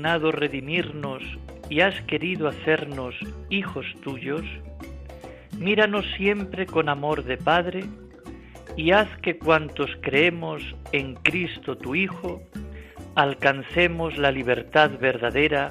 Dignado 0.00 0.32
redimirnos 0.32 1.22
y 1.68 1.82
has 1.82 1.94
querido 2.06 2.48
hacernos 2.48 3.14
hijos 3.50 3.84
tuyos, 4.02 4.40
míranos 5.58 6.06
siempre 6.16 6.64
con 6.64 6.88
amor 6.88 7.22
de 7.24 7.36
Padre 7.36 7.84
y 8.78 8.92
haz 8.92 9.08
que 9.18 9.36
cuantos 9.36 9.90
creemos 10.00 10.62
en 10.92 11.16
Cristo 11.16 11.76
tu 11.76 11.94
Hijo, 11.94 12.40
alcancemos 13.14 14.16
la 14.16 14.30
libertad 14.32 14.92
verdadera 14.98 15.68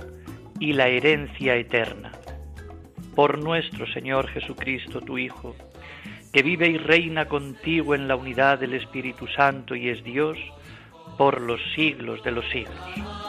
y 0.59 0.73
la 0.73 0.89
herencia 0.89 1.55
eterna. 1.55 2.11
Por 3.15 3.43
nuestro 3.43 3.87
Señor 3.87 4.27
Jesucristo 4.27 5.01
tu 5.01 5.17
Hijo, 5.17 5.55
que 6.31 6.43
vive 6.43 6.67
y 6.67 6.77
reina 6.77 7.25
contigo 7.25 7.95
en 7.95 8.07
la 8.07 8.15
unidad 8.15 8.59
del 8.59 8.75
Espíritu 8.75 9.25
Santo 9.25 9.73
y 9.73 9.89
es 9.89 10.03
Dios, 10.03 10.37
por 11.17 11.41
los 11.41 11.59
siglos 11.73 12.23
de 12.23 12.31
los 12.31 12.45
siglos. 12.49 13.28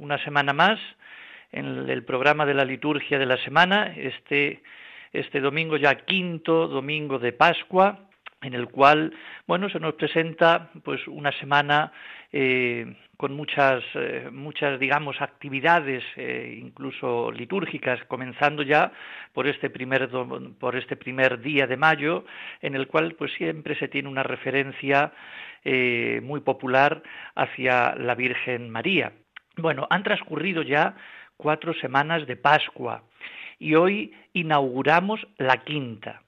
una 0.00 0.18
semana 0.24 0.52
más 0.52 0.80
en 1.52 1.88
el 1.88 2.04
programa 2.04 2.46
de 2.46 2.54
la 2.54 2.64
liturgia 2.64 3.18
de 3.18 3.26
la 3.26 3.36
semana, 3.38 3.92
este, 3.96 4.62
este 5.12 5.40
domingo 5.40 5.76
ya 5.76 5.94
quinto 5.94 6.68
domingo 6.68 7.18
de 7.18 7.32
Pascua, 7.32 8.06
en 8.42 8.54
el 8.54 8.68
cual, 8.68 9.12
bueno, 9.46 9.68
se 9.68 9.78
nos 9.78 9.94
presenta 9.94 10.70
pues 10.82 11.06
una 11.06 11.30
semana 11.32 11.92
eh, 12.32 12.96
con 13.18 13.34
muchas, 13.34 13.84
eh, 13.94 14.30
muchas, 14.32 14.80
digamos, 14.80 15.20
actividades, 15.20 16.02
eh, 16.16 16.56
incluso 16.58 17.30
litúrgicas, 17.32 18.02
comenzando 18.06 18.62
ya 18.62 18.92
por 19.34 19.46
este 19.46 19.68
primer 19.68 20.08
por 20.58 20.76
este 20.76 20.96
primer 20.96 21.40
día 21.42 21.66
de 21.66 21.76
mayo, 21.76 22.24
en 22.62 22.74
el 22.74 22.86
cual, 22.86 23.14
pues 23.18 23.32
siempre 23.34 23.78
se 23.78 23.88
tiene 23.88 24.08
una 24.08 24.22
referencia 24.22 25.12
muy 25.62 26.40
popular 26.40 27.02
hacia 27.34 27.94
la 27.94 28.14
Virgen 28.14 28.70
María. 28.70 29.12
Bueno, 29.60 29.86
han 29.90 30.02
transcurrido 30.02 30.62
ya 30.62 30.94
cuatro 31.36 31.74
semanas 31.74 32.26
de 32.26 32.36
Pascua 32.36 33.02
y 33.58 33.74
hoy 33.74 34.14
inauguramos 34.32 35.26
la 35.36 35.58
quinta. 35.58 36.22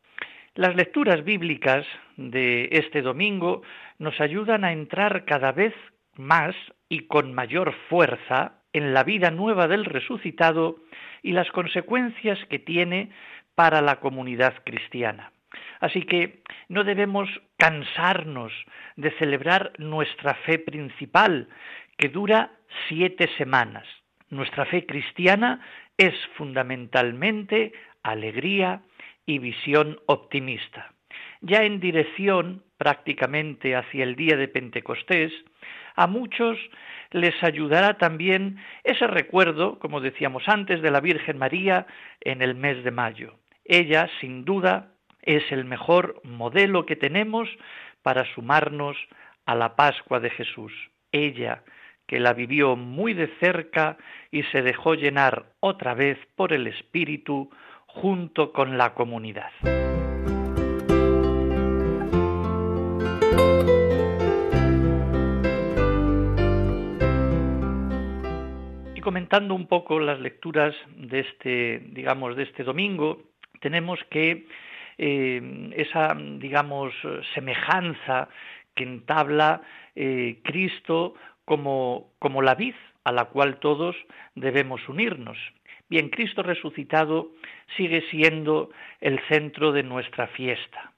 Las 0.55 0.77
lecturas 0.77 1.25
bíblicas 1.25 1.87
de 2.17 2.69
este 2.73 3.01
domingo 3.01 3.63
nos 3.99 4.21
ayudan 4.21 4.65
a 4.65 4.73
entrar 4.73 5.25
cada 5.25 5.53
vez 5.53 5.75
más 6.17 6.55
y 6.91 7.07
con 7.07 7.33
mayor 7.33 7.73
fuerza 7.89 8.61
en 8.75 8.93
la 8.93 9.03
vida 9.03 9.31
nueva 9.31 9.67
del 9.67 9.87
resucitado 9.87 10.77
y 11.23 11.33
las 11.33 11.51
consecuencias 11.53 12.39
que 12.51 12.59
tiene 12.59 13.11
para 13.55 13.81
la 13.81 13.97
comunidad 14.01 14.55
cristiana. 14.65 15.33
Así 15.81 16.03
que 16.03 16.43
no 16.69 16.85
debemos 16.85 17.29
cansarnos 17.57 18.53
de 18.97 19.11
celebrar 19.13 19.73
nuestra 19.79 20.35
fe 20.35 20.59
principal, 20.59 21.49
que 21.97 22.09
dura 22.09 22.51
siete 22.89 23.29
semanas. 23.39 23.87
Nuestra 24.31 24.65
fe 24.67 24.87
cristiana 24.87 25.61
es 25.97 26.15
fundamentalmente 26.37 27.73
alegría 28.03 28.83
y 29.27 29.39
visión 29.39 30.01
optimista. 30.07 30.93
Ya 31.41 31.65
en 31.65 31.81
dirección 31.81 32.63
prácticamente 32.79 33.77
hacia 33.77 34.05
el 34.05 34.17
día 34.17 34.37
de 34.37 34.49
Pentecostés, 34.49 35.33
a 35.95 36.07
muchos 36.07 36.59
les 37.11 37.35
ayudará 37.43 37.99
también 37.99 38.59
ese 38.85 39.07
recuerdo, 39.07 39.79
como 39.79 40.01
decíamos 40.01 40.49
antes, 40.49 40.81
de 40.83 40.91
la 40.91 41.01
Virgen 41.01 41.39
María 41.39 41.87
en 42.21 42.43
el 42.43 42.55
mes 42.55 42.83
de 42.85 42.91
mayo. 42.91 43.35
Ella, 43.65 44.09
sin 44.21 44.45
duda, 44.45 44.95
es 45.21 45.51
el 45.53 45.65
mejor 45.65 46.21
modelo 46.25 46.87
que 46.87 46.97
tenemos 46.97 47.49
para 48.03 48.25
sumarnos 48.35 48.97
a 49.47 49.55
la 49.55 49.77
Pascua 49.77 50.21
de 50.21 50.31
Jesús. 50.31 50.73
Ella, 51.13 51.63
que 52.13 52.21
la 52.21 52.35
vivió 52.35 52.77
muy 52.77 53.15
de 53.15 53.29
cerca 53.41 53.97
y 54.31 54.43
se 54.43 54.61
dejó 54.61 54.93
llenar 54.93 55.47
otra 55.61 55.95
vez 55.95 56.19
por 56.37 56.53
el 56.53 56.67
Espíritu 56.67 57.49
junto 57.87 58.53
con 58.53 58.77
la 58.77 58.93
comunidad. 58.93 59.51
Y 68.95 69.01
comentando 69.01 69.55
un 69.55 69.67
poco 69.67 69.99
las 69.99 70.21
lecturas 70.21 70.75
de 70.95 71.21
este, 71.21 71.83
digamos, 71.93 72.37
de 72.37 72.43
este 72.43 72.63
domingo, 72.63 73.23
tenemos 73.61 73.99
que 74.11 74.47
eh, 74.99 75.71
esa, 75.79 76.15
digamos, 76.15 76.93
semejanza 77.33 78.29
que 78.75 78.85
entabla 78.85 79.63
eh, 79.95 80.41
Cristo 80.43 81.15
como, 81.45 82.13
como 82.19 82.43
la 82.43 82.55
vid 82.55 82.75
a 83.05 83.13
la 83.13 83.27
cual 83.27 83.59
todos 83.59 83.97
debemos 84.35 84.89
unirnos. 84.89 85.39
Bien, 85.89 86.09
Cristo 86.09 86.43
resucitado 86.43 87.33
sigue 87.77 88.03
siendo 88.11 88.71
el 89.01 89.21
centro 89.29 89.73
de 89.73 89.83
nuestra 89.83 90.29
fiesta. 90.29 90.93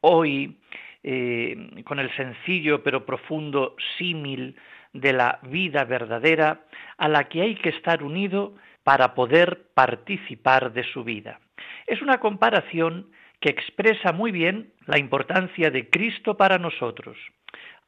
Hoy, 0.00 0.56
eh, 1.02 1.82
con 1.84 1.98
el 1.98 2.14
sencillo 2.16 2.82
pero 2.82 3.04
profundo 3.04 3.76
símil 3.98 4.56
de 4.92 5.12
la 5.12 5.38
vida 5.42 5.84
verdadera 5.84 6.62
a 6.96 7.08
la 7.08 7.28
que 7.28 7.42
hay 7.42 7.54
que 7.56 7.70
estar 7.70 8.02
unido 8.02 8.54
para 8.82 9.14
poder 9.14 9.66
participar 9.74 10.72
de 10.72 10.84
su 10.84 11.04
vida. 11.04 11.40
Es 11.86 12.02
una 12.02 12.18
comparación 12.18 13.10
que 13.40 13.50
expresa 13.50 14.12
muy 14.12 14.32
bien 14.32 14.72
la 14.86 14.98
importancia 14.98 15.70
de 15.70 15.88
Cristo 15.88 16.36
para 16.36 16.58
nosotros. 16.58 17.16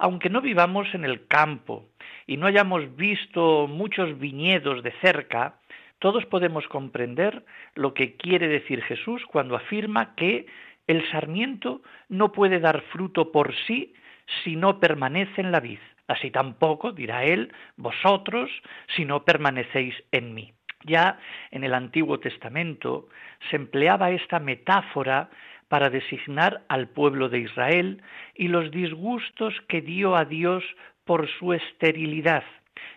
Aunque 0.03 0.31
no 0.31 0.41
vivamos 0.41 0.93
en 0.95 1.05
el 1.05 1.29
campo 1.29 1.87
y 2.27 2.37
no 2.37 2.49
hayamos 2.49 2.97
visto 2.97 3.69
muchos 3.69 4.19
viñedos 4.19 4.83
de 4.83 4.91
cerca, 5.01 5.61
todos 6.01 6.27
podemos 6.27 6.67
comprender 6.67 7.45
lo 7.77 7.95
que 7.95 8.17
quiere 8.17 8.49
decir 8.49 8.83
Jesús 8.83 9.23
cuando 9.27 9.55
afirma 9.55 10.17
que 10.17 10.47
el 10.89 11.09
sarmiento 11.13 11.83
no 12.09 12.33
puede 12.33 12.59
dar 12.59 12.81
fruto 12.91 13.31
por 13.31 13.55
sí 13.69 13.95
si 14.43 14.57
no 14.57 14.81
permanece 14.81 15.41
en 15.41 15.53
la 15.53 15.61
vid. 15.61 15.79
Así 16.09 16.33
tampoco, 16.33 16.91
dirá 16.91 17.23
él, 17.23 17.53
vosotros 17.77 18.51
si 18.97 19.05
no 19.05 19.25
permanecéis 19.25 19.95
en 20.11 20.35
mí. 20.35 20.53
Ya 20.85 21.21
en 21.53 21.63
el 21.63 21.75
Antiguo 21.75 22.19
Testamento 22.19 23.07
se 23.49 23.55
empleaba 23.55 24.11
esta 24.11 24.41
metáfora 24.41 25.31
para 25.73 25.89
designar 25.89 26.65
al 26.69 26.89
pueblo 26.89 27.31
de 27.31 27.39
Israel 27.39 28.03
y 28.35 28.49
los 28.49 28.71
disgustos 28.71 29.55
que 29.69 29.81
dio 29.81 30.17
a 30.17 30.27
Dios 30.27 30.63
por 31.07 31.27
su 31.39 31.55
esterilidad. 31.55 32.45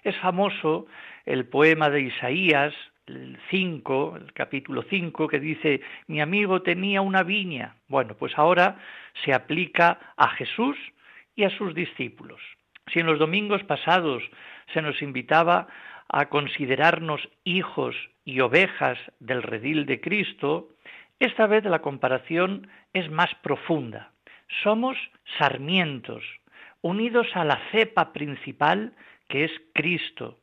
Es 0.04 0.18
famoso 0.18 0.86
el 1.26 1.46
poema 1.46 1.90
de 1.90 2.02
Isaías, 2.02 2.74
el 3.08 3.40
5, 3.50 4.18
el 4.18 4.34
capítulo 4.34 4.84
5, 4.90 5.30
que 5.30 5.40
dice, 5.40 5.80
mi 6.08 6.20
amigo 6.20 6.64
tenía 6.64 7.00
una 7.00 7.24
viña. 7.24 7.78
Bueno, 7.88 8.16
pues 8.16 8.38
ahora 8.38 8.78
se 9.24 9.34
aplica 9.34 9.98
a 10.18 10.28
Jesús 10.32 10.76
y 11.34 11.46
a 11.46 11.52
sus 11.52 11.74
discípulos. 11.74 12.42
Si 12.92 13.00
en 13.00 13.06
los 13.06 13.20
domingos 13.20 13.64
pasados 13.64 14.22
se 14.74 14.82
nos 14.82 15.02
invitaba 15.02 15.70
a 16.10 16.26
considerarnos 16.26 17.22
hijos 17.46 17.96
y 18.26 18.42
ovejas 18.42 18.98
del 19.22 19.44
redil 19.44 19.86
de 19.86 20.02
Cristo, 20.02 20.75
esta 21.20 21.48
vez 21.48 21.64
la 21.66 21.80
comparación 21.80 22.68
es 22.94 23.10
más 23.10 23.34
profunda. 23.36 24.12
Somos 24.64 24.98
sarmientos, 25.38 26.24
unidos 26.82 27.28
a 27.34 27.46
la 27.46 27.60
cepa 27.72 28.14
principal 28.14 28.94
que 29.28 29.46
es 29.46 29.52
Cristo, 29.74 30.38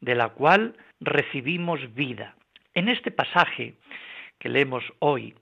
de 0.00 0.14
la 0.14 0.30
cual 0.30 0.76
recibimos 1.00 1.94
vida. 1.94 2.34
En 2.74 2.88
este 2.88 3.10
pasaje 3.10 3.74
que 4.38 4.48
leemos 4.48 4.84
hoy 4.98 5.34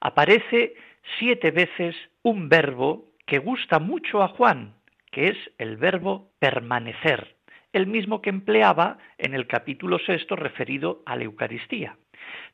aparece 0.00 0.74
siete 1.18 1.50
veces 1.50 1.96
un 2.22 2.48
verbo 2.48 3.06
que 3.26 3.38
gusta 3.38 3.78
mucho 3.78 4.22
a 4.22 4.28
Juan, 4.28 4.74
que 5.10 5.28
es 5.28 5.36
el 5.58 5.76
verbo 5.76 6.30
permanecer, 6.38 7.36
el 7.72 7.86
mismo 7.86 8.22
que 8.22 8.30
empleaba 8.30 8.98
en 9.18 9.34
el 9.34 9.46
capítulo 9.46 9.98
sexto 9.98 10.36
referido 10.36 11.02
a 11.06 11.16
la 11.16 11.24
Eucaristía. 11.24 11.96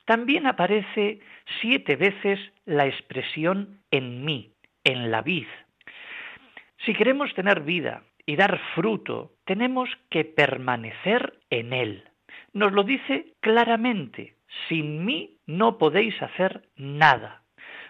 También 0.04 0.46
aparece 0.46 1.20
siete 1.60 1.96
veces 1.96 2.38
la 2.64 2.86
expresión 2.86 3.80
en 3.90 4.24
mí, 4.24 4.52
en 4.84 5.10
la 5.10 5.22
vid. 5.22 5.46
Si 6.84 6.94
queremos 6.94 7.32
tener 7.34 7.60
vida 7.60 8.02
y 8.26 8.36
dar 8.36 8.60
fruto, 8.74 9.32
tenemos 9.44 9.88
que 10.10 10.24
permanecer 10.24 11.38
en 11.50 11.72
Él. 11.72 12.04
Nos 12.52 12.72
lo 12.72 12.82
dice 12.82 13.32
claramente, 13.40 14.36
sin 14.68 15.04
mí 15.04 15.38
no 15.46 15.78
podéis 15.78 16.20
hacer 16.22 16.68
nada. 16.76 17.42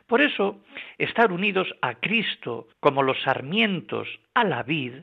Por 0.07 0.21
eso, 0.21 0.63
estar 0.99 1.33
unidos 1.33 1.75
a 1.81 1.95
Cristo 1.95 2.69
como 2.81 3.03
los 3.03 3.21
sarmientos 3.23 4.09
a 4.35 4.45
la 4.45 4.63
vid 4.63 4.95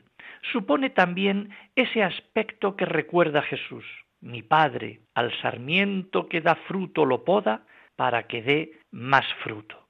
supone 0.52 0.90
también 0.90 1.50
ese 1.76 2.02
aspecto 2.02 2.76
que 2.76 2.84
recuerda 2.84 3.42
Jesús. 3.42 3.84
Mi 4.22 4.42
Padre 4.42 5.00
al 5.14 5.32
sarmiento 5.40 6.28
que 6.28 6.40
da 6.40 6.54
fruto 6.54 7.04
lo 7.04 7.24
poda 7.24 7.66
para 7.96 8.26
que 8.26 8.42
dé 8.42 8.72
más 8.90 9.26
fruto. 9.42 9.88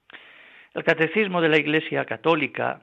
El 0.73 0.83
Catecismo 0.83 1.39
de 1.39 1.49
la 1.49 1.57
Iglesia 1.57 2.05
Católica, 2.05 2.81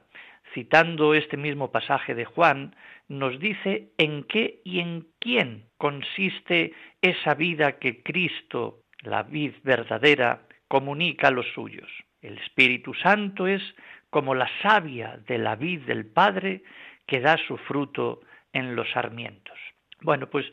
citando 0.53 1.13
este 1.13 1.37
mismo 1.37 1.71
pasaje 1.71 2.15
de 2.15 2.25
Juan, 2.25 2.75
nos 3.09 3.37
dice 3.39 3.89
en 3.97 4.23
qué 4.23 4.61
y 4.63 4.79
en 4.79 5.07
quién 5.19 5.65
consiste 5.77 6.73
esa 7.01 7.33
vida 7.33 7.79
que 7.79 8.01
Cristo, 8.01 8.79
la 9.01 9.23
vid 9.23 9.53
verdadera, 9.63 10.47
comunica 10.69 11.27
a 11.27 11.31
los 11.31 11.47
suyos. 11.53 11.89
El 12.21 12.37
Espíritu 12.37 12.93
Santo 12.93 13.47
es 13.47 13.61
como 14.09 14.35
la 14.35 14.49
savia 14.61 15.19
de 15.27 15.37
la 15.37 15.55
vid 15.55 15.81
del 15.81 16.05
Padre 16.05 16.63
que 17.05 17.19
da 17.19 17.37
su 17.45 17.57
fruto 17.57 18.21
en 18.53 18.75
los 18.75 18.89
sarmientos. 18.91 19.57
Bueno, 20.01 20.29
pues 20.29 20.45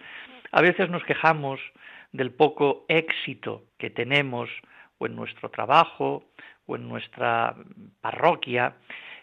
a 0.52 0.60
veces 0.60 0.90
nos 0.90 1.04
quejamos 1.04 1.60
del 2.12 2.32
poco 2.32 2.84
éxito 2.88 3.64
que 3.78 3.90
tenemos 3.90 4.48
o 4.98 5.06
en 5.06 5.16
nuestro 5.16 5.50
trabajo 5.50 6.24
o 6.66 6.76
en 6.76 6.88
nuestra 6.88 7.54
parroquia 8.00 8.76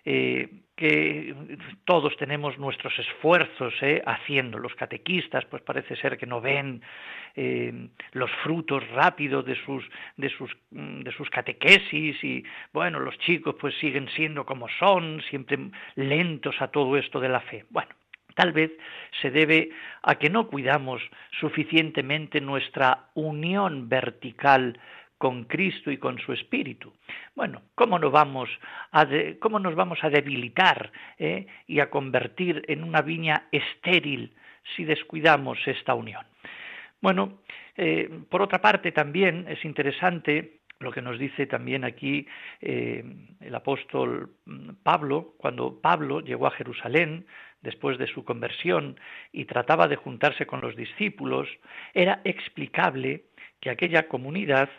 eh, 0.04 0.50
que 0.76 1.34
todos 1.86 2.16
tenemos 2.18 2.58
nuestros 2.60 2.94
esfuerzos 3.00 3.74
eh, 3.82 4.04
haciendo. 4.06 4.60
Los 4.60 4.76
catequistas, 4.76 5.46
pues 5.46 5.64
parece 5.64 5.96
ser 5.96 6.18
que 6.18 6.26
no 6.26 6.42
ven 6.42 6.82
eh, 7.36 7.88
los 8.12 8.30
frutos 8.44 8.88
rápidos 8.90 9.46
de 9.46 9.56
sus, 9.66 9.84
de, 10.18 10.30
sus, 10.30 10.52
mm, 10.72 11.02
de 11.02 11.12
sus 11.14 11.30
catequesis 11.30 12.22
y, 12.24 12.44
bueno, 12.74 13.00
los 13.00 13.18
chicos 13.20 13.56
pues 13.60 13.74
siguen 13.80 14.10
siendo 14.10 14.46
como 14.46 14.68
son, 14.80 15.22
siempre 15.30 15.58
lentos 15.96 16.56
a 16.62 16.68
todo 16.68 16.98
esto 16.98 17.20
de 17.20 17.30
la 17.30 17.40
fe. 17.40 17.66
Bueno, 17.70 17.90
Tal 18.36 18.52
vez 18.52 18.72
se 19.22 19.32
debe 19.32 19.70
a 20.04 20.16
que 20.16 20.30
no 20.30 20.48
cuidamos 20.48 21.02
suficientemente 21.40 22.42
nuestra 22.42 23.08
unión 23.16 23.90
vertical 23.90 24.78
con 25.18 25.46
Cristo 25.46 25.90
y 25.90 25.98
con 25.98 26.20
su 26.20 26.34
Espíritu. 26.34 26.94
Bueno, 27.34 27.62
¿cómo, 27.74 27.98
nos 27.98 28.12
vamos 28.12 28.50
a 28.92 29.08
cómo 29.40 29.60
nos 29.60 29.74
vamos 29.74 30.00
a 30.04 30.10
debilitar 30.10 30.92
eh, 31.18 31.48
y 31.68 31.80
a 31.80 31.90
convertir 31.90 32.64
en 32.68 32.84
una 32.84 33.02
viña 33.02 33.48
estéril 33.52 34.34
si 34.76 34.84
descuidamos 34.84 35.58
esta 35.66 35.94
unión? 35.94 36.26
Bueno, 37.02 37.40
eh, 37.78 38.10
por 38.30 38.42
otra 38.42 38.60
parte 38.60 38.92
también 38.92 39.46
es 39.48 39.64
interesante 39.64 40.60
lo 40.80 40.92
que 40.92 41.02
nos 41.02 41.18
dice 41.18 41.46
también 41.46 41.86
aquí 41.86 42.28
eh, 42.62 43.04
el 43.40 43.56
apóstol 43.56 44.34
Pablo, 44.84 45.34
cuando 45.38 45.80
Pablo 45.80 46.20
llegó 46.20 46.48
a 46.48 46.52
Jerusalén 46.52 47.26
después 47.66 47.98
de 47.98 48.08
su 48.08 48.24
conversión 48.24 48.98
y 49.34 49.44
trataba 49.44 49.90
de 49.90 49.98
juntarse 49.98 50.46
con 50.46 50.62
los 50.62 50.78
discípulos, 50.78 51.50
era 51.94 52.22
explicable 52.24 53.26
que 53.60 53.70
aquella 53.70 54.08
comunidad 54.08 54.70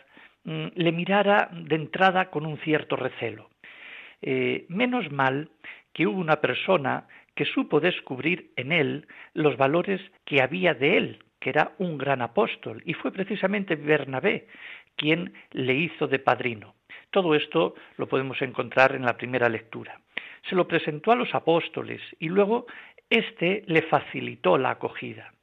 Mm, 0.47 0.67
le 0.75 0.93
mirara 0.93 1.49
de 1.51 1.75
entrada 1.75 2.29
con 2.29 2.45
un 2.45 2.57
cierto 2.59 2.95
recelo. 2.95 3.49
Eh, 4.21 4.65
menos 4.69 5.11
mal 5.11 5.49
que 5.93 6.07
hubo 6.07 6.21
una 6.21 6.39
persona 6.39 7.05
que 7.35 7.43
supo 7.43 7.81
descubrir 7.81 8.51
en 8.55 8.71
él 8.71 9.07
los 9.33 9.57
valores 9.57 9.99
que 10.23 10.41
había 10.41 10.73
de 10.73 10.95
él, 10.95 11.23
que 11.41 11.49
era 11.49 11.73
un 11.79 11.97
gran 11.97 12.21
apóstol, 12.21 12.81
y 12.85 12.93
fue 12.93 13.11
precisamente 13.11 13.75
Bernabé 13.75 14.47
quien 14.95 15.33
le 15.51 15.75
hizo 15.75 16.07
de 16.07 16.19
padrino. 16.19 16.75
Todo 17.11 17.35
esto 17.35 17.75
lo 17.97 18.07
podemos 18.07 18.41
encontrar 18.41 18.95
en 18.95 19.03
la 19.03 19.17
primera 19.17 19.49
lectura. 19.49 19.99
Se 20.49 20.55
lo 20.55 20.67
presentó 20.67 21.11
a 21.11 21.15
los 21.15 21.33
apóstoles 21.33 22.01
y 22.19 22.29
luego 22.29 22.65
éste 23.09 23.63
le 23.67 23.81
facilitó 23.83 24.57
la 24.57 24.71
acogida. 24.71 25.33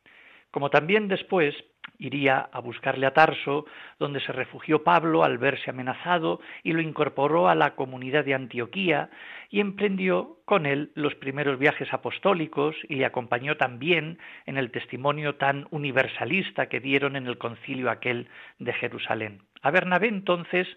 Como 0.50 0.70
también 0.70 1.08
después 1.08 1.54
iría 1.98 2.48
a 2.52 2.60
buscarle 2.60 3.06
a 3.06 3.12
Tarso, 3.12 3.66
donde 3.98 4.20
se 4.20 4.32
refugió 4.32 4.82
Pablo 4.82 5.24
al 5.24 5.38
verse 5.38 5.70
amenazado 5.70 6.40
y 6.62 6.72
lo 6.72 6.80
incorporó 6.80 7.48
a 7.48 7.54
la 7.54 7.74
comunidad 7.74 8.24
de 8.24 8.34
Antioquía 8.34 9.10
y 9.50 9.60
emprendió 9.60 10.38
con 10.44 10.66
él 10.66 10.90
los 10.94 11.14
primeros 11.14 11.58
viajes 11.58 11.92
apostólicos 11.92 12.76
y 12.88 12.96
le 12.96 13.06
acompañó 13.06 13.56
también 13.56 14.18
en 14.46 14.58
el 14.58 14.70
testimonio 14.70 15.36
tan 15.36 15.66
universalista 15.70 16.68
que 16.68 16.80
dieron 16.80 17.16
en 17.16 17.26
el 17.26 17.38
concilio 17.38 17.90
aquel 17.90 18.28
de 18.58 18.72
Jerusalén. 18.72 19.42
A 19.64 19.70
Bernabé 19.70 20.08
entonces 20.08 20.68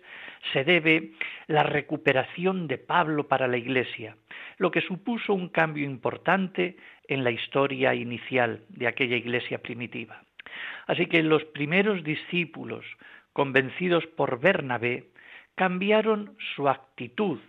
se 0.53 0.63
debe 0.63 1.11
la 1.47 1.63
recuperación 1.63 2.69
de 2.69 2.77
Pablo 2.77 3.27
para 3.27 3.45
la 3.49 3.57
Iglesia, 3.57 4.15
lo 4.59 4.71
que 4.71 4.79
supuso 4.79 5.33
un 5.33 5.49
cambio 5.49 5.83
importante 5.83 6.77
en 7.09 7.25
la 7.25 7.31
historia 7.31 7.93
inicial 7.93 8.61
de 8.69 8.87
aquella 8.87 9.17
Iglesia 9.17 9.61
primitiva. 9.61 10.23
Así 10.87 11.07
que 11.07 11.21
los 11.21 11.43
primeros 11.43 12.01
discípulos, 12.05 12.85
convencidos 13.33 14.07
por 14.07 14.39
Bernabé, 14.39 15.09
cambiaron 15.55 16.37
su 16.55 16.69
actitud 16.69 17.39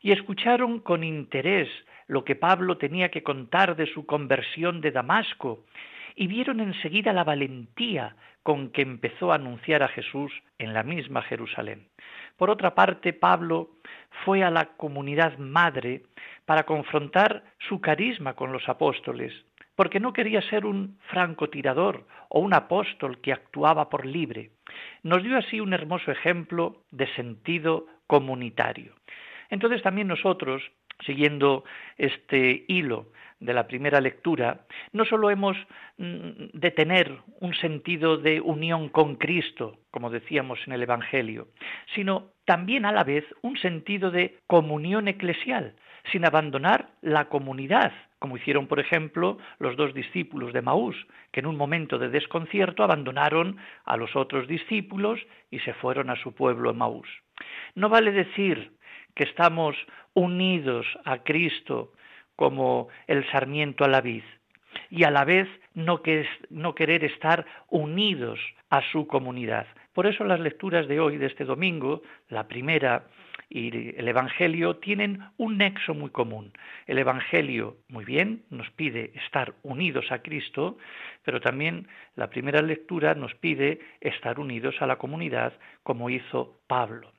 y 0.00 0.12
escucharon 0.12 0.80
con 0.80 1.04
interés 1.04 1.68
lo 2.06 2.24
que 2.24 2.36
Pablo 2.36 2.78
tenía 2.78 3.10
que 3.10 3.22
contar 3.22 3.76
de 3.76 3.86
su 3.86 4.06
conversión 4.06 4.80
de 4.80 4.92
Damasco 4.92 5.66
y 6.16 6.26
vieron 6.26 6.60
enseguida 6.60 7.12
la 7.12 7.24
valentía 7.24 8.16
con 8.42 8.70
que 8.70 8.82
empezó 8.82 9.30
a 9.30 9.36
anunciar 9.36 9.82
a 9.82 9.88
Jesús 9.88 10.32
en 10.58 10.72
la 10.72 10.82
misma 10.82 11.22
Jerusalén. 11.22 11.88
Por 12.36 12.50
otra 12.50 12.74
parte, 12.74 13.12
Pablo 13.12 13.70
fue 14.24 14.42
a 14.42 14.50
la 14.50 14.76
comunidad 14.76 15.38
madre 15.38 16.02
para 16.44 16.64
confrontar 16.64 17.44
su 17.68 17.80
carisma 17.80 18.34
con 18.34 18.52
los 18.52 18.68
apóstoles 18.68 19.32
porque 19.76 20.00
no 20.00 20.12
quería 20.12 20.40
ser 20.42 20.64
un 20.64 20.98
francotirador 21.10 22.06
o 22.30 22.40
un 22.40 22.54
apóstol 22.54 23.20
que 23.20 23.32
actuaba 23.32 23.88
por 23.88 24.06
libre. 24.06 24.50
Nos 25.02 25.22
dio 25.22 25.36
así 25.36 25.60
un 25.60 25.74
hermoso 25.74 26.10
ejemplo 26.10 26.82
de 26.90 27.06
sentido 27.14 27.86
comunitario. 28.06 28.94
Entonces 29.50 29.82
también 29.82 30.08
nosotros, 30.08 30.62
siguiendo 31.04 31.64
este 31.98 32.64
hilo 32.68 33.12
de 33.40 33.52
la 33.52 33.66
primera 33.66 34.00
lectura, 34.00 34.66
no 34.92 35.04
solo 35.04 35.30
hemos 35.30 35.56
mm, 35.98 36.50
de 36.52 36.70
tener 36.70 37.18
un 37.40 37.54
sentido 37.54 38.16
de 38.16 38.40
unión 38.40 38.88
con 38.88 39.16
Cristo, 39.16 39.78
como 39.90 40.10
decíamos 40.10 40.58
en 40.66 40.72
el 40.72 40.82
Evangelio, 40.82 41.48
sino 41.94 42.30
también 42.44 42.86
a 42.86 42.92
la 42.92 43.04
vez 43.04 43.24
un 43.42 43.56
sentido 43.58 44.10
de 44.10 44.38
comunión 44.46 45.08
eclesial, 45.08 45.74
sin 46.12 46.24
abandonar 46.24 46.90
la 47.02 47.28
comunidad, 47.28 47.92
como 48.18 48.36
hicieron, 48.36 48.66
por 48.68 48.80
ejemplo, 48.80 49.38
los 49.58 49.76
dos 49.76 49.92
discípulos 49.92 50.52
de 50.52 50.62
Maús, 50.62 50.96
que 51.32 51.40
en 51.40 51.46
un 51.46 51.56
momento 51.56 51.98
de 51.98 52.08
desconcierto 52.08 52.82
abandonaron 52.82 53.58
a 53.84 53.96
los 53.96 54.16
otros 54.16 54.48
discípulos 54.48 55.20
y 55.50 55.58
se 55.60 55.74
fueron 55.74 56.10
a 56.10 56.16
su 56.16 56.34
pueblo 56.34 56.72
Maús. 56.72 57.08
No 57.74 57.88
vale 57.88 58.12
decir 58.12 58.72
que 59.14 59.24
estamos 59.24 59.76
unidos 60.14 60.86
a 61.04 61.18
Cristo 61.18 61.92
como 62.36 62.88
el 63.06 63.28
sarmiento 63.30 63.84
a 63.84 63.88
la 63.88 64.00
vid, 64.00 64.22
y 64.90 65.04
a 65.04 65.10
la 65.10 65.24
vez 65.24 65.48
no, 65.74 66.02
querer 66.02 67.04
estar 67.04 67.44
unidos 67.68 68.38
a 68.70 68.82
su 68.92 69.06
comunidad. 69.06 69.66
Por 69.92 70.06
eso 70.06 70.24
las 70.24 70.40
lecturas 70.40 70.86
de 70.88 71.00
hoy, 71.00 71.16
de 71.16 71.26
este 71.26 71.44
domingo, 71.44 72.02
la 72.28 72.46
primera 72.46 73.04
y 73.48 73.96
el 73.96 74.08
Evangelio 74.08 74.76
tienen 74.76 75.22
un 75.36 75.58
nexo 75.58 75.94
muy 75.94 76.10
común. 76.10 76.52
El 76.86 76.98
Evangelio, 76.98 77.76
muy 77.88 78.04
bien, 78.04 78.42
nos 78.50 78.68
pide 78.70 79.12
estar 79.14 79.54
unidos 79.62 80.10
a 80.10 80.18
Cristo, 80.20 80.78
pero 81.22 81.40
también 81.40 81.86
la 82.16 82.28
primera 82.28 82.60
lectura 82.60 83.14
nos 83.14 83.34
pide 83.36 83.78
estar 84.00 84.40
unidos 84.40 84.74
a 84.80 84.86
la 84.86 84.96
comunidad 84.96 85.52
como 85.84 86.10
hizo 86.10 86.58
Pablo. 86.66 87.12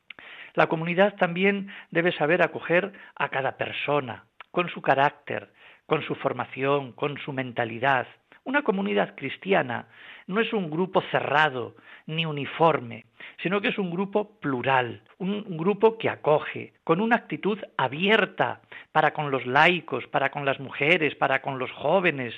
La 0.53 0.67
comunidad 0.67 1.15
también 1.15 1.69
debe 1.91 2.12
saber 2.12 2.41
acoger 2.41 2.91
a 3.15 3.29
cada 3.29 3.57
persona, 3.57 4.25
con 4.58 4.70
su 4.70 4.82
carácter, 4.82 5.50
con 5.86 6.02
su 6.02 6.16
formación, 6.16 6.92
con 6.94 7.20
su 7.20 7.32
mentalidad. 7.32 8.08
Una 8.44 8.64
comunidad 8.64 9.14
cristiana 9.14 9.86
no 10.26 10.42
es 10.42 10.52
un 10.52 10.72
grupo 10.72 11.04
cerrado 11.12 11.76
ni 12.08 12.26
uniforme, 12.26 13.06
sino 13.44 13.62
que 13.62 13.68
es 13.68 13.78
un 13.78 13.92
grupo 13.92 14.40
plural, 14.40 15.04
un 15.20 15.58
grupo 15.58 16.00
que 16.00 16.10
acoge, 16.10 16.74
con 16.84 17.02
una 17.02 17.18
actitud 17.18 17.60
abierta 17.78 18.62
para 18.92 19.12
con 19.14 19.30
los 19.30 19.46
laicos, 19.46 20.08
para 20.08 20.32
con 20.32 20.44
las 20.44 20.60
mujeres, 20.60 21.14
para 21.14 21.44
con 21.44 21.60
los 21.60 21.72
jóvenes, 21.74 22.34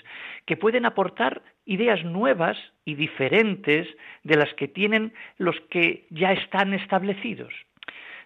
que 0.45 0.57
pueden 0.57 0.85
aportar 0.85 1.41
ideas 1.63 2.03
nuevas 2.03 2.57
y 2.83 2.95
diferentes 2.95 3.87
de 4.23 4.35
las 4.35 4.53
que 4.55 4.67
tienen 4.67 5.13
los 5.37 5.55
que 5.69 6.05
ya 6.09 6.33
están 6.33 6.73
establecidos. 6.73 7.53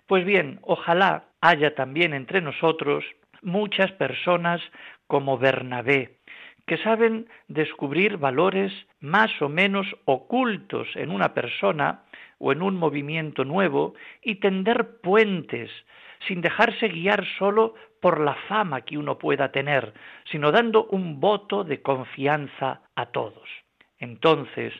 Pues 0.08 0.26
bien, 0.26 0.58
ojalá 0.64 1.26
haya 1.42 1.76
también 1.76 2.16
entre 2.16 2.42
nosotros 2.42 3.06
muchas 3.44 3.92
personas 3.94 4.62
como 5.08 5.38
Bernabé, 5.38 6.18
que 6.66 6.78
saben 6.78 7.28
descubrir 7.48 8.18
valores 8.18 8.72
más 9.00 9.30
o 9.42 9.50
menos 9.50 9.88
ocultos 10.06 10.88
en 10.96 11.12
una 11.12 11.34
persona 11.34 12.04
o 12.40 12.52
en 12.52 12.62
un 12.62 12.76
movimiento 12.76 13.46
nuevo 13.46 13.94
y 14.22 14.36
tender 14.36 15.00
puentes 15.02 15.70
sin 16.28 16.42
dejarse 16.42 16.88
guiar 16.88 17.26
solo 17.38 17.76
por 18.02 18.20
la 18.20 18.36
fama 18.48 18.82
que 18.82 18.98
uno 18.98 19.18
pueda 19.18 19.52
tener, 19.52 19.94
sino 20.32 20.52
dando 20.52 20.86
un 20.86 21.20
voto 21.20 21.64
de 21.64 21.82
confianza 21.82 22.82
a 22.96 23.06
todos. 23.08 23.50
Entonces, 24.00 24.74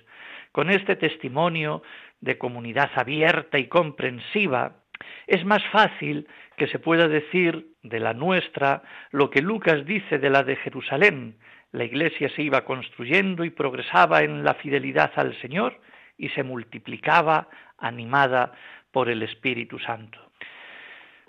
con 0.52 0.70
este 0.70 0.96
testimonio 0.96 1.84
de 2.22 2.38
comunidad 2.38 2.92
abierta 2.96 3.58
y 3.60 3.68
comprensiva, 3.68 4.83
es 5.28 5.44
más 5.46 5.64
fácil 5.72 6.28
que 6.58 6.68
se 6.68 6.80
pueda 6.80 7.08
decir 7.08 7.68
de 7.84 8.00
la 8.00 8.14
nuestra 8.14 8.84
lo 9.12 9.30
que 9.30 9.42
Lucas 9.42 9.86
dice 9.86 10.20
de 10.20 10.30
la 10.30 10.44
de 10.44 10.56
Jerusalén. 10.58 11.36
La 11.72 11.84
iglesia 11.84 12.30
se 12.30 12.44
iba 12.44 12.66
construyendo 12.66 13.44
y 13.44 13.50
progresaba 13.50 14.22
en 14.22 14.44
la 14.44 14.54
fidelidad 14.56 15.12
al 15.16 15.40
Señor 15.42 15.80
y 16.18 16.30
se 16.30 16.44
multiplicaba 16.44 17.48
animada 17.78 18.54
por 18.92 19.10
el 19.10 19.24
Espíritu 19.24 19.80
Santo. 19.80 20.20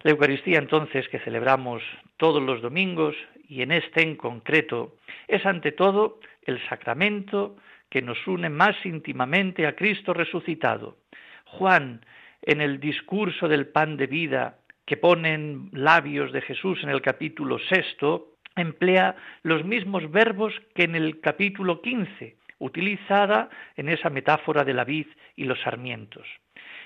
La 0.02 0.10
Eucaristía 0.10 0.58
entonces 0.58 1.08
que 1.08 1.18
celebramos 1.20 1.82
todos 2.18 2.42
los 2.42 2.60
domingos 2.60 3.16
y 3.48 3.62
en 3.62 3.72
este 3.72 4.02
en 4.02 4.16
concreto 4.16 4.96
es 5.28 5.44
ante 5.46 5.72
todo 5.72 6.20
el 6.42 6.60
sacramento 6.68 7.56
que 7.88 8.02
nos 8.02 8.26
une 8.26 8.50
más 8.50 8.76
íntimamente 8.84 9.66
a 9.66 9.74
Cristo 9.74 10.12
resucitado. 10.12 10.98
Juan 11.44 12.04
en 12.44 12.60
el 12.60 12.78
discurso 12.78 13.48
del 13.48 13.66
pan 13.68 13.96
de 13.96 14.06
vida 14.06 14.58
que 14.86 14.96
pone 14.96 15.32
en 15.32 15.70
labios 15.72 16.30
de 16.32 16.42
Jesús 16.42 16.82
en 16.82 16.90
el 16.90 17.00
capítulo 17.00 17.58
sexto, 17.58 18.34
emplea 18.54 19.16
los 19.42 19.64
mismos 19.64 20.10
verbos 20.10 20.52
que 20.74 20.84
en 20.84 20.94
el 20.94 21.20
capítulo 21.20 21.80
quince, 21.80 22.36
utilizada 22.58 23.48
en 23.76 23.88
esa 23.88 24.10
metáfora 24.10 24.62
de 24.62 24.74
la 24.74 24.84
vid 24.84 25.06
y 25.36 25.44
los 25.44 25.60
sarmientos. 25.62 26.26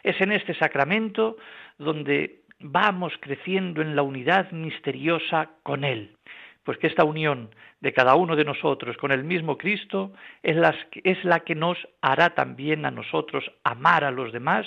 Es 0.03 0.21
en 0.21 0.33
este 0.33 0.55
sacramento 0.55 1.37
donde 1.77 2.43
vamos 2.61 3.13
creciendo 3.21 3.83
en 3.83 3.97
la 3.97 4.03
unidad 4.03 4.51
misteriosa 4.53 5.51
con 5.63 5.85
Él, 5.85 6.17
pues 6.63 6.79
que 6.79 6.87
esta 6.87 7.05
unión 7.05 7.51
de 7.81 7.93
cada 7.93 8.15
uno 8.15 8.37
de 8.37 8.45
nosotros 8.45 8.97
con 8.97 9.13
el 9.13 9.25
mismo 9.25 9.59
Cristo 9.59 10.13
es 10.43 10.57
la, 10.57 10.75
es 11.05 11.25
la 11.25 11.41
que 11.41 11.55
nos 11.55 11.79
hará 12.01 12.31
también 12.31 12.85
a 12.87 12.91
nosotros 12.91 13.51
amar 13.65 14.05
a 14.05 14.11
los 14.11 14.33
demás 14.33 14.67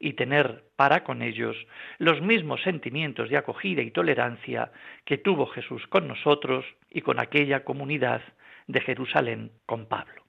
y 0.00 0.14
tener 0.14 0.64
para 0.76 1.04
con 1.04 1.22
ellos 1.22 1.54
los 1.98 2.20
mismos 2.22 2.62
sentimientos 2.62 3.28
de 3.28 3.36
acogida 3.36 3.82
y 3.82 3.90
tolerancia 3.90 4.72
que 5.04 5.18
tuvo 5.18 5.46
Jesús 5.46 5.86
con 5.88 6.08
nosotros 6.08 6.64
y 6.90 7.02
con 7.02 7.20
aquella 7.20 7.62
comunidad 7.64 8.22
de 8.66 8.80
Jerusalén 8.80 9.52
con 9.66 9.86
Pablo. 9.86 10.24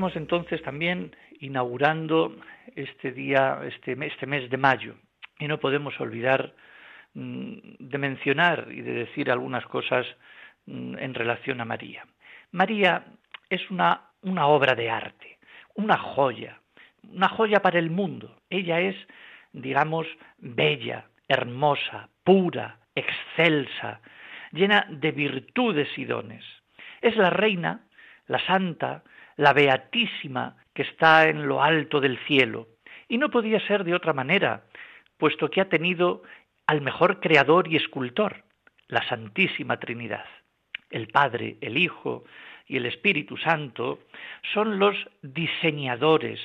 Estamos 0.00 0.16
entonces 0.16 0.62
también 0.62 1.14
inaugurando 1.40 2.34
este 2.74 3.12
día, 3.12 3.60
este, 3.64 3.98
este 4.06 4.26
mes 4.26 4.48
de 4.48 4.56
mayo, 4.56 4.94
y 5.38 5.46
no 5.46 5.60
podemos 5.60 6.00
olvidar 6.00 6.54
mm, 7.12 7.58
de 7.78 7.98
mencionar 7.98 8.68
y 8.70 8.80
de 8.80 8.94
decir 8.94 9.30
algunas 9.30 9.66
cosas 9.66 10.06
mm, 10.64 10.96
en 10.96 11.12
relación 11.12 11.60
a 11.60 11.66
María. 11.66 12.06
María 12.50 13.04
es 13.50 13.70
una, 13.70 14.08
una 14.22 14.46
obra 14.46 14.74
de 14.74 14.88
arte, 14.88 15.38
una 15.74 15.98
joya, 15.98 16.58
una 17.02 17.28
joya 17.28 17.60
para 17.60 17.78
el 17.78 17.90
mundo. 17.90 18.40
Ella 18.48 18.80
es, 18.80 18.96
digamos, 19.52 20.06
bella, 20.38 21.08
hermosa, 21.28 22.08
pura, 22.24 22.78
excelsa, 22.94 24.00
llena 24.52 24.86
de 24.88 25.12
virtudes 25.12 25.90
y 25.98 26.06
dones. 26.06 26.44
Es 27.02 27.16
la 27.16 27.28
reina, 27.28 27.84
la 28.28 28.38
santa, 28.46 29.02
la 29.40 29.54
Beatísima 29.54 30.54
que 30.74 30.82
está 30.82 31.26
en 31.26 31.48
lo 31.48 31.62
alto 31.62 31.98
del 31.98 32.18
cielo. 32.26 32.68
Y 33.08 33.16
no 33.16 33.30
podía 33.30 33.58
ser 33.66 33.84
de 33.84 33.94
otra 33.94 34.12
manera, 34.12 34.64
puesto 35.16 35.48
que 35.48 35.62
ha 35.62 35.70
tenido 35.70 36.22
al 36.66 36.82
mejor 36.82 37.20
creador 37.20 37.66
y 37.66 37.76
escultor, 37.76 38.44
la 38.88 39.02
Santísima 39.08 39.78
Trinidad. 39.78 40.26
El 40.90 41.08
Padre, 41.08 41.56
el 41.62 41.78
Hijo 41.78 42.24
y 42.66 42.76
el 42.76 42.84
Espíritu 42.84 43.38
Santo 43.38 44.00
son 44.52 44.78
los 44.78 44.94
diseñadores, 45.22 46.38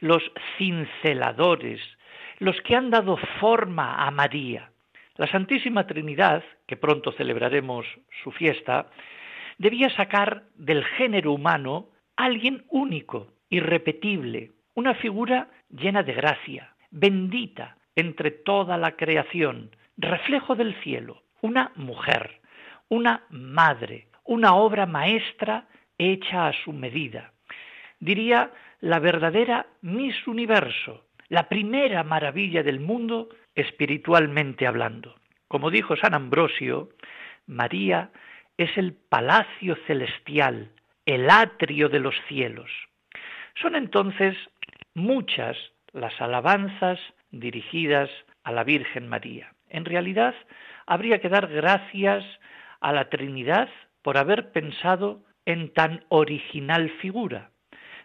los 0.00 0.22
cinceladores, 0.58 1.80
los 2.40 2.60
que 2.60 2.76
han 2.76 2.90
dado 2.90 3.16
forma 3.40 4.06
a 4.06 4.10
María. 4.10 4.70
La 5.16 5.28
Santísima 5.28 5.86
Trinidad, 5.86 6.44
que 6.66 6.76
pronto 6.76 7.10
celebraremos 7.12 7.86
su 8.22 8.30
fiesta, 8.32 8.90
debía 9.56 9.88
sacar 9.96 10.42
del 10.56 10.84
género 10.84 11.32
humano 11.32 11.88
alguien 12.16 12.64
único, 12.68 13.28
irrepetible, 13.48 14.52
una 14.74 14.94
figura 14.94 15.48
llena 15.70 16.02
de 16.02 16.12
gracia, 16.12 16.74
bendita, 16.90 17.76
entre 17.96 18.30
toda 18.30 18.76
la 18.76 18.96
creación, 18.96 19.70
reflejo 19.96 20.56
del 20.56 20.74
cielo, 20.82 21.22
una 21.42 21.72
mujer, 21.76 22.40
una 22.88 23.24
madre, 23.30 24.08
una 24.24 24.54
obra 24.54 24.86
maestra 24.86 25.68
hecha 25.98 26.48
a 26.48 26.52
su 26.64 26.72
medida. 26.72 27.32
Diría 28.00 28.50
la 28.80 28.98
verdadera 28.98 29.66
Miss 29.82 30.26
Universo, 30.26 31.04
la 31.28 31.48
primera 31.48 32.02
maravilla 32.04 32.62
del 32.62 32.80
mundo 32.80 33.28
espiritualmente 33.54 34.66
hablando. 34.66 35.14
Como 35.48 35.70
dijo 35.70 35.96
San 35.96 36.14
Ambrosio, 36.14 36.90
María 37.46 38.10
es 38.56 38.76
el 38.76 38.94
palacio 38.94 39.76
celestial, 39.86 40.70
el 41.06 41.28
atrio 41.30 41.88
de 41.88 42.00
los 42.00 42.14
cielos. 42.28 42.70
Son 43.60 43.76
entonces 43.76 44.36
muchas 44.94 45.56
las 45.92 46.20
alabanzas 46.20 46.98
dirigidas 47.30 48.10
a 48.42 48.52
la 48.52 48.64
Virgen 48.64 49.08
María. 49.08 49.52
En 49.68 49.84
realidad, 49.84 50.34
habría 50.86 51.20
que 51.20 51.28
dar 51.28 51.48
gracias 51.48 52.24
a 52.80 52.92
la 52.92 53.08
Trinidad 53.08 53.68
por 54.02 54.18
haber 54.18 54.52
pensado 54.52 55.22
en 55.46 55.72
tan 55.72 56.04
original 56.08 56.90
figura. 57.00 57.50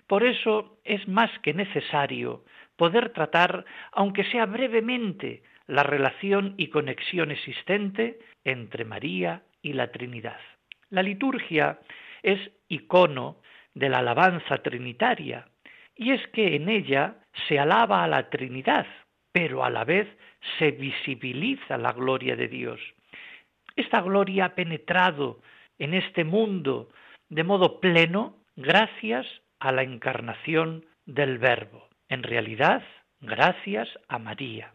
Por 0.07 0.23
eso 0.23 0.79
es 0.83 1.07
más 1.07 1.29
que 1.39 1.53
necesario 1.53 2.43
poder 2.75 3.09
tratar, 3.09 3.65
aunque 3.91 4.23
sea 4.25 4.45
brevemente, 4.45 5.43
la 5.67 5.83
relación 5.83 6.55
y 6.57 6.67
conexión 6.67 7.29
existente 7.29 8.17
entre 8.43 8.85
María 8.85 9.43
y 9.61 9.73
la 9.73 9.91
Trinidad. 9.91 10.39
La 10.89 11.03
liturgia 11.03 11.79
es 12.23 12.39
icono 12.67 13.41
de 13.73 13.89
la 13.89 13.99
alabanza 13.99 14.57
trinitaria, 14.57 15.47
y 15.95 16.11
es 16.11 16.25
que 16.29 16.55
en 16.55 16.69
ella 16.69 17.15
se 17.47 17.59
alaba 17.59 18.03
a 18.03 18.07
la 18.07 18.29
Trinidad, 18.29 18.87
pero 19.31 19.63
a 19.63 19.69
la 19.69 19.83
vez 19.83 20.07
se 20.57 20.71
visibiliza 20.71 21.77
la 21.77 21.91
gloria 21.91 22.35
de 22.35 22.47
Dios. 22.47 22.79
Esta 23.75 24.01
gloria 24.01 24.45
ha 24.45 24.55
penetrado 24.55 25.41
en 25.77 25.93
este 25.93 26.23
mundo 26.23 26.89
de 27.29 27.43
modo 27.43 27.79
pleno 27.79 28.37
gracias 28.55 29.25
a 29.59 29.71
la 29.71 29.83
encarnación 29.83 30.85
del 31.05 31.37
Verbo. 31.37 31.89
En 32.07 32.23
realidad, 32.23 32.83
gracias 33.21 33.87
a 34.07 34.19
María. 34.19 34.73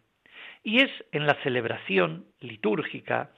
Y 0.62 0.80
es 0.80 0.90
en 1.12 1.26
la 1.26 1.34
celebración 1.42 2.26
litúrgica 2.40 3.30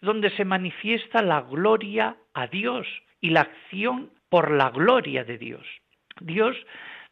donde 0.00 0.30
se 0.30 0.44
manifiesta 0.44 1.22
la 1.22 1.42
gloria 1.42 2.16
a 2.34 2.46
Dios 2.46 2.86
y 3.22 3.30
la 3.30 3.42
acción 3.42 4.10
por 4.28 4.50
la 4.50 4.68
gloria 4.68 5.24
de 5.24 5.38
Dios. 5.38 5.66
Dios 6.20 6.54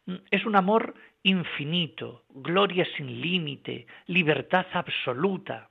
mm, 0.05 0.15
es 0.29 0.45
un 0.45 0.55
amor 0.55 0.93
infinito, 1.23 2.23
gloria 2.29 2.85
sin 2.95 3.21
límite, 3.21 3.87
libertad 4.07 4.67
absoluta. 4.73 5.69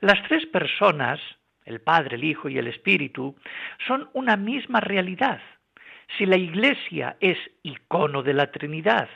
Las 0.00 0.20
tres 0.28 0.46
personas, 0.46 1.20
el 1.64 1.80
Padre, 1.80 2.16
el 2.16 2.24
Hijo 2.24 2.48
y 2.48 2.58
el 2.58 2.66
Espíritu, 2.66 3.36
son 3.86 4.08
una 4.12 4.36
misma 4.36 4.80
realidad. 4.80 5.40
Si 6.18 6.26
la 6.26 6.36
Iglesia 6.36 7.16
es 7.20 7.38
icono 7.62 8.22
de 8.22 8.34
la 8.34 8.50
Trinidad 8.50 9.08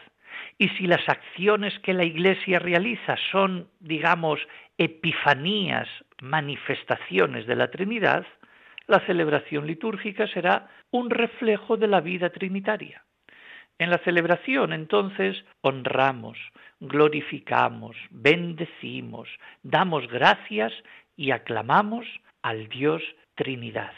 y 0.59 0.69
si 0.71 0.87
las 0.87 1.09
acciones 1.09 1.79
que 1.81 1.95
la 1.95 2.05
Iglesia 2.05 2.59
realiza 2.59 3.17
son, 3.31 3.69
digamos, 3.81 4.41
epifanías, 4.79 5.89
manifestaciones 6.21 7.47
de 7.47 7.57
la 7.57 7.71
Trinidad, 7.71 8.27
la 8.89 9.01
celebración 9.07 9.67
litúrgica 9.67 10.27
será 10.27 10.69
un 10.91 11.11
reflejo 11.11 11.77
de 11.77 11.87
la 11.87 12.01
vida 12.01 12.31
trinitaria. 12.31 13.05
En 13.79 13.91
la 13.91 13.99
celebración, 13.99 14.73
entonces, 14.73 15.45
honramos, 15.61 16.37
glorificamos, 16.81 17.97
bendecimos, 18.11 19.29
damos 19.63 20.09
gracias 20.09 20.73
y 21.17 21.31
aclamamos 21.31 22.07
al 22.43 22.69
Dios 22.69 23.03
Trinidad. 23.37 23.93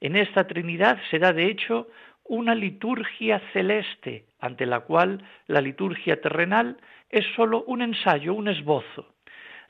En 0.00 0.16
esta 0.16 0.46
Trinidad 0.46 0.98
se 1.10 1.18
da, 1.18 1.32
de 1.32 1.46
hecho, 1.46 1.88
una 2.24 2.54
liturgia 2.54 3.40
celeste, 3.52 4.26
ante 4.38 4.66
la 4.66 4.80
cual 4.80 5.24
la 5.46 5.60
liturgia 5.60 6.20
terrenal 6.20 6.76
es 7.08 7.24
sólo 7.36 7.64
un 7.64 7.82
ensayo, 7.82 8.34
un 8.34 8.48
esbozo. 8.48 9.14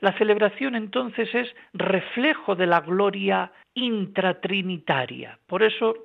La 0.01 0.11
celebración 0.17 0.75
entonces 0.75 1.33
es 1.33 1.55
reflejo 1.73 2.55
de 2.55 2.65
la 2.65 2.81
gloria 2.81 3.51
intratrinitaria. 3.75 5.37
Por 5.47 5.61
eso 5.63 5.95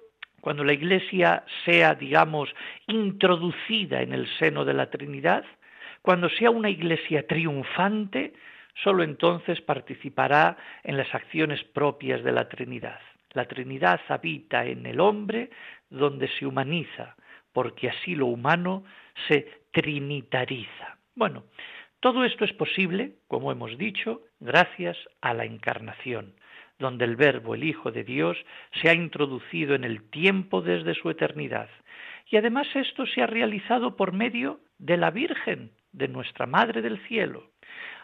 cuando 0.42 0.62
la 0.62 0.74
Iglesia 0.74 1.44
sea, 1.64 1.94
digamos, 1.94 2.54
introducida 2.86 4.02
en 4.02 4.12
el 4.12 4.28
seno 4.38 4.64
de 4.64 4.74
la 4.74 4.90
Trinidad, 4.90 5.44
cuando 6.02 6.28
sea 6.28 6.50
una 6.50 6.70
Iglesia 6.70 7.26
triunfante, 7.26 8.34
sólo 8.84 9.02
entonces 9.02 9.60
participará 9.62 10.56
en 10.84 10.98
las 10.98 11.12
acciones 11.14 11.64
propias 11.64 12.22
de 12.22 12.32
la 12.32 12.48
Trinidad. 12.48 13.00
La 13.32 13.46
Trinidad 13.46 14.00
habita 14.08 14.64
en 14.66 14.86
el 14.86 15.00
hombre 15.00 15.50
donde 15.90 16.28
se 16.28 16.46
humaniza, 16.46 17.16
porque 17.52 17.88
así 17.88 18.14
lo 18.14 18.26
humano 18.26 18.84
se 19.26 19.62
trinitariza. 19.72 20.98
Bueno, 21.14 21.44
todo 22.06 22.24
esto 22.24 22.44
es 22.44 22.52
posible, 22.52 23.16
como 23.26 23.50
hemos 23.50 23.76
dicho, 23.78 24.20
gracias 24.38 24.96
a 25.20 25.34
la 25.34 25.44
encarnación 25.44 26.36
donde 26.78 27.04
el 27.04 27.16
Verbo, 27.16 27.56
el 27.56 27.64
Hijo 27.64 27.90
de 27.90 28.04
Dios, 28.04 28.38
se 28.80 28.88
ha 28.88 28.94
introducido 28.94 29.74
en 29.74 29.82
el 29.82 30.08
tiempo 30.08 30.62
desde 30.62 30.94
su 30.94 31.10
eternidad. 31.10 31.68
Y 32.30 32.36
además 32.36 32.68
esto 32.76 33.06
se 33.06 33.22
ha 33.22 33.26
realizado 33.26 33.96
por 33.96 34.12
medio 34.12 34.60
de 34.78 34.96
la 34.96 35.10
Virgen, 35.10 35.72
de 35.90 36.06
nuestra 36.06 36.46
Madre 36.46 36.80
del 36.80 37.04
Cielo. 37.08 37.50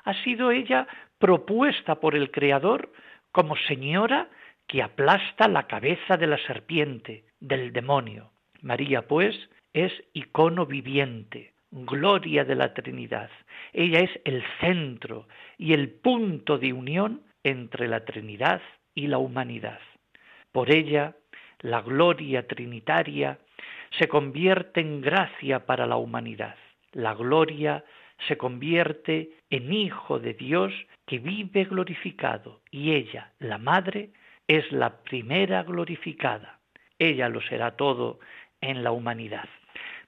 Ha 0.02 0.14
sido 0.24 0.50
ella 0.50 0.88
propuesta 1.20 2.00
por 2.00 2.16
el 2.16 2.32
Creador 2.32 2.92
como 3.30 3.54
señora 3.68 4.30
que 4.66 4.82
aplasta 4.82 5.46
la 5.46 5.68
cabeza 5.68 6.16
de 6.16 6.26
la 6.26 6.38
serpiente, 6.38 7.24
del 7.38 7.72
demonio. 7.72 8.32
María, 8.62 9.06
pues, 9.06 9.36
es 9.72 9.92
icono 10.12 10.66
viviente, 10.66 11.51
gloria 11.72 12.44
de 12.44 12.54
la 12.54 12.74
Trinidad. 12.74 13.30
Ella 13.72 14.00
es 14.00 14.10
el 14.24 14.44
centro 14.60 15.26
y 15.58 15.72
el 15.72 15.88
punto 15.90 16.58
de 16.58 16.72
unión 16.72 17.22
entre 17.42 17.88
la 17.88 18.04
Trinidad 18.04 18.60
y 18.94 19.06
la 19.08 19.18
humanidad. 19.18 19.80
Por 20.52 20.70
ella, 20.70 21.16
la 21.60 21.80
gloria 21.80 22.46
trinitaria 22.46 23.38
se 23.98 24.06
convierte 24.06 24.80
en 24.80 25.00
gracia 25.00 25.64
para 25.64 25.86
la 25.86 25.96
humanidad. 25.96 26.56
La 26.92 27.14
gloria 27.14 27.84
se 28.28 28.36
convierte 28.36 29.30
en 29.48 29.72
Hijo 29.72 30.18
de 30.18 30.34
Dios 30.34 30.72
que 31.06 31.18
vive 31.18 31.64
glorificado 31.64 32.60
y 32.70 32.92
ella, 32.92 33.32
la 33.38 33.58
Madre, 33.58 34.10
es 34.46 34.70
la 34.72 35.02
primera 35.02 35.62
glorificada. 35.62 36.60
Ella 36.98 37.28
lo 37.28 37.40
será 37.40 37.76
todo 37.76 38.20
en 38.60 38.84
la 38.84 38.92
humanidad. 38.92 39.48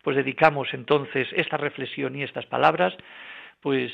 Pues 0.05 0.17
dedicamos 0.17 0.69
entonces 0.73 1.27
esta 1.35 1.57
reflexión 1.57 2.15
y 2.15 2.23
estas 2.23 2.47
palabras 2.47 2.95
pues 3.61 3.91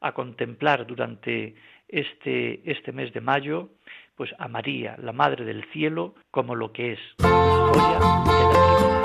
a 0.00 0.12
contemplar 0.12 0.86
durante 0.86 1.54
este, 1.86 2.62
este 2.64 2.92
mes 2.92 3.12
de 3.12 3.20
mayo 3.20 3.68
pues 4.16 4.34
a 4.38 4.48
María, 4.48 4.96
la 4.98 5.12
Madre 5.12 5.44
del 5.44 5.64
Cielo, 5.72 6.14
como 6.30 6.54
lo 6.54 6.72
que 6.72 6.92
es. 6.92 7.00
La 7.18 7.28
joya 7.28 7.98
de 7.98 8.94
la 8.94 8.99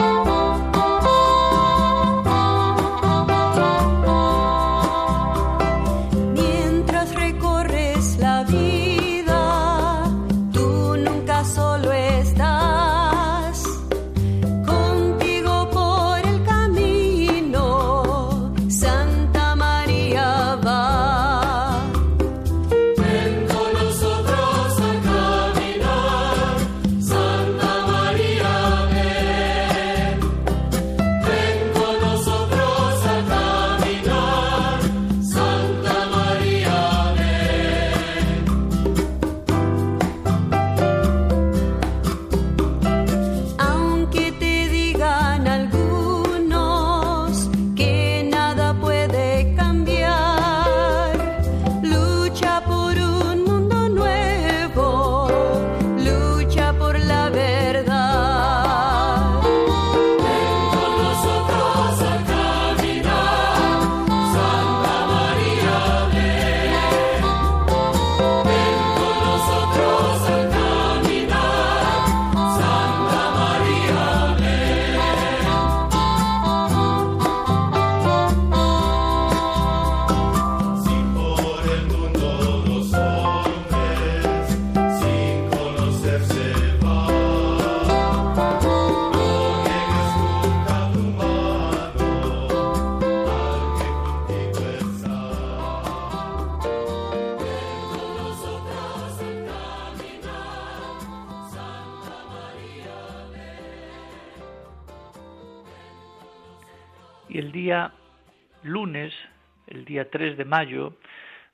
3 110.15 110.37
de 110.37 110.45
mayo, 110.45 110.93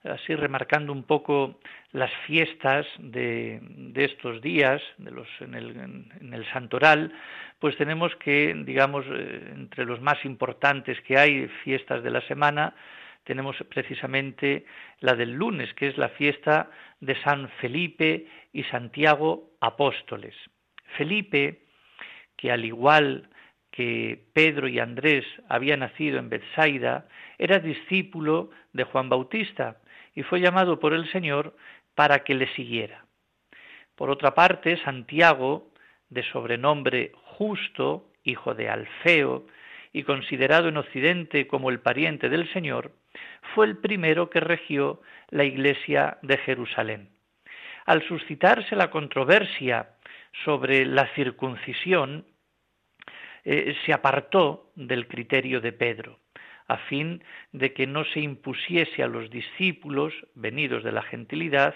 así 0.04 0.36
remarcando 0.36 0.93
un 0.93 1.02
poco 1.02 1.60
las 1.93 2.12
fiestas 2.28 2.86
de, 3.00 3.60
estos 3.95 4.39
días 4.39 4.80
de 5.00 5.10
los, 5.10 5.28
en, 5.39 5.56
el, 5.56 5.69
en, 5.71 6.32
el, 6.32 6.45
santoral, 6.54 7.12
pues 7.58 7.76
tenemos 7.78 8.15
que, 8.17 8.54
digamos, 8.63 9.04
eh, 9.10 9.52
entre 9.56 9.86
los 9.86 10.00
más 10.00 10.24
importantes 10.26 11.02
que 11.02 11.17
hay, 11.17 11.47
fiestas 11.63 12.04
de 12.04 12.12
la 12.12 12.21
semana, 12.28 12.76
tenemos 13.24 13.56
precisamente 13.67 14.65
la 15.00 15.15
del 15.15 15.32
lunes, 15.34 15.74
que 15.74 15.88
es 15.88 15.97
la 15.97 16.10
fiesta 16.10 16.69
de 17.00 17.19
San 17.24 17.50
Felipe 17.62 18.28
y 18.54 18.63
Santiago 18.65 19.50
apóstoles. 19.60 20.36
Felipe, 20.97 21.63
que 22.38 22.52
al 22.52 22.63
igual 22.63 23.28
que 23.71 24.21
Pedro 24.34 24.67
y 24.67 24.78
Andrés 24.78 25.26
habían 25.50 25.80
nacido 25.80 26.19
en 26.19 26.30
Bethsaida, 26.30 27.08
era 27.42 27.58
discípulo 27.58 28.52
de 28.72 28.84
Juan 28.84 29.10
Bautista 29.10 29.78
y 30.14 30.22
fue 30.22 30.40
llamado 30.40 30.80
por 30.80 30.94
el 30.94 31.12
Señor 31.12 31.56
para 31.96 32.24
que 32.24 32.36
le 32.36 32.48
siguiera. 32.54 33.04
Por 33.96 34.12
otra 34.12 34.36
parte, 34.36 34.78
Santiago, 34.84 35.72
de 36.10 36.22
sobrenombre 36.32 37.14
justo, 37.16 38.12
hijo 38.24 38.54
de 38.54 38.70
Alfeo, 38.70 39.48
y 39.92 40.04
considerado 40.04 40.70
en 40.70 40.78
Occidente 40.78 41.48
como 41.48 41.72
el 41.72 41.80
pariente 41.80 42.30
del 42.30 42.48
Señor, 42.54 42.92
fue 43.56 43.66
el 43.66 43.78
primero 43.78 44.30
que 44.30 44.40
regió 44.40 45.02
la 45.32 45.44
iglesia 45.44 46.20
de 46.22 46.38
Jerusalén. 46.38 47.10
Al 47.88 48.08
suscitarse 48.08 48.76
la 48.76 48.92
controversia 48.92 49.96
sobre 50.46 50.86
la 50.86 51.08
circuncisión, 51.16 52.24
eh, 53.44 53.76
se 53.84 53.94
apartó 53.94 54.72
del 54.76 55.08
criterio 55.08 55.60
de 55.60 55.72
Pedro 55.72 56.21
a 56.72 56.78
fin 56.90 57.22
de 57.52 57.74
que 57.74 57.86
no 57.86 58.06
se 58.06 58.22
impusiese 58.22 59.04
a 59.04 59.08
los 59.08 59.30
discípulos 59.30 60.14
venidos 60.36 60.84
de 60.84 60.94
la 60.94 61.02
gentilidad 61.02 61.76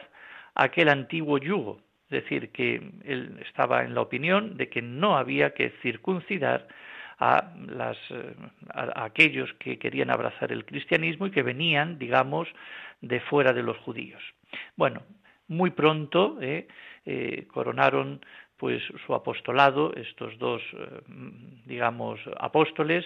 aquel 0.55 0.87
antiguo 0.87 1.37
yugo, 1.37 1.81
es 2.09 2.23
decir, 2.23 2.51
que 2.51 2.75
él 3.03 3.37
estaba 3.45 3.83
en 3.83 3.93
la 3.93 4.01
opinión 4.01 4.55
de 4.55 4.69
que 4.69 4.81
no 4.81 5.17
había 5.17 5.53
que 5.53 5.71
circuncidar 5.81 6.69
a, 7.19 7.51
las, 7.67 7.97
a, 8.73 9.03
aquellos 9.03 9.51
que 9.55 9.77
querían 9.77 10.11
abrazar 10.11 10.53
el 10.53 10.63
cristianismo 10.63 11.27
y 11.27 11.31
que 11.31 11.43
venían, 11.43 11.99
digamos, 11.99 12.47
de 13.01 13.19
fuera 13.19 13.51
de 13.51 13.63
los 13.63 13.77
judíos. 13.79 14.23
Bueno, 14.77 15.01
muy 15.49 15.71
pronto 15.71 16.37
eh, 16.41 16.67
eh, 17.05 17.47
coronaron 17.51 18.25
pues 18.57 18.81
su 19.05 19.13
apostolado, 19.13 19.93
estos 19.95 20.37
dos, 20.37 20.61
eh, 20.73 21.01
digamos, 21.65 22.19
apóstoles, 22.39 23.05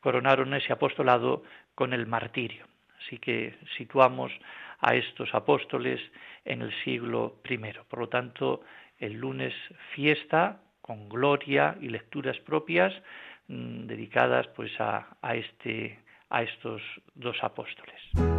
coronaron 0.00 0.54
ese 0.54 0.72
apostolado 0.72 1.42
con 1.74 1.92
el 1.92 2.06
martirio. 2.06 2.66
Así 3.04 3.18
que 3.18 3.54
situamos 3.76 4.32
a 4.80 4.94
estos 4.94 5.34
apóstoles 5.34 6.00
en 6.44 6.62
el 6.62 6.72
siglo 6.84 7.36
I. 7.48 7.58
Por 7.88 7.98
lo 7.98 8.08
tanto, 8.08 8.62
el 8.98 9.14
lunes 9.14 9.54
fiesta 9.94 10.60
con 10.80 11.08
gloria 11.08 11.76
y 11.80 11.88
lecturas 11.88 12.38
propias 12.40 12.92
mm, 13.48 13.86
dedicadas 13.86 14.46
pues 14.48 14.70
a, 14.78 15.16
a, 15.22 15.34
este, 15.34 15.98
a 16.28 16.42
estos 16.42 16.82
dos 17.14 17.36
apóstoles. 17.42 18.33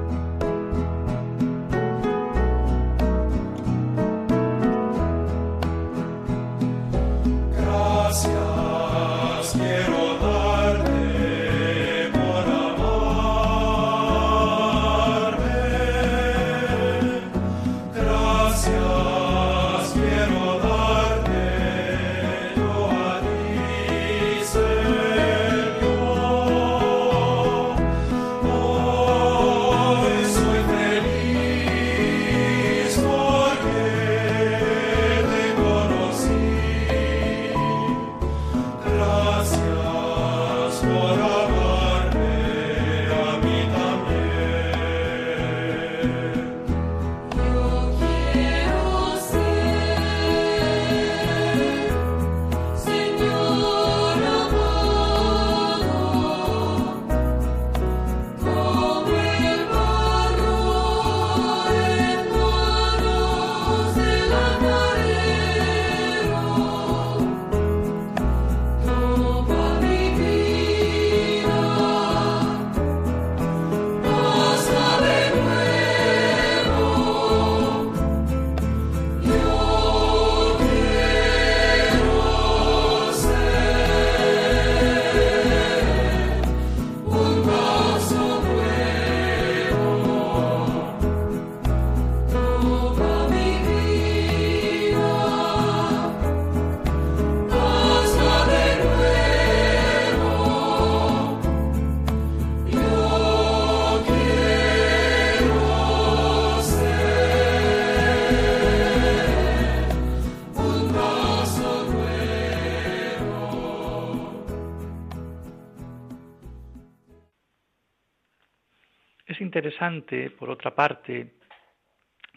Por 120.37 120.49
otra 120.49 120.73
parte, 120.73 121.33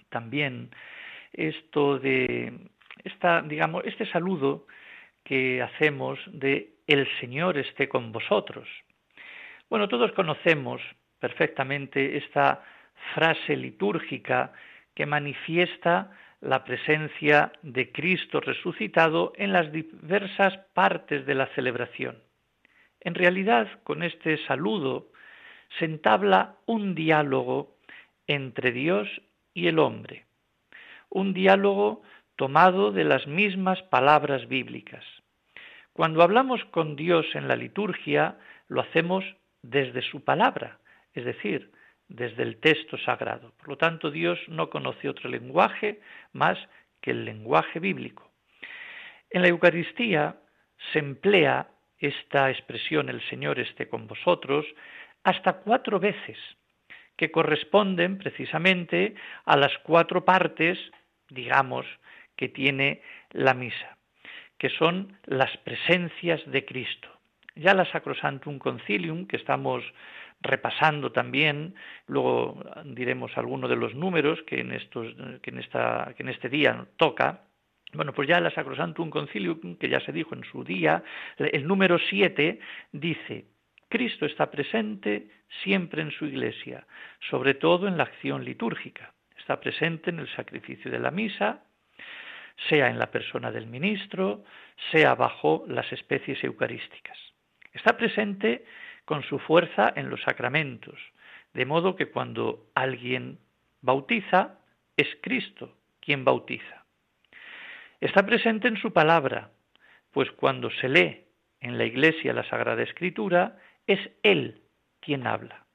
también 0.09 0.71
esto 1.33 1.99
de 1.99 2.53
esta, 3.05 3.43
digamos, 3.43 3.85
este 3.85 4.07
saludo 4.11 4.67
que 5.25 5.63
hacemos 5.63 6.19
de 6.27 6.75
el 6.87 7.07
Señor 7.21 7.59
esté 7.59 7.89
con 7.89 8.13
vosotros. 8.13 8.67
Bueno, 9.69 9.89
todos 9.89 10.13
conocemos 10.13 10.81
perfectamente 11.21 12.17
esta 12.17 12.65
frase 13.15 13.57
litúrgica 13.57 14.53
que 14.95 15.07
manifiesta 15.07 16.11
la 16.41 16.65
presencia 16.65 17.53
de 17.63 17.93
Cristo 17.93 18.41
resucitado 18.41 19.33
en 19.37 19.53
las 19.53 19.71
diversas 19.71 20.57
partes 20.73 21.27
de 21.27 21.35
la 21.35 21.47
celebración. 21.55 22.23
En 23.01 23.15
realidad, 23.15 23.69
con 23.85 24.03
este 24.03 24.39
saludo 24.47 25.09
se 25.79 25.85
entabla 25.85 26.57
un 26.67 26.95
diálogo 26.95 27.77
entre 28.27 28.73
Dios 28.73 29.09
y 29.55 29.69
el 29.69 29.79
hombre, 29.79 30.27
un 31.09 31.33
diálogo 31.33 32.03
tomado 32.37 32.93
de 32.93 33.05
las 33.05 33.27
mismas 33.27 33.83
palabras 33.83 34.47
bíblicas. 34.49 35.05
Cuando 35.93 36.23
hablamos 36.23 36.65
con 36.67 36.95
Dios 36.95 37.27
en 37.35 37.49
la 37.49 37.57
liturgia, 37.57 38.39
lo 38.69 38.81
hacemos 38.81 39.25
desde 39.63 40.03
su 40.03 40.23
palabra, 40.23 40.79
es 41.15 41.25
decir, 41.25 41.73
desde 42.07 42.43
el 42.43 42.59
texto 42.61 42.97
sagrado. 42.99 43.53
Por 43.59 43.69
lo 43.69 43.77
tanto, 43.77 44.11
Dios 44.11 44.39
no 44.49 44.71
conoce 44.71 45.09
otro 45.09 45.29
lenguaje 45.29 46.01
más 46.33 46.59
que 47.01 47.11
el 47.11 47.25
lenguaje 47.25 47.81
bíblico. 47.81 48.31
En 49.31 49.43
la 49.43 49.49
Eucaristía 49.49 50.37
se 50.93 51.01
emplea 51.01 51.69
esta 51.99 52.51
expresión 52.51 53.09
el 53.09 53.21
Señor 53.29 53.59
esté 53.59 53.89
con 53.89 54.07
vosotros 54.07 54.65
hasta 55.29 55.59
cuatro 55.59 56.01
veces, 56.01 56.39
que 57.17 57.31
corresponden 57.31 58.17
precisamente 58.17 59.15
a 59.45 59.59
las 59.59 59.77
cuatro 59.83 60.25
partes, 60.25 60.79
digamos, 61.29 61.85
que 62.35 62.49
tiene 62.49 63.03
la 63.33 63.53
misa, 63.53 63.99
que 64.57 64.71
son 64.71 65.19
las 65.27 65.55
presencias 65.59 66.41
de 66.47 66.65
Cristo. 66.65 67.09
ya 67.57 67.75
la 67.75 67.85
Sacrosantum 67.85 68.59
Concilium, 68.59 69.27
que 69.27 69.37
estamos 69.37 69.83
repasando 70.41 71.13
también, 71.13 71.75
luego 72.07 72.63
diremos 72.85 73.37
algunos 73.37 73.69
de 73.69 73.77
los 73.77 73.95
números 73.95 74.41
que 74.47 74.61
en, 74.61 74.73
estos, 74.73 75.09
que 75.43 75.51
en, 75.51 75.59
esta, 75.59 76.15
que 76.17 76.23
en 76.23 76.29
este 76.31 76.49
día 76.49 76.87
toca, 76.97 77.43
bueno, 77.93 78.15
pues 78.15 78.29
ya 78.29 78.41
la 78.41 78.51
Sacrosantum 78.53 79.11
Concilium, 79.11 79.77
que 79.77 79.89
ya 79.91 80.01
se 80.01 80.13
dijo 80.13 80.35
en 80.35 80.45
su 80.45 80.65
día, 80.65 81.03
el 81.37 81.67
número 81.67 81.99
7 81.99 82.61
dice, 82.93 83.47
Cristo 83.89 84.27
está 84.27 84.51
presente 84.51 85.29
siempre 85.63 86.03
en 86.03 86.11
su 86.11 86.27
iglesia, 86.27 86.87
sobre 87.31 87.55
todo 87.55 87.89
en 87.89 87.97
la 87.97 88.05
acción 88.05 88.45
litúrgica. 88.45 89.13
Está 89.37 89.61
presente 89.61 90.11
en 90.11 90.19
el 90.19 90.29
sacrificio 90.35 90.91
de 90.91 90.99
la 90.99 91.11
misa, 91.11 91.63
sea 92.69 92.89
en 92.89 92.99
la 92.99 93.11
persona 93.11 93.51
del 93.51 93.67
ministro, 93.67 94.45
sea 94.91 95.15
bajo 95.15 95.65
las 95.69 95.91
especies 95.93 96.43
eucarísticas. 96.45 97.17
Está 97.73 97.97
presente 97.97 98.65
con 99.05 99.23
su 99.23 99.39
fuerza 99.39 99.93
en 99.97 100.11
los 100.11 100.21
sacramentos, 100.23 100.99
de 101.55 101.65
modo 101.65 101.97
que 101.97 102.11
cuando 102.11 102.67
alguien 102.75 103.39
bautiza, 103.81 104.59
es 104.97 105.09
Cristo 105.23 105.77
quien 106.01 106.25
bautiza. 106.25 106.85
Está 108.01 108.25
presente 108.27 108.69
en 108.69 108.77
su 108.77 108.93
palabra, 108.93 109.51
pues 110.13 110.31
cuando 110.33 110.71
se 110.71 110.89
lee 110.89 111.25
en 111.61 111.79
la 111.79 111.85
iglesia 111.85 112.33
la 112.33 112.49
Sagrada 112.49 112.83
Escritura, 112.83 113.59
es 113.89 113.99
Él 114.23 114.63
quien 115.01 115.27
habla. 115.27 115.67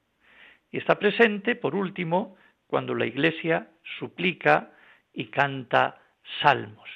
Y 0.72 0.78
está 0.78 0.98
presente, 0.98 1.56
por 1.56 1.76
último, 1.76 2.38
cuando 2.68 2.96
la 2.96 3.06
iglesia 3.06 3.68
suplica 4.00 4.72
y 5.12 5.26
canta 5.28 6.00
salmos. 6.42 6.90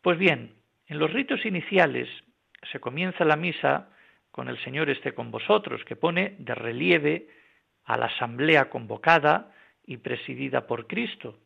Pues 0.00 0.18
bien, 0.18 0.54
en 0.86 0.98
los 0.98 1.12
ritos 1.12 1.44
iniciales 1.44 2.08
se 2.70 2.78
comienza 2.78 3.24
la 3.24 3.36
misa 3.36 3.90
con 4.30 4.48
el 4.48 4.62
Señor 4.62 4.88
esté 4.88 5.14
con 5.14 5.30
vosotros, 5.30 5.84
que 5.84 5.96
pone 5.96 6.36
de 6.38 6.54
relieve 6.54 7.28
a 7.84 7.96
la 7.96 8.06
asamblea 8.06 8.70
convocada 8.70 9.52
y 9.84 9.96
presidida 9.96 10.66
por 10.66 10.86
Cristo, 10.86 11.40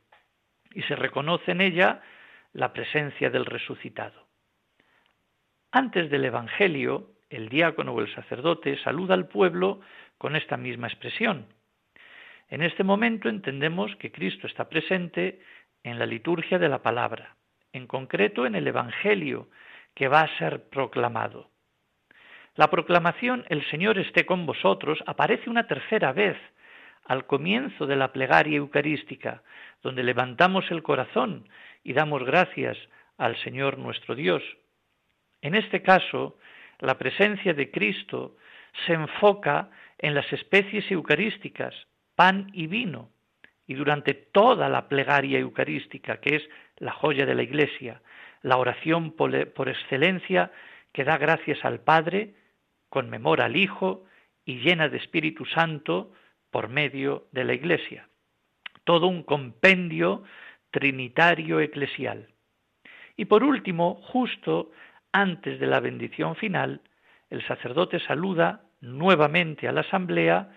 y 0.75 0.83
se 0.83 0.97
reconoce 0.97 1.53
en 1.53 1.61
ella 1.61 2.03
la 2.53 2.73
presencia 2.73 3.31
del 3.31 3.47
resucitado. 3.47 4.27
Antes 5.71 6.11
del 6.11 6.27
Evangelio, 6.27 7.12
el 7.33 7.49
diácono 7.49 7.93
o 7.93 8.01
el 8.01 8.15
sacerdote 8.15 8.77
saluda 8.79 9.15
al 9.15 9.27
pueblo 9.27 9.81
con 10.19 10.37
esta 10.37 10.57
misma 10.57 10.87
expresión. 10.87 11.47
En 12.49 12.63
este 12.63 12.85
momento 12.85 13.29
entendemos 13.29 13.97
que 13.97 14.13
Cristo 14.13 14.47
está 14.47 14.69
presente 14.69 15.41
en 15.83 15.99
la 15.99 16.07
liturgia 16.07 16.59
de 16.59 16.69
la 16.69 16.83
palabra, 16.83 17.37
en 17.73 17.87
concreto 17.87 18.45
en 18.45 18.55
el 18.55 18.67
Evangelio 18.67 19.49
que 19.95 20.09
va 20.09 20.21
a 20.21 20.39
ser 20.39 20.69
proclamado. 20.69 21.51
La 22.55 22.69
proclamación 22.69 23.47
El 23.49 23.65
Señor 23.71 23.99
esté 23.99 24.27
con 24.27 24.45
vosotros 24.45 25.03
aparece 25.07 25.49
una 25.49 25.67
tercera 25.67 26.13
vez 26.13 26.37
al 27.07 27.27
comienzo 27.27 27.87
de 27.87 27.97
la 27.97 28.13
plegaria 28.13 28.59
eucarística, 28.59 29.43
donde 29.83 30.03
levantamos 30.03 30.71
el 30.71 30.83
corazón 30.83 31.49
y 31.83 31.95
damos 31.95 32.25
gracias 32.25 32.77
al 33.17 33.37
Señor 33.43 33.79
nuestro 33.79 34.15
Dios. 34.15 34.43
En 35.41 35.55
este 35.55 35.83
caso, 35.83 36.37
la 36.87 36.99
presencia 36.99 37.55
de 37.55 37.71
Cristo 37.71 38.37
se 38.87 38.95
enfoca 38.95 39.71
en 39.99 40.15
las 40.15 40.31
especies 40.33 40.91
eucarísticas, 40.91 41.75
pan 42.17 42.51
y 42.53 42.67
vino, 42.67 43.11
y 43.67 43.75
durante 43.75 44.15
toda 44.15 44.69
la 44.69 44.89
plegaria 44.89 45.39
eucarística, 45.39 46.21
que 46.21 46.37
es 46.37 46.49
la 46.79 46.93
joya 46.93 47.25
de 47.25 47.35
la 47.35 47.43
Iglesia, 47.43 48.03
la 48.43 48.57
oración 48.57 49.13
por 49.13 49.69
excelencia 49.69 50.51
que 50.93 51.05
da 51.05 51.17
gracias 51.19 51.65
al 51.65 51.81
Padre, 51.81 52.35
conmemora 52.89 53.45
al 53.45 53.57
Hijo 53.57 54.05
y 54.45 54.59
llena 54.59 54.89
de 54.89 54.99
Espíritu 54.99 55.47
Santo 55.47 56.13
por 56.51 56.69
medio 56.69 57.29
de 57.31 57.45
la 57.45 57.55
Iglesia. 57.55 58.09
Todo 58.85 59.07
un 59.07 59.23
compendio 59.23 60.25
trinitario 60.73 61.61
eclesial. 61.61 62.29
Y 63.17 63.27
por 63.27 63.45
último, 63.45 63.95
justo 64.03 64.73
antes 65.13 65.61
de 65.61 65.67
la 65.67 65.81
bendición 65.81 66.37
final, 66.37 66.81
el 67.31 67.47
sacerdote 67.47 68.01
saluda 68.01 68.63
nuevamente 68.81 69.69
a 69.69 69.73
la 69.73 69.83
asamblea 69.83 70.51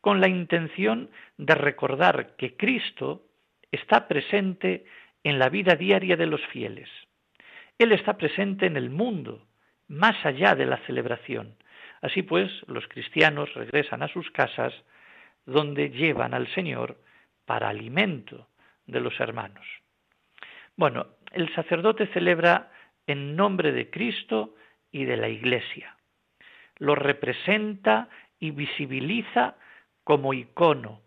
con 0.00 0.20
la 0.20 0.28
intención 0.28 1.10
de 1.38 1.54
recordar 1.54 2.36
que 2.36 2.56
Cristo 2.56 3.22
está 3.70 4.08
presente 4.08 4.84
en 5.24 5.38
la 5.38 5.48
vida 5.48 5.76
diaria 5.76 6.16
de 6.16 6.26
los 6.26 6.44
fieles. 6.46 6.88
Él 7.78 7.92
está 7.92 8.16
presente 8.16 8.66
en 8.66 8.76
el 8.76 8.90
mundo, 8.90 9.46
más 9.88 10.24
allá 10.26 10.54
de 10.54 10.66
la 10.66 10.78
celebración. 10.86 11.56
Así 12.00 12.22
pues, 12.22 12.50
los 12.66 12.86
cristianos 12.88 13.54
regresan 13.54 14.02
a 14.02 14.08
sus 14.08 14.30
casas 14.30 14.74
donde 15.46 15.90
llevan 15.90 16.34
al 16.34 16.48
Señor 16.54 16.98
para 17.46 17.68
alimento 17.68 18.48
de 18.86 19.00
los 19.00 19.18
hermanos. 19.20 19.66
Bueno, 20.76 21.06
el 21.32 21.52
sacerdote 21.54 22.06
celebra 22.08 22.71
en 23.06 23.36
nombre 23.36 23.72
de 23.72 23.90
Cristo 23.90 24.54
y 24.90 25.04
de 25.04 25.16
la 25.16 25.28
Iglesia. 25.28 25.96
Lo 26.78 26.94
representa 26.94 28.08
y 28.38 28.50
visibiliza 28.50 29.56
como 30.04 30.34
icono 30.34 31.00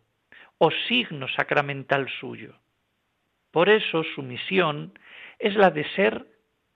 o 0.58 0.72
signo 0.88 1.28
sacramental 1.28 2.10
suyo. 2.20 2.56
Por 3.52 3.70
eso 3.70 4.04
su 4.16 4.22
misión 4.22 4.98
es 5.40 5.56
la 5.56 5.70
de 5.70 5.84
ser 5.96 6.28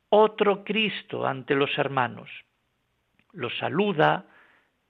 otro 0.10 0.64
Cristo 0.64 1.26
ante 1.26 1.56
los 1.56 1.78
hermanos. 1.78 2.30
Los 3.32 3.58
saluda, 3.58 4.26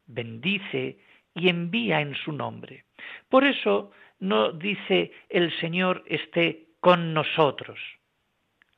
bendice 0.05 0.99
y 1.33 1.49
envía 1.49 2.01
en 2.01 2.15
su 2.15 2.31
nombre. 2.31 2.85
Por 3.29 3.43
eso 3.43 3.91
no 4.19 4.51
dice 4.51 5.11
el 5.29 5.51
Señor 5.59 6.03
esté 6.07 6.67
con 6.79 7.13
nosotros, 7.13 7.79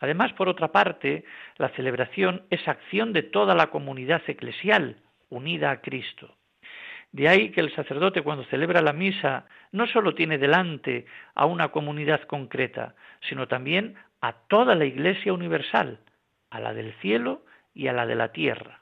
Además, 0.01 0.33
por 0.33 0.49
otra 0.49 0.71
parte, 0.71 1.23
la 1.57 1.69
celebración 1.69 2.43
es 2.49 2.67
acción 2.67 3.13
de 3.13 3.21
toda 3.21 3.53
la 3.55 3.67
comunidad 3.67 4.21
eclesial 4.27 4.97
unida 5.29 5.69
a 5.69 5.81
Cristo. 5.81 6.35
De 7.11 7.29
ahí 7.29 7.51
que 7.51 7.61
el 7.61 7.73
sacerdote 7.75 8.23
cuando 8.23 8.43
celebra 8.45 8.81
la 8.81 8.93
misa 8.93 9.45
no 9.71 9.85
solo 9.85 10.15
tiene 10.15 10.39
delante 10.39 11.05
a 11.35 11.45
una 11.45 11.69
comunidad 11.69 12.21
concreta, 12.23 12.95
sino 13.29 13.47
también 13.47 13.95
a 14.21 14.33
toda 14.33 14.73
la 14.73 14.85
Iglesia 14.85 15.33
universal, 15.33 15.99
a 16.49 16.59
la 16.59 16.73
del 16.73 16.93
cielo 16.95 17.43
y 17.75 17.87
a 17.87 17.93
la 17.93 18.07
de 18.07 18.15
la 18.15 18.31
tierra. 18.31 18.81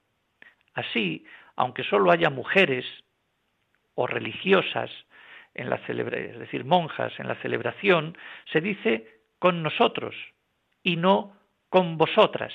Así, 0.73 1.25
aunque 1.57 1.83
solo 1.83 2.11
haya 2.11 2.29
mujeres 2.29 2.85
o 3.95 4.07
religiosas 4.07 4.89
en 5.53 5.73
es 5.73 6.39
decir, 6.39 6.63
monjas 6.63 7.19
en 7.19 7.27
la 7.27 7.35
celebración, 7.41 8.17
se 8.53 8.61
dice 8.61 9.19
con 9.39 9.61
nosotros, 9.61 10.15
y 10.83 10.95
no 10.95 11.35
con 11.69 11.97
vosotras. 11.97 12.53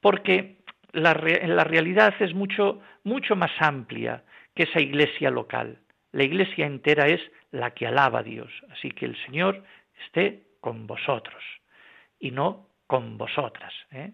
Porque 0.00 0.58
la, 0.92 1.14
la 1.14 1.64
realidad 1.64 2.14
es 2.20 2.34
mucho, 2.34 2.80
mucho 3.04 3.36
más 3.36 3.52
amplia 3.58 4.24
que 4.54 4.64
esa 4.64 4.80
iglesia 4.80 5.30
local. 5.30 5.78
La 6.12 6.24
iglesia 6.24 6.66
entera 6.66 7.06
es 7.06 7.20
la 7.50 7.72
que 7.72 7.86
alaba 7.86 8.20
a 8.20 8.22
Dios. 8.22 8.50
Así 8.70 8.90
que 8.90 9.06
el 9.06 9.16
Señor 9.24 9.62
esté 10.04 10.44
con 10.60 10.86
vosotros 10.86 11.42
y 12.18 12.30
no 12.30 12.68
con 12.86 13.16
vosotras. 13.16 13.72
¿eh? 13.92 14.12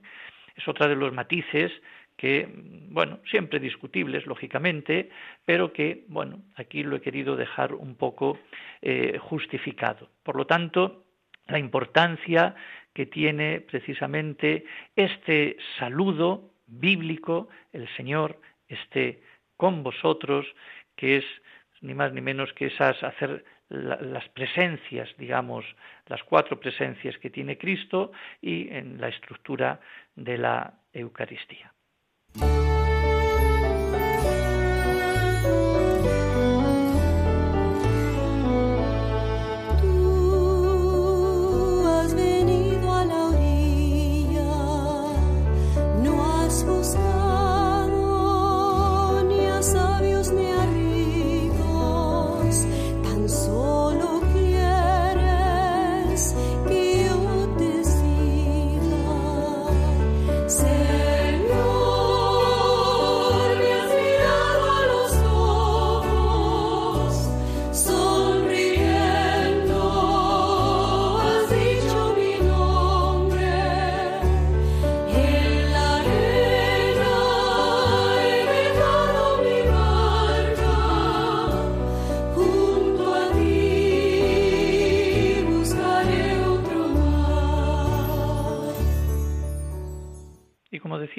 Es 0.55 0.67
otra 0.69 0.89
de 0.89 0.97
los 0.97 1.13
matices 1.13 1.73
que, 2.17 2.49
bueno, 2.89 3.21
siempre 3.31 3.61
discutibles, 3.61 4.27
lógicamente, 4.27 5.11
pero 5.45 5.73
que, 5.73 6.05
bueno, 6.09 6.43
aquí 6.57 6.83
lo 6.83 6.97
he 6.97 7.01
querido 7.01 7.37
dejar 7.37 7.75
un 7.75 7.95
poco 7.97 8.39
eh, 8.81 9.19
justificado. 9.19 10.09
Por 10.23 10.37
lo 10.37 10.47
tanto, 10.47 11.06
la 11.47 11.59
importancia 11.59 12.55
que 12.93 13.07
tiene 13.07 13.61
precisamente 13.61 14.65
este 14.95 15.57
saludo 15.79 16.51
bíblico, 16.67 17.49
el 17.73 17.89
Señor 17.97 18.41
esté 18.69 19.23
con 19.57 19.83
vosotros, 19.83 20.47
que 20.97 21.19
es 21.19 21.25
ni 21.83 21.95
más 21.95 22.13
ni 22.13 22.21
menos 22.21 22.53
que 22.55 22.67
esas 22.67 23.03
hacer 23.03 23.45
las 23.69 24.29
presencias, 24.31 25.09
digamos, 25.19 25.65
las 26.07 26.23
cuatro 26.23 26.59
presencias 26.59 27.19
que 27.19 27.31
tiene 27.31 27.59
Cristo 27.59 28.13
y 28.41 28.69
en 28.73 29.01
la 29.01 29.09
estructura 29.09 29.81
de 30.15 30.39
la 30.39 30.75
Eucaristía. 30.93 31.73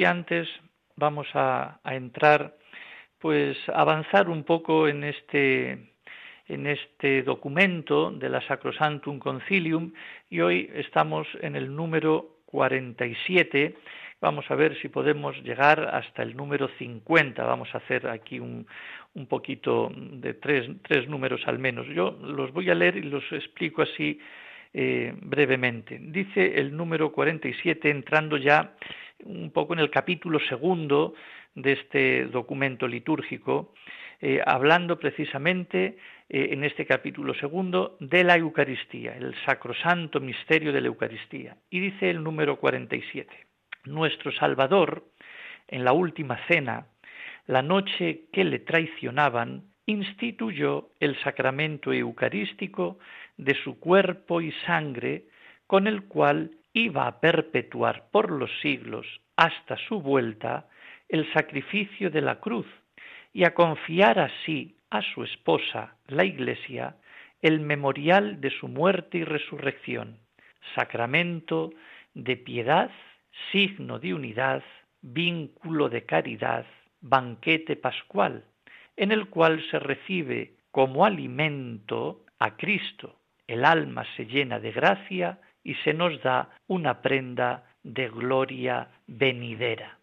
Antes, 0.08 0.48
vamos 0.96 1.28
a, 1.34 1.80
entrar, 1.86 2.58
pues, 3.20 3.58
avanzar 3.74 4.30
un 4.30 4.44
poco 4.44 4.88
en 4.88 5.04
este 5.04 5.94
en 6.50 6.66
este 6.66 7.24
documento 7.24 8.10
de 8.10 8.30
la 8.30 8.40
Sacrosantum 8.48 9.20
Concilium 9.20 9.92
y 10.30 10.40
hoy 10.40 10.72
estamos 10.76 11.28
en 11.42 11.58
el 11.58 11.76
número 11.76 12.38
47. 12.46 13.76
Vamos 14.22 14.50
a 14.50 14.56
ver 14.56 14.80
si 14.82 14.88
podemos 14.88 15.36
llegar 15.44 15.90
hasta 15.94 16.24
el 16.24 16.38
número 16.38 16.70
50. 16.80 17.44
Vamos 17.44 17.68
a 17.76 17.80
hacer 17.80 18.08
aquí 18.08 18.40
un, 18.40 18.66
un 19.14 19.28
poquito 19.28 19.92
de 19.94 20.36
tres, 20.36 20.70
tres 20.84 21.10
números 21.10 21.42
al 21.48 21.60
menos. 21.60 21.86
Yo 21.88 22.18
los 22.22 22.54
voy 22.54 22.70
a 22.70 22.76
leer 22.76 22.96
y 22.96 23.02
los 23.02 23.30
explico 23.34 23.82
así 23.82 24.18
eh, 24.74 25.14
brevemente. 25.22 25.98
Dice 26.00 26.60
el 26.60 26.76
número 26.76 27.12
47, 27.12 27.90
entrando 27.90 28.38
ya 28.38 28.76
un 29.26 29.52
poco 29.52 29.74
en 29.74 29.80
el 29.80 29.90
capítulo 29.90 30.40
segundo 30.40 31.14
de 31.56 31.74
este 31.74 32.26
documento 32.26 32.88
litúrgico, 32.88 33.74
eh, 34.22 34.42
hablando 34.46 34.98
precisamente 35.00 35.98
eh, 36.30 36.50
en 36.52 36.64
este 36.64 36.86
capítulo 36.86 37.34
segundo 37.36 37.98
de 38.00 38.24
la 38.24 38.36
Eucaristía, 38.36 39.16
el 39.16 39.36
sacrosanto 39.46 40.20
misterio 40.20 40.72
de 40.72 40.82
la 40.82 40.88
Eucaristía. 40.88 41.58
Y 41.70 41.80
dice 41.80 42.10
el 42.10 42.24
número 42.24 42.58
47, 42.60 43.32
nuestro 43.86 44.32
Salvador, 44.32 45.06
en 45.68 45.84
la 45.84 45.94
última 45.94 46.38
cena, 46.48 46.88
la 47.46 47.62
noche 47.62 48.26
que 48.32 48.44
le 48.44 48.60
traicionaban, 48.60 49.64
instituyó 49.86 50.90
el 51.00 51.18
sacramento 51.22 51.94
eucarístico 51.94 53.00
de 53.38 53.56
su 53.64 53.80
cuerpo 53.80 54.42
y 54.42 54.52
sangre, 54.66 55.26
con 55.66 55.88
el 55.88 56.04
cual 56.04 56.52
iba 56.78 57.08
a 57.08 57.20
perpetuar 57.20 58.10
por 58.12 58.32
los 58.32 58.52
siglos 58.62 59.06
hasta 59.36 59.78
su 59.88 60.02
vuelta 60.02 60.68
el 61.10 61.32
sacrificio 61.34 62.10
de 62.10 62.22
la 62.22 62.40
cruz 62.40 62.68
y 63.34 63.46
a 63.46 63.54
confiar 63.54 64.20
así 64.20 64.76
a 64.90 65.02
su 65.02 65.24
esposa, 65.24 65.96
la 66.08 66.24
Iglesia, 66.24 66.96
el 67.42 67.60
memorial 67.60 68.42
de 68.42 68.50
su 68.50 68.68
muerte 68.68 69.20
y 69.20 69.24
resurrección, 69.24 70.18
sacramento 70.76 71.72
de 72.14 72.36
piedad, 72.36 72.90
signo 73.52 74.00
de 74.00 74.14
unidad, 74.14 74.64
vínculo 75.02 75.90
de 75.90 76.04
caridad, 76.06 76.66
banquete 77.02 77.76
pascual, 77.76 78.44
en 78.96 79.12
el 79.12 79.30
cual 79.30 79.64
se 79.70 79.80
recibe 79.80 80.54
como 80.72 81.06
alimento 81.06 82.26
a 82.40 82.56
Cristo. 82.58 83.16
El 83.48 83.66
alma 83.66 84.06
se 84.16 84.26
llena 84.26 84.60
de 84.60 84.72
gracia 84.72 85.40
y 85.68 85.76
se 85.84 85.94
nos 85.94 86.24
da 86.24 86.50
una 86.68 87.02
prenda 87.02 87.66
de 87.84 88.08
gloria 88.08 88.88
venidera. 89.06 90.00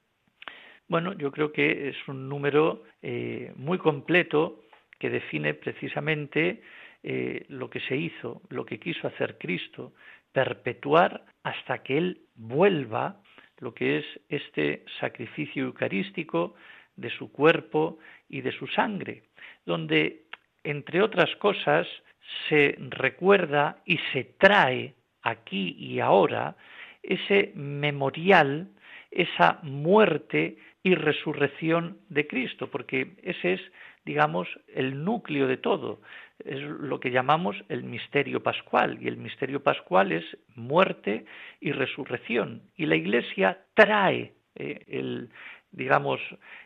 Bueno, 0.88 1.14
yo 1.14 1.32
creo 1.32 1.52
que 1.52 1.88
es 1.88 1.96
un 2.06 2.28
número 2.28 2.82
eh, 3.00 3.50
muy 3.56 3.78
completo 3.78 4.60
que 4.98 5.08
define 5.08 5.54
precisamente 5.54 6.60
eh, 7.02 7.46
lo 7.48 7.70
que 7.70 7.80
se 7.80 7.96
hizo, 7.96 8.42
lo 8.50 8.66
que 8.66 8.78
quiso 8.78 9.08
hacer 9.08 9.38
Cristo, 9.38 9.94
perpetuar 10.32 11.24
hasta 11.42 11.82
que 11.82 11.96
Él 11.96 12.20
vuelva 12.34 13.22
lo 13.58 13.72
que 13.72 13.98
es 14.00 14.04
este 14.28 14.84
sacrificio 15.00 15.64
eucarístico 15.64 16.56
de 16.94 17.08
su 17.08 17.32
cuerpo 17.32 17.98
y 18.28 18.42
de 18.42 18.52
su 18.52 18.66
sangre, 18.66 19.22
donde, 19.64 20.26
entre 20.62 21.00
otras 21.00 21.34
cosas, 21.36 21.86
se 22.50 22.76
recuerda 22.78 23.78
y 23.86 23.96
se 24.12 24.24
trae 24.24 24.94
aquí 25.24 25.74
y 25.78 26.00
ahora 26.00 26.56
ese 27.02 27.52
memorial, 27.54 28.68
esa 29.10 29.58
muerte 29.62 30.56
y 30.82 30.94
resurrección 30.94 31.98
de 32.08 32.26
Cristo, 32.26 32.70
porque 32.70 33.14
ese 33.22 33.54
es, 33.54 33.60
digamos, 34.04 34.48
el 34.74 35.02
núcleo 35.04 35.46
de 35.46 35.56
todo, 35.56 36.00
es 36.44 36.60
lo 36.60 37.00
que 37.00 37.10
llamamos 37.10 37.56
el 37.68 37.84
misterio 37.84 38.42
pascual, 38.42 38.98
y 39.00 39.08
el 39.08 39.16
misterio 39.16 39.62
pascual 39.62 40.12
es 40.12 40.24
muerte 40.54 41.24
y 41.60 41.72
resurrección, 41.72 42.62
y 42.76 42.86
la 42.86 42.96
Iglesia 42.96 43.58
trae 43.74 44.34
eh, 44.56 44.84
el, 44.88 45.30
digamos, 45.72 46.20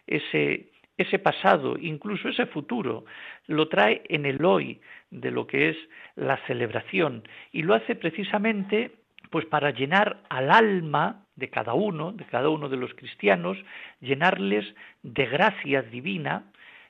ese, 0.06 0.68
ese 0.98 1.18
pasado, 1.18 1.78
incluso 1.78 2.28
ese 2.28 2.46
futuro, 2.46 3.04
lo 3.46 3.68
trae 3.68 4.02
en 4.08 4.26
el 4.26 4.44
hoy 4.44 4.80
de 5.10 5.30
lo 5.30 5.46
que 5.46 5.70
es 5.70 5.76
la 6.16 6.36
celebración. 6.46 7.22
Y 7.52 7.62
lo 7.62 7.74
hace 7.74 7.94
precisamente 7.94 8.92
pues 9.30 9.46
para 9.46 9.70
llenar 9.70 10.22
al 10.28 10.50
alma 10.50 11.24
de 11.36 11.50
cada 11.50 11.74
uno, 11.74 12.12
de 12.12 12.24
cada 12.24 12.48
uno 12.48 12.68
de 12.68 12.76
los 12.76 12.94
cristianos, 12.94 13.58
llenarles 14.00 14.64
de 15.02 15.26
gracia 15.26 15.82
divina, 15.82 16.44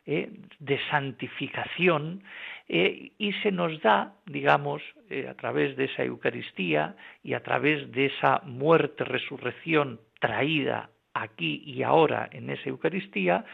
eh, 0.07 0.31
de 0.59 0.79
santificación, 0.91 2.23
eh, 2.69 3.13
y 3.19 3.33
se 3.43 3.51
nos 3.51 3.81
da, 3.83 4.15
digamos, 4.27 4.83
eh, 5.11 5.27
a 5.29 5.35
través 5.35 5.77
de 5.77 5.85
esa 5.85 6.05
Eucaristía 6.05 6.97
y 7.23 7.35
a 7.35 7.43
través 7.43 7.91
de 7.93 8.07
esa 8.07 8.41
muerte, 8.45 9.05
resurrección 9.05 10.01
traída 10.21 10.91
aquí 11.23 11.63
y 11.67 11.83
ahora 11.83 12.29
en 12.33 12.51
esa 12.51 12.69
Eucaristía, 12.69 13.45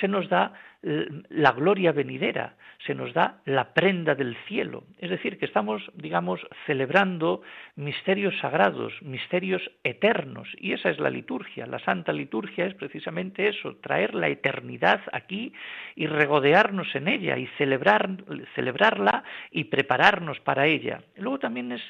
se 0.00 0.08
nos 0.08 0.28
da 0.28 0.52
eh, 0.82 1.06
la 1.30 1.52
gloria 1.52 1.92
venidera, 1.92 2.56
se 2.86 2.94
nos 2.94 3.12
da 3.14 3.40
la 3.46 3.72
prenda 3.72 4.14
del 4.14 4.36
cielo. 4.46 4.84
Es 4.98 5.10
decir, 5.10 5.38
que 5.38 5.46
estamos, 5.46 5.82
digamos, 5.94 6.40
celebrando 6.66 7.42
misterios 7.76 8.38
sagrados, 8.40 8.92
misterios 9.02 9.62
eternos, 9.82 10.48
y 10.58 10.72
esa 10.72 10.90
es 10.90 10.98
la 10.98 11.10
liturgia. 11.10 11.66
La 11.66 11.78
Santa 11.78 12.12
Liturgia 12.12 12.66
es 12.66 12.74
precisamente 12.74 13.48
eso, 13.48 13.76
traer 13.76 14.14
la 14.14 14.28
eternidad 14.28 15.00
aquí 15.12 15.52
y 15.96 16.06
regodearnos 16.06 16.94
en 16.94 17.08
ella 17.08 17.38
y 17.38 17.46
celebrar, 17.58 18.10
celebrarla 18.54 19.24
y 19.50 19.64
prepararnos 19.64 20.40
para 20.40 20.66
ella. 20.66 21.00
Luego 21.16 21.38
también 21.38 21.72
es 21.72 21.82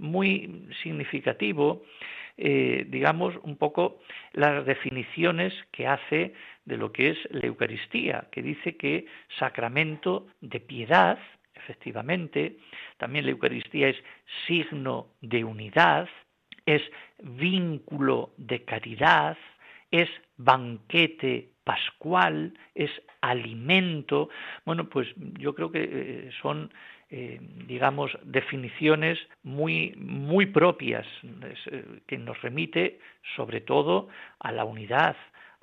muy 0.00 0.66
significativo 0.82 1.82
eh, 2.42 2.86
digamos, 2.88 3.34
un 3.42 3.56
poco 3.56 4.00
las 4.32 4.64
definiciones 4.64 5.52
que 5.72 5.86
hace 5.86 6.32
de 6.64 6.78
lo 6.78 6.90
que 6.90 7.10
es 7.10 7.18
la 7.30 7.46
Eucaristía, 7.46 8.28
que 8.32 8.40
dice 8.40 8.78
que 8.78 9.04
sacramento 9.38 10.26
de 10.40 10.58
piedad, 10.58 11.18
efectivamente, 11.54 12.56
también 12.96 13.26
la 13.26 13.32
Eucaristía 13.32 13.88
es 13.88 13.96
signo 14.46 15.08
de 15.20 15.44
unidad, 15.44 16.08
es 16.64 16.80
vínculo 17.22 18.32
de 18.38 18.64
caridad, 18.64 19.36
es 19.90 20.08
banquete 20.38 21.50
pascual, 21.64 22.54
es 22.74 22.90
alimento. 23.20 24.30
Bueno, 24.64 24.88
pues 24.88 25.08
yo 25.38 25.54
creo 25.54 25.70
que 25.70 25.82
eh, 25.82 26.30
son 26.40 26.72
eh, 27.10 27.40
digamos, 27.66 28.16
definiciones 28.22 29.18
muy, 29.42 29.94
muy 29.96 30.46
propias, 30.46 31.06
eh, 31.24 32.00
que 32.06 32.18
nos 32.18 32.40
remite 32.40 33.00
sobre 33.36 33.60
todo 33.60 34.08
a 34.38 34.52
la 34.52 34.64
unidad, 34.64 35.16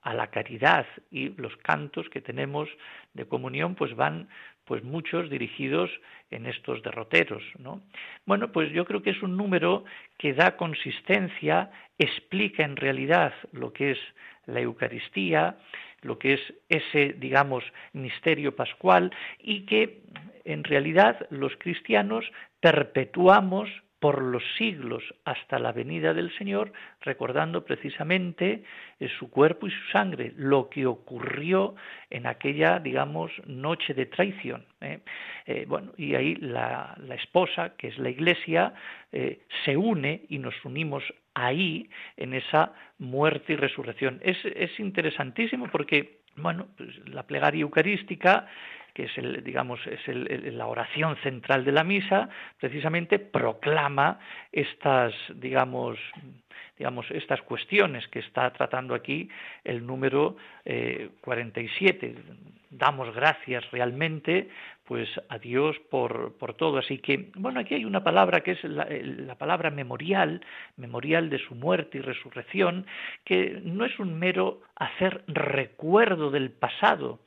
a 0.04 0.14
la 0.14 0.28
caridad 0.28 0.86
y 1.10 1.30
los 1.30 1.56
cantos 1.58 2.10
que 2.10 2.22
tenemos 2.22 2.68
de 3.14 3.26
comunión 3.26 3.76
pues 3.76 3.95
van 3.95 4.28
pues 4.66 4.84
muchos 4.84 5.30
dirigidos 5.30 5.89
en 6.30 6.45
estos 6.45 6.84
derroteros, 6.84 7.41
¿no? 7.58 7.82
Bueno, 8.26 8.52
pues 8.52 8.70
yo 8.74 8.84
creo 8.84 9.02
que 9.02 9.12
es 9.12 9.24
un 9.24 9.38
número 9.38 9.86
que 10.18 10.34
da 10.34 10.58
consistencia, 10.58 11.72
explica 11.98 12.66
en 12.66 12.76
realidad 12.76 13.34
lo 13.54 13.72
que 13.72 13.91
es 13.91 14.00
la 14.45 14.60
Eucaristía, 14.60 15.58
lo 16.02 16.20
que 16.20 16.34
es 16.34 16.54
ese, 16.70 17.14
digamos, 17.14 17.64
misterio 17.93 18.56
pascual 18.56 19.12
y 19.39 19.66
que 19.66 20.02
en 20.45 20.64
realidad 20.64 21.28
los 21.30 21.56
cristianos 21.58 22.26
perpetuamos 22.60 23.70
por 24.00 24.22
los 24.22 24.43
siglos 24.58 25.04
hasta 25.26 25.58
la 25.58 25.72
venida 25.72 26.14
del 26.14 26.36
Señor, 26.38 26.72
recordando 27.02 27.66
precisamente 27.66 28.64
eh, 29.00 29.10
su 29.18 29.32
cuerpo 29.32 29.68
y 29.68 29.72
su 29.72 29.91
sangre, 29.91 30.34
lo 30.36 30.70
que 30.70 30.86
ocurrió 30.86 31.76
en 32.10 32.28
aquella, 32.28 32.80
digamos, 32.80 33.32
noche 33.48 33.95
de 33.95 34.06
traición. 34.06 34.66
¿eh? 34.82 35.00
Eh, 35.48 35.66
bueno, 35.68 35.93
y 35.98 36.14
ahí 36.14 36.36
la, 36.36 36.95
esposa, 37.10 37.76
que 37.76 37.88
es 37.88 37.98
la 37.98 38.10
Iglesia, 38.10 38.74
se 39.66 39.76
une 39.76 40.26
y 40.30 40.38
nos 40.38 40.54
unimos 40.64 41.04
ahí 41.38 41.90
en 42.18 42.34
esa 42.34 42.74
muerte 42.98 43.54
y 43.54 43.56
resurrección. 43.56 44.20
Es, 44.24 44.38
es 44.44 44.80
interesantísimo 44.80 45.68
porque, 45.72 46.22
bueno, 46.36 46.68
pues 46.76 46.90
la 47.10 47.24
plegaria 47.24 47.62
eucarística 47.62 48.48
que 48.98 49.04
es 49.04 49.16
el, 49.20 49.43
digamos, 49.43 49.80
es 49.86 50.08
la 50.08 50.66
oración 50.66 51.18
central 51.18 51.64
de 51.64 51.72
la 51.72 51.84
misa, 51.84 52.30
precisamente 52.60 53.20
proclama 53.20 54.20
estas, 54.52 55.14
digamos, 55.36 56.00
digamos, 56.80 57.06
estas 57.12 57.39
cuestiones 57.43 58.08
que 58.08 58.18
está 58.18 58.52
tratando 58.54 58.95
aquí 58.95 59.30
el 59.64 59.86
número 59.86 60.36
47. 61.22 62.08
Eh, 62.08 62.16
Damos 62.70 63.16
gracias 63.16 63.70
realmente 63.72 64.50
pues 64.84 65.10
a 65.30 65.38
Dios 65.38 65.78
por, 65.89 66.34
por, 66.38 66.54
todo. 66.54 66.80
Así 66.80 66.98
que, 66.98 67.30
bueno, 67.36 67.60
aquí 67.60 67.76
hay 67.76 67.86
una 67.86 68.04
palabra 68.04 68.41
que 68.41 68.52
es 68.52 68.64
la, 68.64 69.36
palabra 69.36 69.70
memorial, 69.70 70.41
memorial 70.76 71.30
de 71.30 71.39
su 71.39 71.56
muerte 71.56 71.98
y 71.98 72.02
resurrección, 72.02 72.86
que 73.26 73.62
no 73.64 73.86
es 73.86 74.00
un 74.00 74.18
mero 74.18 74.62
hacer 74.76 75.24
recuerdo 75.28 76.32
del 76.32 76.52
pasado, 76.52 77.20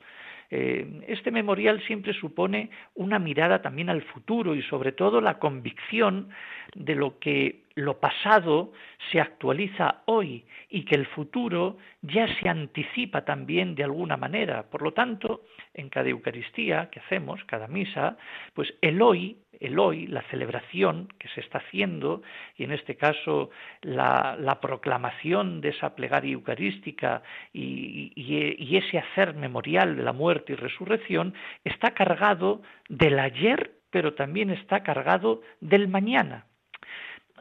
eh, 0.51 1.05
este 1.07 1.31
memorial 1.31 1.81
siempre 1.87 2.13
supone 2.13 2.71
una 2.95 3.19
mirada 3.19 3.63
también 3.63 3.89
al 3.89 4.03
futuro 4.03 4.55
y 4.55 4.63
sobre 4.63 4.93
todo 4.93 5.21
la 5.21 5.39
convicción 5.39 6.29
de 6.75 6.97
lo 6.97 7.19
que 7.19 7.63
lo 7.81 7.99
pasado 7.99 8.73
se 9.11 9.21
actualiza 9.21 10.03
hoy 10.07 10.45
y 10.69 10.85
que 10.85 10.95
el 10.95 11.07
futuro 11.07 11.79
ya 12.03 12.27
se 12.37 12.49
anticipa 12.49 13.25
también 13.25 13.75
de 13.75 13.85
alguna 13.85 14.17
manera. 14.17 14.65
Por 14.71 14.83
lo 14.83 14.93
tanto, 14.93 15.43
en 15.75 15.89
cada 15.89 16.09
Eucaristía 16.09 16.89
que 16.91 17.01
hacemos, 17.01 17.43
cada 17.45 17.67
misa, 17.67 18.17
pues 18.55 18.73
el 18.81 19.03
hoy 19.03 19.39
el 19.61 19.79
hoy, 19.79 20.07
la 20.07 20.23
celebración 20.31 21.09
que 21.19 21.29
se 21.29 21.41
está 21.41 21.59
haciendo, 21.59 22.23
y 22.57 22.65
en 22.65 22.73
este 22.73 22.97
caso 22.97 23.51
la, 23.83 24.59
proclamación 24.61 25.61
de 25.61 25.69
esa 25.69 25.95
plegaria 25.95 26.33
eucarística 26.33 27.23
y, 27.53 28.13
y, 28.17 28.77
ese 28.77 28.99
hacer 28.99 29.35
memorial 29.35 29.97
de 29.97 30.03
la 30.03 30.13
muerte 30.13 30.55
y 30.55 30.57
resurrección, 30.57 31.35
está 31.65 31.93
cargado 31.93 32.63
del 32.89 33.19
ayer, 33.19 33.73
pero 33.91 34.15
también 34.15 34.51
está 34.51 34.83
cargado 34.83 35.43
del 35.61 35.89
mañana. 35.89 36.47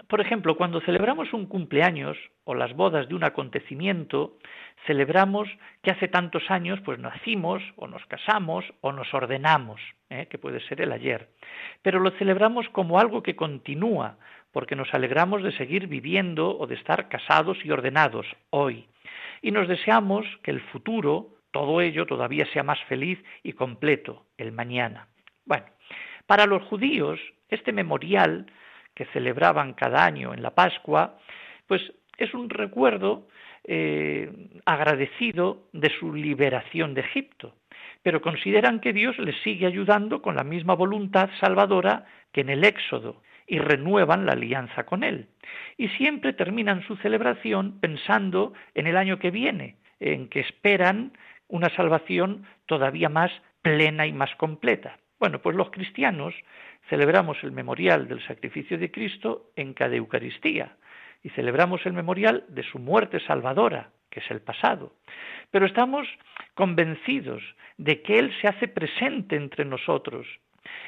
Por 0.10 0.22
ejemplo, 0.22 0.58
cuando 0.58 0.82
celebramos 0.82 1.34
un 1.34 1.46
cumpleaños 1.46 2.18
o 2.44 2.56
las 2.56 2.74
bodas 2.74 3.08
de 3.08 3.14
un 3.14 3.24
acontecimiento, 3.24 4.40
celebramos 4.88 5.48
que 5.84 5.92
hace 5.92 6.08
tantos 6.08 6.50
años 6.50 6.80
pues 6.84 6.98
nacimos 6.98 7.62
o 7.76 7.86
nos 7.86 8.04
casamos 8.08 8.66
o 8.82 8.92
nos 8.92 9.14
ordenamos, 9.14 9.80
¿eh? 10.10 10.26
que 10.28 10.40
puede 10.40 10.62
ser 10.62 10.82
el 10.82 10.94
ayer. 10.94 11.30
Pero 11.84 12.00
lo 12.00 12.10
celebramos 12.18 12.68
como 12.70 13.00
algo 13.00 13.22
que 13.22 13.36
continúa, 13.36 14.18
porque 14.52 14.76
nos 14.76 14.92
alegramos 14.96 15.44
de 15.44 15.52
seguir 15.52 15.86
viviendo 15.86 16.58
o 16.58 16.66
de 16.66 16.74
estar 16.74 17.08
casados 17.08 17.64
y 17.64 17.70
ordenados 17.70 18.26
hoy. 18.50 18.88
Y 19.44 19.52
nos 19.52 19.68
deseamos 19.68 20.26
que 20.42 20.50
el 20.50 20.62
futuro, 20.72 21.36
todo 21.52 21.82
ello, 21.82 22.08
todavía 22.08 22.48
sea 22.52 22.64
más 22.64 22.80
feliz 22.86 23.24
y 23.44 23.54
completo, 23.54 24.26
el 24.38 24.54
mañana. 24.54 25.08
Bueno, 25.46 25.68
para 26.26 26.48
los 26.48 26.64
judíos, 26.64 27.20
este 27.50 27.72
memorial 27.72 28.48
que 29.00 29.06
celebraban 29.14 29.76
cada 29.76 30.04
año 30.04 30.34
en 30.34 30.44
la 30.44 30.54
Pascua, 30.54 31.18
pues 31.68 31.82
es 32.18 32.34
un 32.34 32.50
recuerdo 32.50 33.30
eh, 33.64 34.30
agradecido 34.66 35.70
de 35.72 35.90
su 35.90 36.14
liberación 36.14 36.94
de 36.94 37.00
Egipto, 37.00 37.56
pero 38.04 38.20
consideran 38.22 38.82
que 38.82 38.92
Dios 38.92 39.18
les 39.18 39.42
sigue 39.42 39.68
ayudando 39.68 40.22
con 40.22 40.36
la 40.36 40.44
misma 40.44 40.74
voluntad 40.76 41.30
salvadora 41.40 42.08
que 42.34 42.42
en 42.42 42.50
el 42.50 42.66
Éxodo 42.66 43.22
y 43.48 43.60
renuevan 43.60 44.26
la 44.26 44.34
alianza 44.34 44.84
con 44.86 45.06
Él. 45.06 45.30
Y 45.78 45.88
siempre 45.88 46.34
terminan 46.34 46.86
su 46.86 46.98
celebración 46.98 47.80
pensando 47.80 48.52
en 48.76 48.86
el 48.86 48.98
año 48.98 49.18
que 49.18 49.32
viene, 49.32 49.78
en 50.02 50.28
que 50.28 50.42
esperan 50.42 51.14
una 51.48 51.74
salvación 51.74 52.44
todavía 52.66 53.08
más 53.08 53.32
plena 53.62 54.06
y 54.08 54.12
más 54.12 54.36
completa. 54.36 55.00
Bueno, 55.20 55.40
pues 55.40 55.56
los 55.56 55.70
cristianos 55.70 56.34
celebramos 56.88 57.44
el 57.44 57.52
memorial 57.52 58.08
del 58.08 58.26
sacrificio 58.26 58.78
de 58.78 58.92
Cristo 58.92 59.52
en 59.56 59.74
cada 59.74 59.96
Eucaristía 59.96 60.78
y 61.24 61.30
celebramos 61.30 61.86
el 61.86 61.94
memorial 61.94 62.46
de 62.48 62.64
su 62.64 62.80
muerte 62.80 63.20
salvadora, 63.20 63.92
que 64.10 64.22
es 64.22 64.32
el 64.32 64.42
pasado. 64.42 64.94
Pero 65.52 65.66
estamos 65.66 66.08
convencidos 66.54 67.44
de 67.78 68.02
que 68.02 68.20
Él 68.20 68.34
se 68.42 68.48
hace 68.48 68.68
presente 68.68 69.36
entre 69.36 69.66
nosotros 69.66 70.28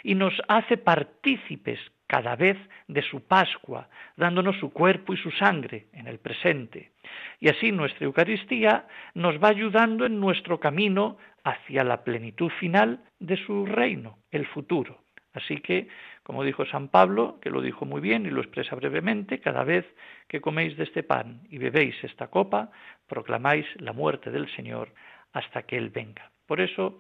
y 0.04 0.16
nos 0.16 0.34
hace 0.48 0.78
partícipes 0.78 1.80
cada 2.08 2.36
vez 2.36 2.58
de 2.88 3.02
su 3.02 3.26
Pascua, 3.26 3.88
dándonos 4.18 4.58
su 4.60 4.74
cuerpo 4.74 5.14
y 5.14 5.18
su 5.18 5.32
sangre 5.32 5.88
en 5.94 6.08
el 6.08 6.20
presente. 6.20 6.92
Y 7.40 7.48
así 7.48 7.72
nuestra 7.72 8.06
Eucaristía 8.06 8.86
nos 9.14 9.42
va 9.42 9.48
ayudando 9.48 10.06
en 10.06 10.20
nuestro 10.20 10.60
camino 10.60 11.18
hacia 11.44 11.84
la 11.84 12.04
plenitud 12.04 12.50
final 12.60 13.00
de 13.20 13.38
su 13.38 13.66
reino, 13.66 14.18
el 14.30 14.46
futuro. 14.46 15.00
Así 15.34 15.58
que, 15.62 15.88
como 16.24 16.44
dijo 16.44 16.66
San 16.66 16.90
Pablo, 16.90 17.40
que 17.42 17.50
lo 17.50 17.62
dijo 17.62 17.86
muy 17.86 18.02
bien 18.02 18.26
y 18.26 18.30
lo 18.30 18.42
expresa 18.42 18.76
brevemente, 18.76 19.40
cada 19.40 19.64
vez 19.64 19.86
que 20.28 20.42
coméis 20.42 20.76
de 20.78 20.84
este 20.84 21.04
pan 21.04 21.42
y 21.50 21.58
bebéis 21.58 21.96
esta 22.04 22.28
copa, 22.28 22.72
proclamáis 23.08 23.66
la 23.80 23.94
muerte 23.94 24.32
del 24.32 24.50
Señor 24.56 24.94
hasta 25.34 25.64
que 25.64 25.78
Él 25.78 25.90
venga. 25.90 26.30
Por 26.46 26.60
eso, 26.60 27.00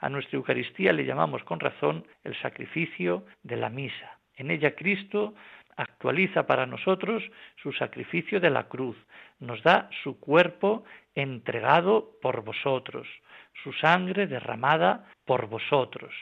a 0.00 0.08
nuestra 0.08 0.36
Eucaristía 0.36 0.92
le 0.92 1.04
llamamos 1.04 1.42
con 1.44 1.60
razón 1.60 2.06
el 2.24 2.34
sacrificio 2.40 3.24
de 3.42 3.56
la 3.56 3.70
misa. 3.70 4.18
En 4.36 4.50
ella 4.50 4.74
Cristo 4.74 5.34
actualiza 5.76 6.46
para 6.46 6.66
nosotros 6.66 7.22
su 7.62 7.72
sacrificio 7.72 8.40
de 8.40 8.50
la 8.50 8.68
cruz, 8.68 8.96
nos 9.38 9.62
da 9.62 9.88
su 10.02 10.20
cuerpo 10.20 10.84
entregado 11.14 12.12
por 12.20 12.42
vosotros, 12.44 13.08
su 13.62 13.72
sangre 13.72 14.26
derramada 14.26 15.10
por 15.24 15.46
vosotros. 15.46 16.14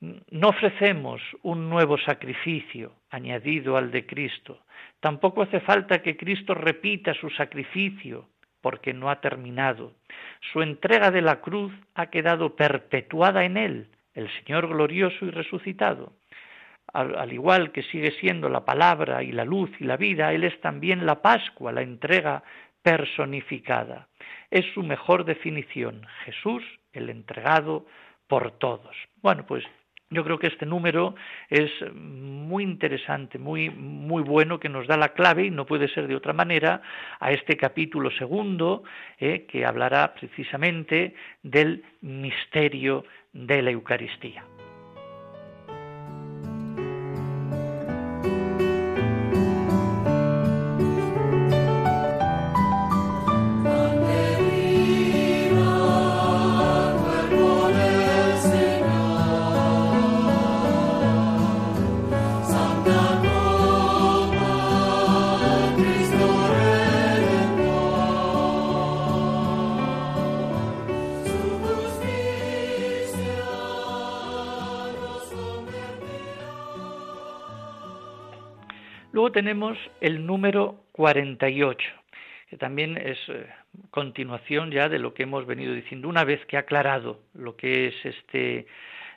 No 0.00 0.48
ofrecemos 0.48 1.22
un 1.42 1.70
nuevo 1.70 1.96
sacrificio 1.98 2.92
añadido 3.10 3.76
al 3.76 3.90
de 3.90 4.06
Cristo. 4.06 4.60
Tampoco 5.00 5.42
hace 5.42 5.60
falta 5.60 6.02
que 6.02 6.16
Cristo 6.16 6.54
repita 6.54 7.14
su 7.14 7.30
sacrificio, 7.30 8.28
porque 8.60 8.92
no 8.92 9.10
ha 9.10 9.20
terminado. 9.20 9.94
Su 10.52 10.60
entrega 10.60 11.10
de 11.10 11.22
la 11.22 11.40
cruz 11.40 11.72
ha 11.94 12.06
quedado 12.06 12.56
perpetuada 12.56 13.44
en 13.44 13.56
Él, 13.56 13.88
el 14.12 14.28
Señor 14.40 14.68
glorioso 14.68 15.24
y 15.24 15.30
resucitado. 15.30 16.12
Al, 16.92 17.32
igual 17.32 17.72
que 17.72 17.82
sigue 17.84 18.12
siendo 18.12 18.48
la 18.48 18.64
palabra 18.64 19.22
y 19.22 19.32
la 19.32 19.44
luz 19.44 19.70
y 19.78 19.84
la 19.84 19.96
vida, 19.96 20.32
Él 20.32 20.44
es 20.44 20.60
también 20.60 21.06
la 21.06 21.20
Pascua, 21.22 21.72
la 21.72 21.82
entrega 21.82 22.42
personificada. 22.82 24.08
Es 24.50 24.64
su 24.72 24.82
mejor 24.82 25.24
definición, 25.24 26.06
Jesús, 26.24 26.62
el 26.92 27.10
entregado 27.10 27.86
por 28.26 28.52
todos. 28.58 28.96
Bueno, 29.22 29.44
pues 29.46 29.64
yo 30.10 30.24
creo 30.24 30.38
que 30.38 30.46
este 30.46 30.66
número 30.66 31.14
es 31.50 31.70
muy 31.92 32.62
interesante, 32.62 33.38
muy, 33.38 33.70
muy 33.70 34.22
bueno, 34.22 34.60
que 34.60 34.68
nos 34.68 34.86
da 34.86 34.96
la 34.96 35.10
clave, 35.10 35.46
y 35.46 35.50
no 35.50 35.66
puede 35.66 35.88
ser 35.88 36.06
de 36.06 36.14
otra 36.14 36.32
manera, 36.32 36.80
a 37.18 37.32
este 37.32 37.56
capítulo 37.56 38.10
segundo, 38.12 38.84
eh, 39.18 39.46
que 39.48 39.66
hablará 39.66 40.14
precisamente 40.14 41.14
del 41.42 41.84
misterio 42.02 43.04
de 43.32 43.62
la 43.62 43.70
Eucaristía. 43.70 44.44
Tenemos 79.30 79.78
el 80.00 80.26
número 80.26 80.84
48, 80.92 81.88
que 82.48 82.56
también 82.56 82.96
es 82.96 83.18
eh, 83.28 83.46
continuación 83.90 84.70
ya 84.70 84.88
de 84.88 84.98
lo 84.98 85.14
que 85.14 85.24
hemos 85.24 85.46
venido 85.46 85.74
diciendo. 85.74 86.08
Una 86.08 86.24
vez 86.24 86.44
que 86.46 86.56
ha 86.56 86.60
aclarado 86.60 87.20
lo 87.34 87.56
que 87.56 87.88
es 87.88 87.94
este 88.04 88.66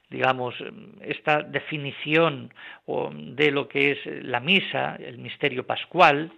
digamos, 0.10 0.56
esta 1.02 1.44
definición 1.44 2.52
de 2.88 3.52
lo 3.52 3.68
que 3.68 3.92
es 3.92 4.00
la 4.24 4.40
misa, 4.40 4.96
el 4.96 5.20
misterio 5.20 5.68
pascual, 5.68 6.32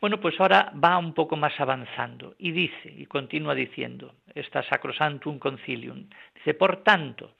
bueno, 0.00 0.18
pues 0.18 0.34
ahora 0.40 0.72
va 0.82 0.98
un 0.98 1.14
poco 1.14 1.36
más 1.36 1.52
avanzando 1.60 2.34
y 2.38 2.50
dice, 2.50 2.92
y 2.96 3.06
continúa 3.06 3.54
diciendo, 3.54 4.16
esta 4.34 4.64
Sacrosantum 4.64 5.38
Concilium, 5.38 6.08
dice, 6.34 6.54
por 6.54 6.82
tanto, 6.82 7.34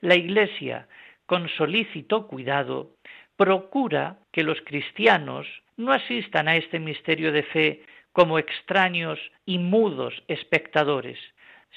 la 0.00 0.14
Iglesia, 0.14 0.88
con 1.26 1.46
solícito 1.50 2.26
cuidado, 2.26 2.92
procura 3.36 4.18
que 4.32 4.42
los 4.42 4.60
cristianos 4.62 5.46
no 5.76 5.92
asistan 5.92 6.48
a 6.48 6.56
este 6.56 6.78
misterio 6.78 7.32
de 7.32 7.42
fe 7.42 7.82
como 8.12 8.38
extraños 8.38 9.18
y 9.44 9.58
mudos 9.58 10.22
espectadores, 10.26 11.18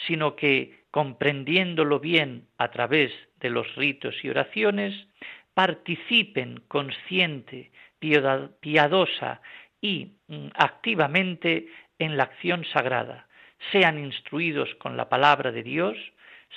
sino 0.07 0.35
que, 0.35 0.83
comprendiéndolo 0.91 1.99
bien 1.99 2.47
a 2.57 2.71
través 2.71 3.11
de 3.41 3.49
los 3.49 3.75
ritos 3.75 4.15
y 4.23 4.29
oraciones, 4.29 5.07
participen 5.53 6.61
consciente, 6.67 7.71
piadosa 7.99 9.41
y 9.81 10.13
mm, 10.27 10.47
activamente 10.55 11.67
en 11.99 12.15
la 12.15 12.23
acción 12.23 12.63
sagrada, 12.65 13.27
sean 13.71 13.99
instruidos 13.99 14.73
con 14.75 14.95
la 14.95 15.09
palabra 15.09 15.51
de 15.51 15.63
Dios, 15.63 15.97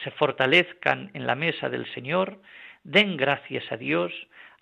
se 0.05 0.13
fortalezcan 0.13 1.11
en 1.15 1.27
la 1.27 1.35
mesa 1.35 1.69
del 1.69 1.93
Señor, 1.93 2.41
den 2.85 3.17
gracias 3.17 3.71
a 3.73 3.77
Dios, 3.77 4.13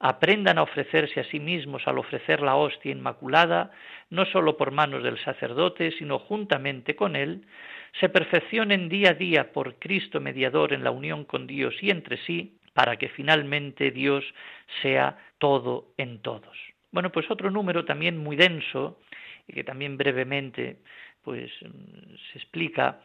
aprendan 0.00 0.58
a 0.58 0.62
ofrecerse 0.62 1.20
a 1.20 1.24
sí 1.24 1.38
mismos 1.38 1.86
al 1.86 1.98
ofrecer 1.98 2.40
la 2.40 2.56
hostia 2.56 2.90
inmaculada, 2.90 3.70
no 4.08 4.24
sólo 4.24 4.56
por 4.56 4.72
manos 4.72 5.02
del 5.02 5.18
sacerdote, 5.18 5.92
sino 5.92 6.18
juntamente 6.18 6.96
con 6.96 7.16
él, 7.16 7.46
se 8.00 8.08
perfeccionen 8.08 8.88
día 8.88 9.10
a 9.10 9.14
día 9.14 9.52
por 9.52 9.76
Cristo 9.76 10.20
mediador 10.20 10.72
en 10.72 10.84
la 10.84 10.90
unión 10.90 11.24
con 11.24 11.46
Dios 11.46 11.74
y 11.82 11.90
entre 11.90 12.16
sí, 12.24 12.56
para 12.72 12.96
que 12.96 13.08
finalmente 13.10 13.90
Dios 13.90 14.24
sea 14.80 15.18
todo 15.38 15.92
en 15.98 16.22
todos. 16.22 16.56
Bueno, 16.92 17.12
pues 17.12 17.30
otro 17.30 17.50
número 17.50 17.84
también 17.84 18.16
muy 18.16 18.36
denso, 18.36 18.98
y 19.46 19.52
que 19.52 19.64
también 19.64 19.96
brevemente 19.96 20.78
pues 21.22 21.50
se 21.60 22.38
explica 22.38 23.00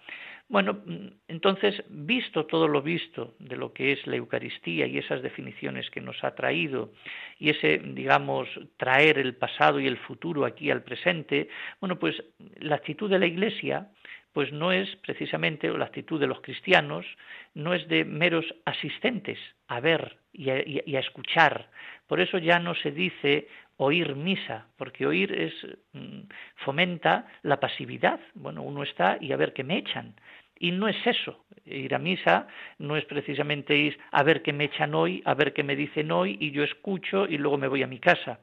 bueno, 0.47 0.83
entonces, 1.27 1.83
visto 1.89 2.45
todo 2.45 2.67
lo 2.67 2.81
visto 2.81 3.33
de 3.39 3.57
lo 3.57 3.73
que 3.73 3.91
es 3.93 4.05
la 4.05 4.15
Eucaristía 4.15 4.85
y 4.85 4.97
esas 4.97 5.23
definiciones 5.23 5.89
que 5.89 6.01
nos 6.01 6.23
ha 6.23 6.35
traído 6.35 6.91
y 7.39 7.49
ese, 7.49 7.79
digamos, 7.79 8.47
traer 8.77 9.17
el 9.17 9.35
pasado 9.35 9.79
y 9.79 9.87
el 9.87 9.97
futuro 9.97 10.45
aquí 10.45 10.69
al 10.69 10.83
presente, 10.83 11.49
bueno, 11.79 11.97
pues 11.97 12.15
la 12.59 12.75
actitud 12.75 13.09
de 13.09 13.19
la 13.19 13.25
Iglesia 13.25 13.89
pues 14.35 14.51
no 14.51 14.73
es 14.73 14.93
precisamente, 14.97 15.69
la 15.69 15.85
actitud 15.85 16.19
de 16.19 16.27
los 16.27 16.41
cristianos, 16.41 17.05
no 17.53 17.73
es 17.73 17.87
de 17.87 18.03
meros 18.03 18.45
asistentes 18.65 19.39
a 19.69 19.79
ver 19.79 20.17
y 20.33 20.49
a, 20.49 20.99
escuchar. 20.99 21.69
Por 22.05 22.19
eso 22.19 22.37
ya 22.37 22.59
no 22.59 22.75
se 22.75 22.91
dice 22.91 23.47
oír 23.77 24.15
misa, 24.15 24.67
porque 24.77 25.05
oír 25.05 25.31
es 25.31 25.53
mm, 25.93 26.21
fomenta 26.63 27.27
la 27.43 27.59
pasividad. 27.59 28.19
Bueno, 28.33 28.61
uno 28.63 28.83
está 28.83 29.17
y 29.19 29.31
a 29.31 29.37
ver 29.37 29.53
qué 29.53 29.63
me 29.63 29.77
echan. 29.77 30.15
Y 30.57 30.71
no 30.71 30.87
es 30.87 30.95
eso. 31.05 31.45
Ir 31.65 31.93
a 31.93 31.99
misa 31.99 32.47
no 32.79 32.95
es 32.95 33.05
precisamente 33.05 33.75
ir 33.75 33.97
a 34.11 34.23
ver 34.23 34.41
qué 34.41 34.53
me 34.53 34.65
echan 34.65 34.95
hoy, 34.95 35.21
a 35.25 35.33
ver 35.33 35.53
qué 35.53 35.63
me 35.63 35.75
dicen 35.75 36.11
hoy 36.11 36.37
y 36.39 36.51
yo 36.51 36.63
escucho 36.63 37.25
y 37.27 37.37
luego 37.37 37.57
me 37.57 37.67
voy 37.67 37.83
a 37.83 37.87
mi 37.87 37.99
casa. 37.99 38.39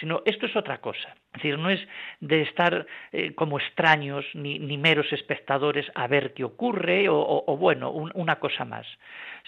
Sino 0.00 0.22
esto 0.24 0.46
es 0.46 0.56
otra 0.56 0.80
cosa. 0.80 1.14
Es 1.34 1.42
decir, 1.42 1.58
no 1.58 1.70
es 1.70 1.80
de 2.20 2.42
estar 2.42 2.86
eh, 3.12 3.34
como 3.34 3.58
extraños 3.58 4.24
ni, 4.34 4.58
meros 4.76 5.12
espectadores 5.12 5.86
a 5.94 6.06
ver 6.08 6.34
qué 6.34 6.44
ocurre 6.44 7.06
o, 7.08 7.56
bueno, 7.56 7.90
una 7.90 8.40
cosa 8.40 8.64
más. 8.64 8.86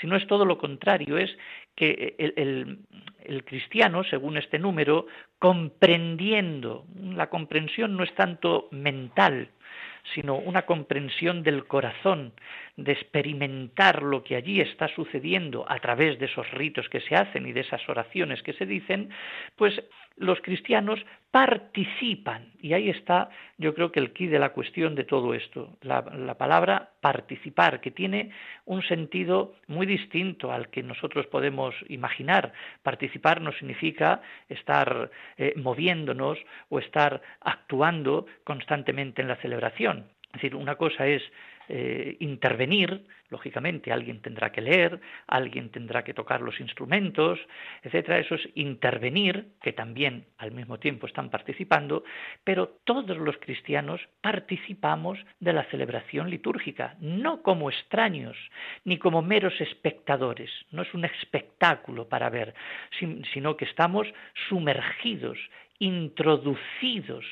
Sino 0.01 0.16
es 0.16 0.26
todo 0.26 0.44
lo 0.44 0.59
contrario, 0.59 1.18
es 1.18 1.36
que 1.74 2.14
el 2.18 3.44
cristiano, 3.44 4.05
según 4.05 4.36
este 4.36 4.59
número, 4.59 5.07
comprendiendo, 5.38 6.86
la 6.94 7.28
comprensión 7.28 7.97
no 7.97 8.05
es 8.05 8.14
tanto 8.14 8.68
mental, 8.70 9.51
sino 10.14 10.36
una 10.36 10.62
comprensión 10.62 11.42
del 11.42 11.66
corazón, 11.66 12.32
de 12.76 12.92
experimentar 12.92 14.03
lo 14.03 14.22
que 14.22 14.36
allí 14.36 14.61
está 14.61 14.88
sucediendo 14.88 15.64
a 15.68 15.78
través 15.80 16.18
de 16.18 16.26
esos 16.26 16.51
ritos 16.53 16.88
que 16.88 17.01
se 17.01 17.16
hacen 17.16 17.47
y 17.47 17.53
de 17.53 17.61
esas 17.61 17.86
oraciones 17.88 18.42
que 18.42 18.53
se 18.53 18.66
dicen, 18.66 19.11
pues 19.57 19.82
los 20.16 20.40
cristianos 20.40 21.00
participan. 21.30 22.52
Y 22.60 22.72
ahí 22.72 22.88
está, 22.88 23.28
yo 23.58 23.74
creo 23.74 23.92
que 23.92 24.00
el 24.00 24.12
quid 24.12 24.30
de 24.30 24.38
la 24.38 24.54
cuestión 24.54 24.94
de 24.94 25.04
todo 25.04 25.34
esto, 25.34 25.76
la, 25.82 26.02
palabra 26.38 26.92
participar, 27.00 27.80
que 27.80 27.90
tiene 27.90 28.30
un 28.64 28.82
sentido 28.82 29.54
muy 29.66 29.84
distinto 29.84 30.50
al 30.50 30.70
que 30.70 30.82
nosotros 30.82 31.26
podemos 31.26 31.74
imaginar. 31.88 32.52
Participar 32.82 33.42
no 33.42 33.52
significa 33.52 34.22
estar 34.48 35.10
eh, 35.36 35.52
moviéndonos 35.56 36.38
o 36.70 36.78
estar 36.78 37.20
actuando 37.40 38.26
constantemente 38.44 39.20
en 39.20 39.28
la 39.28 39.36
celebración. 39.36 40.06
Es 40.28 40.42
decir, 40.42 40.54
una 40.54 40.76
cosa 40.76 41.06
es 41.06 41.22
eh, 41.68 42.16
intervenir, 42.20 43.06
lógicamente 43.28 43.90
alguien 43.90 44.22
tendrá 44.22 44.52
que 44.52 44.60
leer, 44.60 45.00
alguien 45.26 45.70
tendrá 45.70 46.04
que 46.04 46.14
tocar 46.14 46.40
los 46.40 46.60
instrumentos, 46.60 47.40
etcétera. 47.82 48.20
Eso 48.20 48.36
es 48.36 48.48
intervenir, 48.54 49.48
que 49.60 49.72
también 49.72 50.26
al 50.38 50.52
mismo 50.52 50.78
tiempo 50.78 51.08
están 51.08 51.28
participando, 51.28 52.04
pero 52.44 52.78
todos 52.84 53.16
los 53.16 53.36
cristianos 53.38 54.00
participamos 54.20 55.18
de 55.40 55.52
la 55.52 55.64
celebración 55.64 56.30
litúrgica, 56.30 56.94
no 57.00 57.42
como 57.42 57.68
extraños, 57.68 58.36
ni 58.84 58.98
como 58.98 59.22
meros 59.22 59.60
espectadores. 59.60 60.50
No 60.70 60.82
es 60.82 60.94
un 60.94 61.04
espectáculo 61.04 62.08
para 62.08 62.30
ver, 62.30 62.54
sino 63.32 63.56
que 63.56 63.64
estamos 63.64 64.06
sumergidos, 64.48 65.38
introducidos 65.80 67.24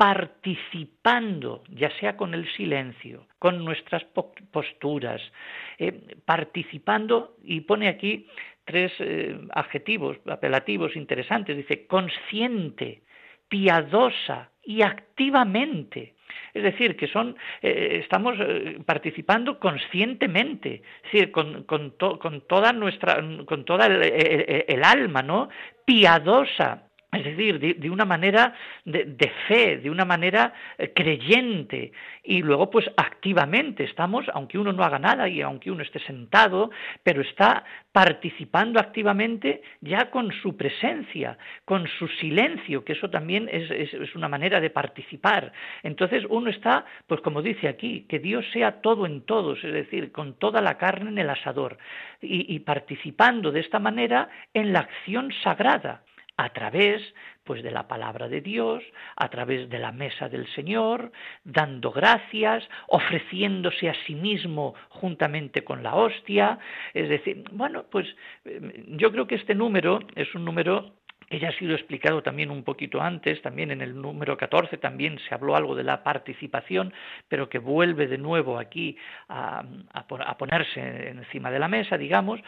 participando, 0.00 1.62
ya 1.68 1.90
sea 2.00 2.16
con 2.16 2.32
el 2.32 2.50
silencio, 2.54 3.26
con 3.38 3.62
nuestras 3.66 4.02
posturas, 4.50 5.20
eh, 5.76 6.16
participando, 6.24 7.36
y 7.44 7.60
pone 7.60 7.86
aquí 7.86 8.26
tres 8.64 8.92
eh, 8.98 9.38
adjetivos 9.50 10.16
apelativos 10.26 10.96
interesantes, 10.96 11.54
dice 11.54 11.86
consciente, 11.86 13.02
piadosa 13.46 14.48
y 14.64 14.80
activamente. 14.80 16.14
Es 16.54 16.62
decir, 16.62 16.96
que 16.96 17.06
son, 17.06 17.36
eh, 17.60 18.00
estamos 18.02 18.38
participando 18.86 19.58
conscientemente, 19.58 20.82
es 21.04 21.12
decir, 21.12 21.30
con, 21.30 21.64
con, 21.64 21.92
toda 22.48 22.72
nuestra, 22.72 23.22
con 23.44 23.66
toda 23.66 23.86
el 23.86 24.82
alma, 24.82 25.20
¿no? 25.20 25.50
Piadosa, 25.84 26.89
es 27.12 27.24
decir, 27.24 27.58
de, 27.58 27.90
una 27.90 28.04
manera 28.04 28.54
de, 28.84 29.32
fe, 29.48 29.78
de 29.78 29.90
una 29.90 30.04
manera 30.04 30.54
eh, 30.78 30.92
creyente, 30.94 31.92
y 32.22 32.40
luego 32.40 32.70
pues 32.70 32.88
activamente 32.96 33.82
estamos, 33.82 34.26
aunque 34.32 34.58
uno 34.58 34.72
no 34.72 34.84
haga 34.84 35.00
nada 35.00 35.28
y 35.28 35.40
aunque 35.40 35.72
uno 35.72 35.82
esté 35.82 35.98
sentado, 36.00 36.70
pero 37.02 37.22
está 37.22 37.64
participando 37.90 38.78
activamente 38.78 39.62
ya 39.80 40.10
con 40.10 40.30
su 40.40 40.56
presencia, 40.56 41.36
con 41.64 41.88
su 41.98 42.06
silencio, 42.06 42.84
que 42.84 42.92
eso 42.92 43.10
también 43.10 43.48
es, 43.50 44.14
una 44.14 44.28
manera 44.28 44.60
de 44.60 44.70
participar. 44.70 45.52
Entonces 45.82 46.24
uno 46.28 46.48
está, 46.48 46.84
pues 47.08 47.20
como 47.22 47.42
dice 47.42 47.66
aquí, 47.66 48.06
que 48.08 48.20
Dios 48.20 48.44
sea 48.52 48.80
todo 48.80 49.06
en 49.06 49.22
todos, 49.22 49.62
es 49.64 49.72
decir, 49.72 50.12
con 50.12 50.34
toda 50.34 50.60
la 50.60 50.78
carne 50.78 51.10
en 51.10 51.18
el 51.18 51.30
asador, 51.30 51.78
y 52.22 52.58
participando 52.60 53.50
de 53.50 53.60
esta 53.60 53.78
manera 53.78 54.28
en 54.54 54.72
la 54.72 54.80
acción 54.80 55.32
sagrada 55.42 56.02
a 56.40 56.48
través 56.54 57.02
pues 57.44 57.62
de 57.62 57.70
la 57.70 57.86
palabra 57.86 58.28
de 58.28 58.40
Dios, 58.40 58.82
a 59.16 59.28
través 59.28 59.68
de 59.68 59.78
la 59.78 59.92
mesa 59.92 60.28
del 60.28 60.46
Señor, 60.54 61.12
dando 61.44 61.90
gracias, 61.90 62.66
ofreciéndose 62.88 63.90
a 63.90 63.94
sí 64.06 64.14
mismo 64.14 64.74
juntamente 64.88 65.64
con 65.64 65.82
la 65.82 65.94
hostia, 65.96 66.58
es 66.94 67.08
decir, 67.08 67.44
bueno, 67.52 67.84
pues 67.90 68.06
eh, 68.44 68.84
yo 68.88 69.10
creo 69.12 69.26
que 69.26 69.34
este 69.34 69.54
número 69.54 70.00
es 70.14 70.34
un 70.34 70.44
número 70.44 70.94
que 71.30 71.38
ya 71.38 71.50
ha 71.50 71.52
sido 71.52 71.74
explicado 71.74 72.22
también 72.24 72.50
un 72.50 72.64
poquito 72.64 73.00
antes, 73.00 73.40
también 73.40 73.70
en 73.70 73.80
el 73.80 73.94
número 73.94 74.36
14 74.36 74.76
también 74.78 75.16
se 75.28 75.32
habló 75.32 75.54
algo 75.54 75.76
de 75.76 75.84
la 75.84 76.02
participación, 76.02 76.92
pero 77.28 77.48
que 77.48 77.60
vuelve 77.60 78.08
de 78.08 78.18
nuevo 78.18 78.58
aquí 78.58 78.96
a, 79.28 79.62
ponerse 80.36 80.80
encima 81.10 81.52
de 81.52 81.60
la 81.60 81.68
mesa, 81.68 81.96
digamos, 81.96 82.40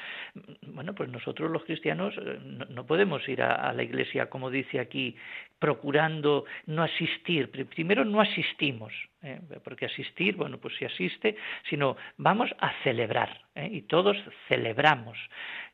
bueno, 0.66 0.94
pues 0.94 1.08
nosotros 1.10 1.48
los 1.50 1.62
cristianos 1.62 2.14
eh, 2.18 2.38
no, 2.70 2.84
podemos 2.84 3.26
ir 3.28 3.42
a, 3.42 3.72
la 3.72 3.84
iglesia, 3.84 4.28
como 4.28 4.50
dice 4.50 4.80
aquí, 4.80 5.14
procurando 5.60 6.44
no 6.66 6.82
asistir. 6.82 7.50
Primero 7.50 8.04
no 8.04 8.20
asistimos, 8.20 8.92
¿eh? 9.22 9.38
porque 9.62 9.86
asistir, 9.86 10.34
bueno, 10.34 10.58
pues 10.58 10.74
si 10.76 10.84
asiste, 10.84 11.36
sino 11.70 11.96
vamos 12.16 12.50
a 12.58 12.72
celebrar, 12.82 13.42
¿eh? 13.54 13.68
y 13.70 13.82
todos 13.82 14.16
celebramos. 14.48 15.18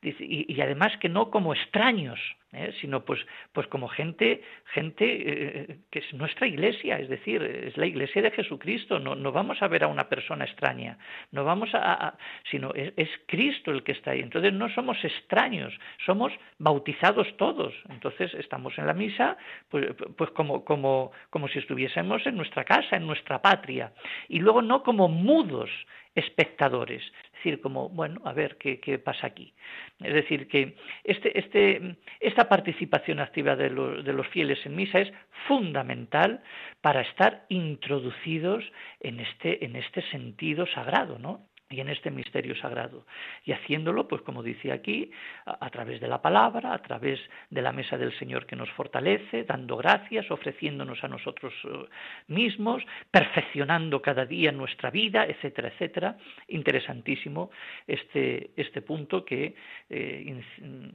y 0.02 0.60
además 0.60 0.96
que 0.98 1.08
no 1.08 1.30
como 1.30 1.54
extraños, 1.54 2.20
¿eh? 2.52 2.72
sino 2.80 3.04
pues, 3.04 3.20
pues 3.52 3.66
como 3.66 3.88
gente, 3.88 4.42
gente 4.72 5.04
eh, 5.04 5.78
que 5.90 6.00
es 6.00 6.14
nuestra 6.14 6.46
iglesia, 6.46 6.98
es 6.98 7.08
decir, 7.08 7.42
es 7.42 7.76
la 7.76 7.86
iglesia 7.86 8.22
de 8.22 8.30
Jesucristo, 8.30 8.98
no, 8.98 9.14
no 9.14 9.32
vamos 9.32 9.62
a 9.62 9.68
ver 9.68 9.84
a 9.84 9.88
una 9.88 10.08
persona 10.08 10.44
extraña, 10.44 10.98
no 11.32 11.44
vamos 11.44 11.70
a, 11.74 12.16
sino 12.50 12.72
es, 12.74 13.08
Cristo 13.26 13.70
el 13.70 13.82
que 13.82 13.92
está 13.92 14.12
ahí. 14.12 14.20
Entonces 14.20 14.52
no 14.52 14.68
somos 14.70 15.02
extraños, 15.04 15.74
somos 16.04 16.32
bautizados 16.58 17.36
todos. 17.36 17.74
Entonces 17.90 18.32
estamos 18.34 18.76
en 18.78 18.86
la 18.86 18.94
misa, 18.94 19.36
pues, 19.68 19.86
pues 20.16 20.30
como, 20.30 20.64
como, 20.64 21.12
como 21.30 21.48
si 21.48 21.58
estuviésemos 21.58 22.26
en 22.26 22.36
nuestra 22.36 22.64
casa, 22.64 22.96
en 22.96 23.06
nuestra 23.06 23.40
patria, 23.42 23.92
y 24.28 24.38
luego 24.38 24.62
no 24.62 24.82
como 24.82 25.08
mudos 25.08 25.70
espectadores. 26.14 27.02
Es 27.39 27.45
decir, 27.45 27.61
como, 27.61 27.89
bueno, 27.89 28.20
a 28.24 28.32
ver 28.32 28.57
qué, 28.59 28.80
qué 28.80 28.99
pasa 28.99 29.28
aquí. 29.28 29.55
Es 30.01 30.12
decir, 30.12 30.49
que 30.49 30.74
este, 31.05 31.39
este, 31.39 31.97
esta 32.18 32.49
participación 32.49 33.20
activa 33.20 33.55
de 33.55 33.70
los, 33.70 34.05
de 34.05 34.12
los 34.12 34.26
fieles 34.28 34.59
en 34.66 34.74
misa 34.74 34.99
es 34.99 35.12
fundamental 35.47 36.43
para 36.80 37.03
estar 37.03 37.45
introducidos 37.49 38.64
en 38.99 39.20
este, 39.20 39.64
en 39.64 39.76
este 39.76 40.03
sentido 40.11 40.66
sagrado, 40.66 41.20
¿no? 41.20 41.47
Y 41.70 41.80
en 41.80 41.88
este 41.88 42.10
misterio 42.10 42.56
sagrado. 42.56 43.04
Y 43.44 43.52
haciéndolo, 43.52 44.08
pues 44.08 44.22
como 44.22 44.42
dice 44.42 44.72
aquí, 44.72 45.10
a, 45.44 45.68
través 45.70 46.00
de 46.00 46.08
la 46.08 46.22
palabra, 46.22 46.72
a 46.72 46.78
través 46.78 47.20
de 47.50 47.62
la 47.62 47.72
mesa 47.72 47.98
del 47.98 48.16
Señor 48.18 48.46
que 48.46 48.56
nos 48.56 48.70
fortalece, 48.70 49.44
dando 49.44 49.76
gracias, 49.76 50.30
ofreciéndonos 50.30 51.02
a 51.04 51.08
nosotros 51.08 51.52
eh, 51.64 51.88
mismos, 52.28 52.82
perfeccionando 53.10 54.00
cada 54.00 54.24
día 54.24 54.50
nuestra 54.52 54.90
vida, 54.90 55.26
etcétera, 55.26 55.68
etcétera. 55.68 56.16
Interesantísimo 56.48 57.50
este, 57.86 58.50
este 58.56 58.80
punto 58.82 59.24
que 59.24 59.54
eh, 59.90 60.42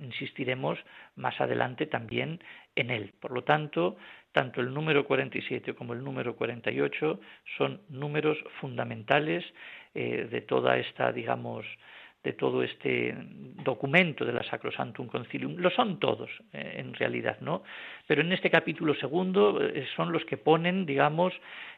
insistiremos 0.01 0.79
más 1.15 1.39
adelante 1.39 1.85
también 1.85 2.39
en 2.75 2.89
él. 2.89 3.13
Por 3.19 3.31
lo 3.31 3.43
tanto, 3.43 3.97
tanto 4.31 4.61
el 4.61 4.73
número 4.73 5.05
47 5.05 5.75
como 5.75 5.93
el 5.93 6.03
número 6.03 6.35
48 6.35 7.19
son 7.57 7.81
números 7.89 8.37
fundamentales 8.59 9.45
eh, 9.93 10.27
de 10.29 10.41
toda 10.41 10.77
esta, 10.77 11.11
digamos, 11.11 11.65
de 12.23 12.33
todo 12.33 12.63
este 12.63 13.15
documento 13.63 14.23
de 14.25 14.33
la 14.33 14.43
Sacrosantum 14.43 15.07
Concilium. 15.07 15.57
Lo 15.57 15.69
son 15.69 15.99
todos, 15.99 16.29
eh, 16.53 16.75
en 16.77 16.93
realidad, 16.93 17.37
¿no? 17.41 17.63
Pero 18.07 18.21
en 18.21 18.31
este 18.31 18.49
capítulo 18.49 18.95
segundo 18.95 19.61
eh, 19.61 19.85
son 19.95 20.11
los 20.11 20.23
que 20.25 20.37
ponen, 20.37 20.85
digamos, 20.85 21.33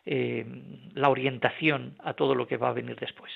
la 0.05 1.09
orientación 1.09 1.95
a 2.03 2.13
todo 2.13 2.35
lo 2.35 2.45
que 2.45 2.57
va 2.57 2.69
a 2.69 2.73
venir 2.73 2.95
después. 2.95 3.31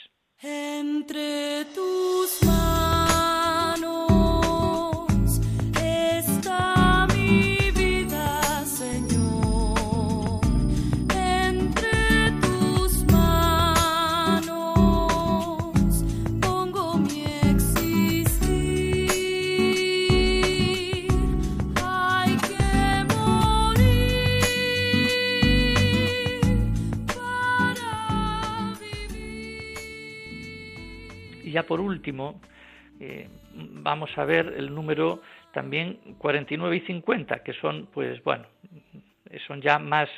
Por 31.70 31.80
último, 31.80 32.41
eh, 32.99 33.30
vamos 33.53 34.09
a 34.17 34.26
ver 34.26 34.55
el 34.57 34.74
número 34.74 35.22
también 35.53 35.99
49 36.17 36.78
y 36.78 36.80
50, 36.80 37.43
que 37.43 37.53
son, 37.53 37.89
pues 37.93 38.24
bueno, 38.24 38.45
son 39.45 39.61
ya 39.61 39.78
más, 39.78 40.09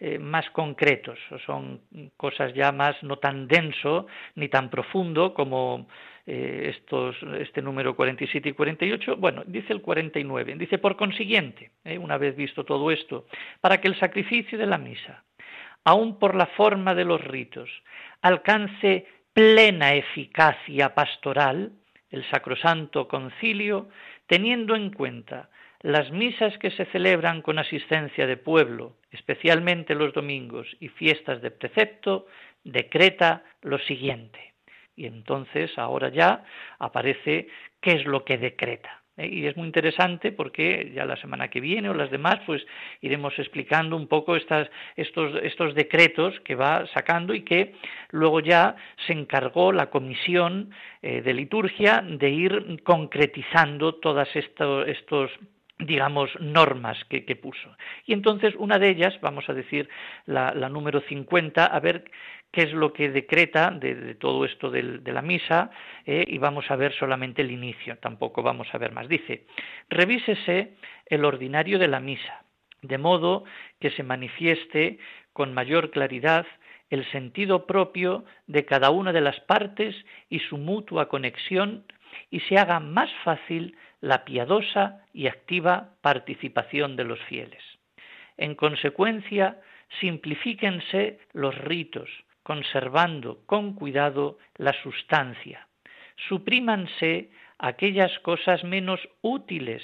eh, 0.00 0.18
más 0.18 0.50
concretos, 0.50 1.16
son 1.46 1.82
cosas 2.16 2.52
ya 2.54 2.72
más 2.72 3.00
no 3.04 3.18
tan 3.18 3.46
denso 3.46 4.08
ni 4.34 4.48
tan 4.48 4.68
profundo 4.68 5.32
como 5.32 5.86
eh, 6.26 6.74
estos, 6.74 7.14
este 7.38 7.62
número 7.62 7.94
47 7.94 8.48
y 8.48 8.52
48. 8.52 9.16
Bueno, 9.16 9.44
dice 9.46 9.72
el 9.72 9.82
49, 9.82 10.56
dice 10.58 10.78
por 10.78 10.96
consiguiente, 10.96 11.70
una 12.00 12.18
vez 12.18 12.34
visto 12.34 12.64
todo 12.64 12.90
esto, 12.90 13.26
para 13.60 13.80
que 13.80 13.86
el 13.86 13.96
sacrificio 14.00 14.58
de 14.58 14.66
la 14.66 14.76
misa, 14.76 15.22
aun 15.84 16.18
por 16.18 16.34
la 16.34 16.46
forma 16.46 16.96
de 16.96 17.04
los 17.04 17.20
ritos, 17.20 17.70
alcance 18.22 19.06
plena 19.40 19.94
eficacia 19.94 20.94
pastoral, 20.94 21.72
el 22.10 22.28
Sacrosanto 22.30 23.08
Concilio, 23.08 23.88
teniendo 24.26 24.76
en 24.76 24.90
cuenta 24.90 25.48
las 25.80 26.10
misas 26.10 26.58
que 26.58 26.70
se 26.70 26.84
celebran 26.92 27.40
con 27.40 27.58
asistencia 27.58 28.26
de 28.26 28.36
pueblo, 28.36 28.98
especialmente 29.10 29.94
los 29.94 30.12
domingos 30.12 30.66
y 30.78 30.88
fiestas 30.88 31.40
de 31.40 31.50
precepto, 31.50 32.26
decreta 32.64 33.42
lo 33.62 33.78
siguiente. 33.78 34.52
Y 34.94 35.06
entonces 35.06 35.70
ahora 35.78 36.10
ya 36.10 36.44
aparece 36.78 37.48
qué 37.80 37.92
es 37.92 38.04
lo 38.04 38.26
que 38.26 38.36
decreta. 38.36 38.99
¿Eh? 39.20 39.28
Y 39.30 39.46
es 39.46 39.56
muy 39.56 39.66
interesante 39.66 40.32
porque 40.32 40.92
ya 40.94 41.04
la 41.04 41.16
semana 41.16 41.48
que 41.48 41.60
viene 41.60 41.88
o 41.88 41.94
las 41.94 42.10
demás, 42.10 42.40
pues 42.46 42.66
iremos 43.00 43.38
explicando 43.38 43.96
un 43.96 44.08
poco 44.08 44.36
estas, 44.36 44.68
estos, 44.96 45.34
estos 45.42 45.74
decretos 45.74 46.38
que 46.40 46.54
va 46.54 46.86
sacando 46.94 47.34
y 47.34 47.42
que 47.42 47.74
luego 48.10 48.40
ya 48.40 48.76
se 49.06 49.12
encargó 49.12 49.72
la 49.72 49.90
comisión 49.90 50.70
eh, 51.02 51.22
de 51.22 51.34
liturgia 51.34 52.02
de 52.06 52.30
ir 52.30 52.82
concretizando 52.82 53.94
todas 53.94 54.28
estos, 54.34 54.88
estos 54.88 55.30
digamos, 55.78 56.30
normas 56.40 56.98
que, 57.08 57.22
puso. 57.36 57.74
Y 58.06 58.12
entonces 58.12 58.54
una 58.58 58.78
de 58.78 58.90
ellas, 58.90 59.18
vamos 59.20 59.48
a 59.48 59.54
decir 59.54 59.88
la, 60.26 60.52
la 60.54 60.68
número 60.68 61.00
50, 61.00 61.64
a 61.64 61.80
ver 61.80 62.04
qué 62.50 62.62
es 62.62 62.72
lo 62.72 62.92
que 62.92 63.10
decreta 63.10 63.70
de, 63.70 64.14
todo 64.16 64.44
esto 64.44 64.70
de, 64.70 65.00
la 65.04 65.22
misa 65.22 65.70
eh, 66.04 66.24
y 66.26 66.38
vamos 66.38 66.70
a 66.70 66.76
ver 66.76 66.92
solamente 66.94 67.42
el 67.42 67.50
inicio, 67.50 67.96
tampoco 67.98 68.42
vamos 68.42 68.68
a 68.72 68.78
ver 68.78 68.92
más. 68.92 69.08
Dice, 69.08 69.46
revísese 69.88 70.74
el 71.06 71.24
ordinario 71.24 71.78
de 71.78 71.88
la 71.88 72.00
misa, 72.00 72.44
de 72.82 72.98
modo 72.98 73.44
que 73.78 73.90
se 73.90 74.02
manifieste 74.02 74.98
con 75.32 75.54
mayor 75.54 75.90
claridad 75.90 76.46
el 76.90 77.08
sentido 77.12 77.66
propio 77.66 78.24
de 78.48 78.64
cada 78.64 78.90
una 78.90 79.12
de 79.12 79.20
las 79.20 79.38
partes 79.40 79.94
y 80.28 80.40
su 80.40 80.58
mutua 80.58 81.08
conexión 81.08 81.84
y 82.30 82.40
se 82.40 82.58
haga 82.58 82.80
más 82.80 83.10
fácil 83.24 83.76
la 84.00 84.24
piadosa 84.24 85.04
y 85.12 85.28
activa 85.28 85.94
participación 86.00 86.96
de 86.96 87.04
los 87.04 87.20
fieles. 87.20 87.62
En 88.36 88.56
consecuencia, 88.56 89.60
simplifíquense 90.00 91.18
los 91.32 91.56
ritos, 91.58 92.08
conservando 92.42 93.42
con 93.46 93.74
cuidado 93.74 94.38
la 94.56 94.72
sustancia. 94.82 95.68
Suprímanse 96.28 97.30
aquellas 97.58 98.18
cosas 98.20 98.64
menos 98.64 99.00
útiles 99.20 99.82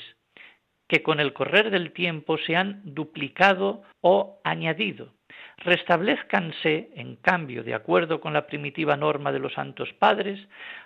que 0.88 1.02
con 1.02 1.20
el 1.20 1.32
correr 1.32 1.70
del 1.70 1.92
tiempo 1.92 2.38
se 2.38 2.56
han 2.56 2.80
duplicado 2.84 3.82
o 4.00 4.40
añadido. 4.44 5.12
Restablezcanse, 5.58 6.90
en 6.94 7.16
cambio, 7.16 7.64
de 7.64 7.74
acuerdo 7.74 8.20
con 8.20 8.32
la 8.32 8.46
primitiva 8.46 8.96
norma 8.96 9.32
de 9.32 9.38
los 9.38 9.54
santos 9.54 9.92
padres, 9.94 10.38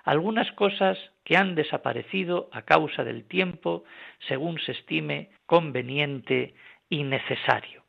algunas 0.05 0.51
cosas 0.53 0.97
que 1.25 1.37
han 1.37 1.55
desaparecido 1.55 2.49
a 2.53 2.63
causa 2.63 3.05
del 3.05 3.25
tiempo, 3.25 3.85
según 4.29 4.59
se 4.61 4.73
estime 4.73 5.31
conveniente 5.47 6.55
y 6.89 7.03
necesario. 7.03 7.83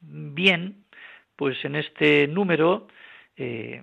Bien, 0.00 0.84
pues 1.36 1.64
en 1.64 1.76
este 1.76 2.28
número 2.28 2.86
eh, 3.36 3.82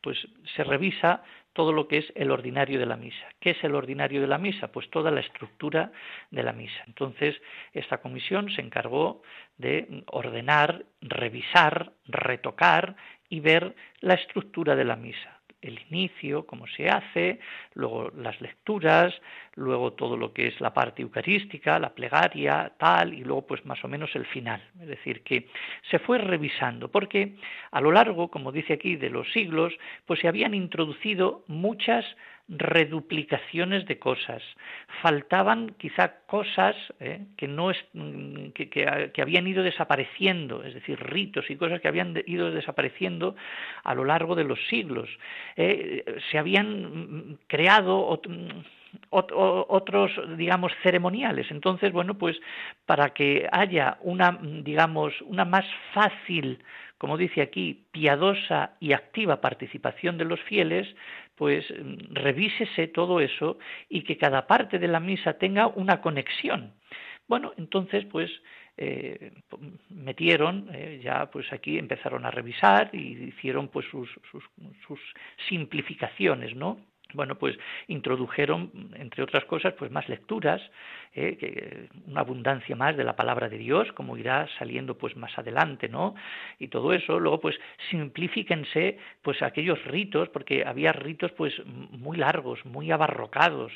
pues 0.00 0.18
se 0.54 0.64
revisa 0.64 1.22
todo 1.52 1.72
lo 1.72 1.88
que 1.88 1.98
es 1.98 2.12
el 2.14 2.30
ordinario 2.30 2.78
de 2.78 2.86
la 2.86 2.96
misa. 2.96 3.26
¿Qué 3.40 3.50
es 3.50 3.64
el 3.64 3.74
ordinario 3.74 4.20
de 4.20 4.26
la 4.26 4.38
misa? 4.38 4.70
Pues 4.72 4.90
toda 4.90 5.10
la 5.10 5.20
estructura 5.20 5.90
de 6.30 6.42
la 6.42 6.52
misa. 6.52 6.84
Entonces, 6.86 7.34
esta 7.72 7.98
comisión 7.98 8.50
se 8.50 8.60
encargó 8.60 9.22
de 9.56 10.04
ordenar, 10.08 10.84
revisar, 11.00 11.92
retocar 12.04 12.96
y 13.28 13.40
ver 13.40 13.74
la 14.00 14.14
estructura 14.14 14.76
de 14.76 14.84
la 14.84 14.96
misa 14.96 15.35
el 15.66 15.80
inicio, 15.90 16.46
cómo 16.46 16.66
se 16.66 16.88
hace, 16.88 17.38
luego 17.74 18.10
las 18.16 18.40
lecturas, 18.40 19.14
luego 19.54 19.92
todo 19.92 20.16
lo 20.16 20.32
que 20.32 20.48
es 20.48 20.60
la 20.60 20.72
parte 20.72 21.02
eucarística, 21.02 21.78
la 21.78 21.94
plegaria, 21.94 22.72
tal, 22.78 23.14
y 23.14 23.24
luego 23.24 23.46
pues 23.46 23.64
más 23.66 23.84
o 23.84 23.88
menos 23.88 24.14
el 24.14 24.26
final. 24.26 24.62
Es 24.80 24.88
decir, 24.88 25.22
que 25.22 25.48
se 25.90 25.98
fue 25.98 26.18
revisando, 26.18 26.90
porque 26.90 27.36
a 27.70 27.80
lo 27.80 27.92
largo, 27.92 28.28
como 28.28 28.52
dice 28.52 28.74
aquí, 28.74 28.96
de 28.96 29.10
los 29.10 29.30
siglos, 29.32 29.72
pues 30.04 30.20
se 30.20 30.28
habían 30.28 30.54
introducido 30.54 31.44
muchas 31.46 32.04
reduplicaciones 32.48 33.86
de 33.86 33.98
cosas. 33.98 34.42
Faltaban 35.02 35.74
quizá 35.78 36.20
cosas 36.26 36.76
eh, 37.00 37.26
que, 37.36 37.48
no 37.48 37.70
es, 37.70 37.76
mm, 37.92 38.50
que, 38.50 38.68
que, 38.68 39.22
habían 39.22 39.46
ido 39.46 39.62
desapareciendo, 39.62 40.62
es 40.62 40.74
decir, 40.74 40.98
ritos 41.00 41.50
y 41.50 41.56
cosas 41.56 41.80
que 41.80 41.88
habían 41.88 42.14
ido 42.26 42.50
desapareciendo 42.52 43.34
a 43.82 43.94
lo 43.94 44.04
largo 44.04 44.34
de 44.36 44.44
los 44.44 44.58
siglos. 44.68 45.08
Eh, 45.56 46.04
se 46.30 46.38
habían 46.38 47.30
mm, 47.30 47.38
creado 47.48 48.20
mm, 48.28 48.48
otros, 49.10 50.12
digamos, 50.36 50.72
ceremoniales. 50.82 51.50
Entonces, 51.50 51.92
bueno, 51.92 52.14
pues 52.14 52.40
para 52.86 53.10
que 53.10 53.48
haya 53.50 53.98
una, 54.02 54.38
digamos, 54.40 55.20
una 55.22 55.44
más 55.44 55.66
fácil 55.92 56.60
como 56.98 57.18
dice 57.18 57.42
aquí, 57.42 57.84
piadosa 57.92 58.72
y 58.80 58.94
activa 58.94 59.40
participación 59.42 60.16
de 60.16 60.24
los 60.24 60.40
fieles, 60.40 60.88
pues 61.36 61.64
revísese 62.10 62.88
todo 62.88 63.20
eso 63.20 63.58
y 63.88 64.02
que 64.02 64.16
cada 64.16 64.46
parte 64.46 64.78
de 64.78 64.88
la 64.88 65.00
misa 65.00 65.34
tenga 65.34 65.68
una 65.68 66.00
conexión. 66.00 66.72
Bueno, 67.28 67.52
entonces, 67.56 68.04
pues 68.06 68.30
eh, 68.76 69.32
metieron, 69.90 70.68
eh, 70.72 71.00
ya 71.02 71.30
pues 71.30 71.52
aquí 71.52 71.78
empezaron 71.78 72.24
a 72.24 72.30
revisar 72.30 72.90
y 72.92 73.24
hicieron 73.24 73.68
pues 73.68 73.86
sus, 73.90 74.08
sus 74.86 75.00
simplificaciones, 75.48 76.54
¿no? 76.54 76.78
Bueno, 77.16 77.36
pues 77.36 77.58
introdujeron, 77.88 78.70
entre 78.94 79.22
otras 79.22 79.44
cosas, 79.46 79.74
pues 79.74 79.90
más 79.90 80.08
lecturas, 80.08 80.62
eh, 81.14 81.36
que, 81.38 81.88
una 82.06 82.20
abundancia 82.20 82.76
más 82.76 82.96
de 82.96 83.02
la 83.02 83.16
palabra 83.16 83.48
de 83.48 83.56
Dios, 83.56 83.90
como 83.92 84.18
irá 84.18 84.46
saliendo 84.58 84.98
pues 84.98 85.16
más 85.16 85.36
adelante, 85.38 85.88
¿no? 85.88 86.14
Y 86.58 86.68
todo 86.68 86.92
eso, 86.92 87.18
luego 87.18 87.40
pues 87.40 87.58
simplifíquense 87.90 88.98
pues 89.22 89.40
aquellos 89.40 89.82
ritos, 89.86 90.28
porque 90.28 90.64
había 90.66 90.92
ritos 90.92 91.32
pues 91.32 91.54
muy 91.64 92.18
largos, 92.18 92.64
muy 92.66 92.90
abarrocados, 92.92 93.72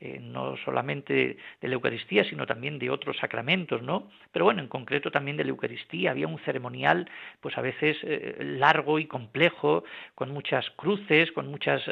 eh, 0.00 0.20
no 0.20 0.56
solamente 0.58 1.36
de 1.60 1.68
la 1.68 1.74
Eucaristía, 1.74 2.24
sino 2.24 2.46
también 2.46 2.78
de 2.78 2.90
otros 2.90 3.16
sacramentos, 3.16 3.82
¿no? 3.82 4.08
Pero 4.32 4.44
bueno, 4.44 4.60
en 4.60 4.68
concreto 4.68 5.10
también 5.10 5.36
de 5.36 5.44
la 5.44 5.50
Eucaristía 5.50 6.12
había 6.12 6.28
un 6.28 6.38
ceremonial, 6.40 7.10
pues 7.40 7.58
a 7.58 7.60
veces 7.60 7.96
eh, 8.02 8.36
largo 8.40 8.98
y 8.98 9.06
complejo, 9.06 9.82
con 10.14 10.30
muchas 10.30 10.70
cruces, 10.76 11.32
con 11.32 11.48
muchas 11.48 11.82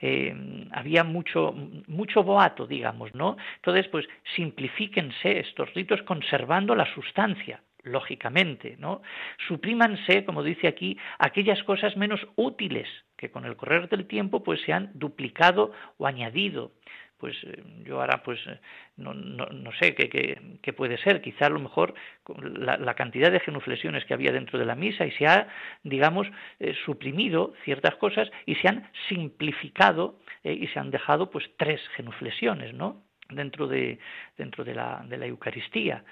eh, 0.00 0.66
había 0.72 1.04
mucho, 1.04 1.54
mucho 1.86 2.22
boato, 2.22 2.66
digamos, 2.66 3.14
¿no? 3.14 3.36
Entonces, 3.56 3.88
pues 3.88 4.06
simplifíquense 4.34 5.40
estos 5.40 5.72
ritos 5.74 6.02
conservando 6.02 6.74
la 6.74 6.92
sustancia, 6.94 7.62
lógicamente, 7.82 8.76
¿no? 8.78 9.02
Suprímanse, 9.48 10.24
como 10.24 10.42
dice 10.42 10.68
aquí, 10.68 10.98
aquellas 11.18 11.62
cosas 11.62 11.96
menos 11.96 12.20
útiles 12.36 12.88
que 13.16 13.30
con 13.30 13.44
el 13.44 13.56
correr 13.56 13.88
del 13.88 14.06
tiempo 14.06 14.42
pues 14.42 14.60
se 14.62 14.72
han 14.72 14.90
duplicado 14.94 15.72
o 15.96 16.06
añadido. 16.06 16.72
Pues 17.18 17.34
eh, 17.44 17.62
yo 17.84 18.00
ahora 18.00 18.22
pues 18.22 18.38
eh, 18.46 18.58
no, 18.96 19.14
no, 19.14 19.46
no 19.46 19.72
sé 19.72 19.94
qué, 19.94 20.08
qué, 20.10 20.38
qué, 20.60 20.72
puede 20.72 20.98
ser, 20.98 21.22
quizá 21.22 21.46
a 21.46 21.50
lo 21.50 21.58
mejor 21.58 21.94
la, 22.28 22.94
cantidad 22.94 23.32
de 23.32 23.40
genuflexiones 23.40 24.04
que 24.04 24.14
había 24.14 24.32
dentro 24.32 24.58
de 24.58 24.66
la 24.66 24.74
misa 24.74 25.06
y 25.06 25.12
se 25.12 25.26
ha, 25.26 25.48
digamos, 25.82 26.26
eh, 26.60 26.74
suprimido 26.84 27.54
ciertas 27.64 27.94
cosas 27.96 28.30
y 28.44 28.56
se 28.56 28.68
han 28.68 28.90
simplificado 29.08 30.18
y 30.44 30.66
se 30.68 30.78
han 30.78 30.90
dejado 30.90 31.30
pues 31.30 31.44
tres 31.56 31.80
genuflexiones, 31.96 32.72
¿no? 32.72 33.02
dentro 33.28 33.66
de, 33.66 33.98
dentro 34.38 34.62
de, 34.62 34.72
la, 34.72 35.04
de 35.08 35.16
la 35.16 35.26
Eucaristía, 35.26 36.04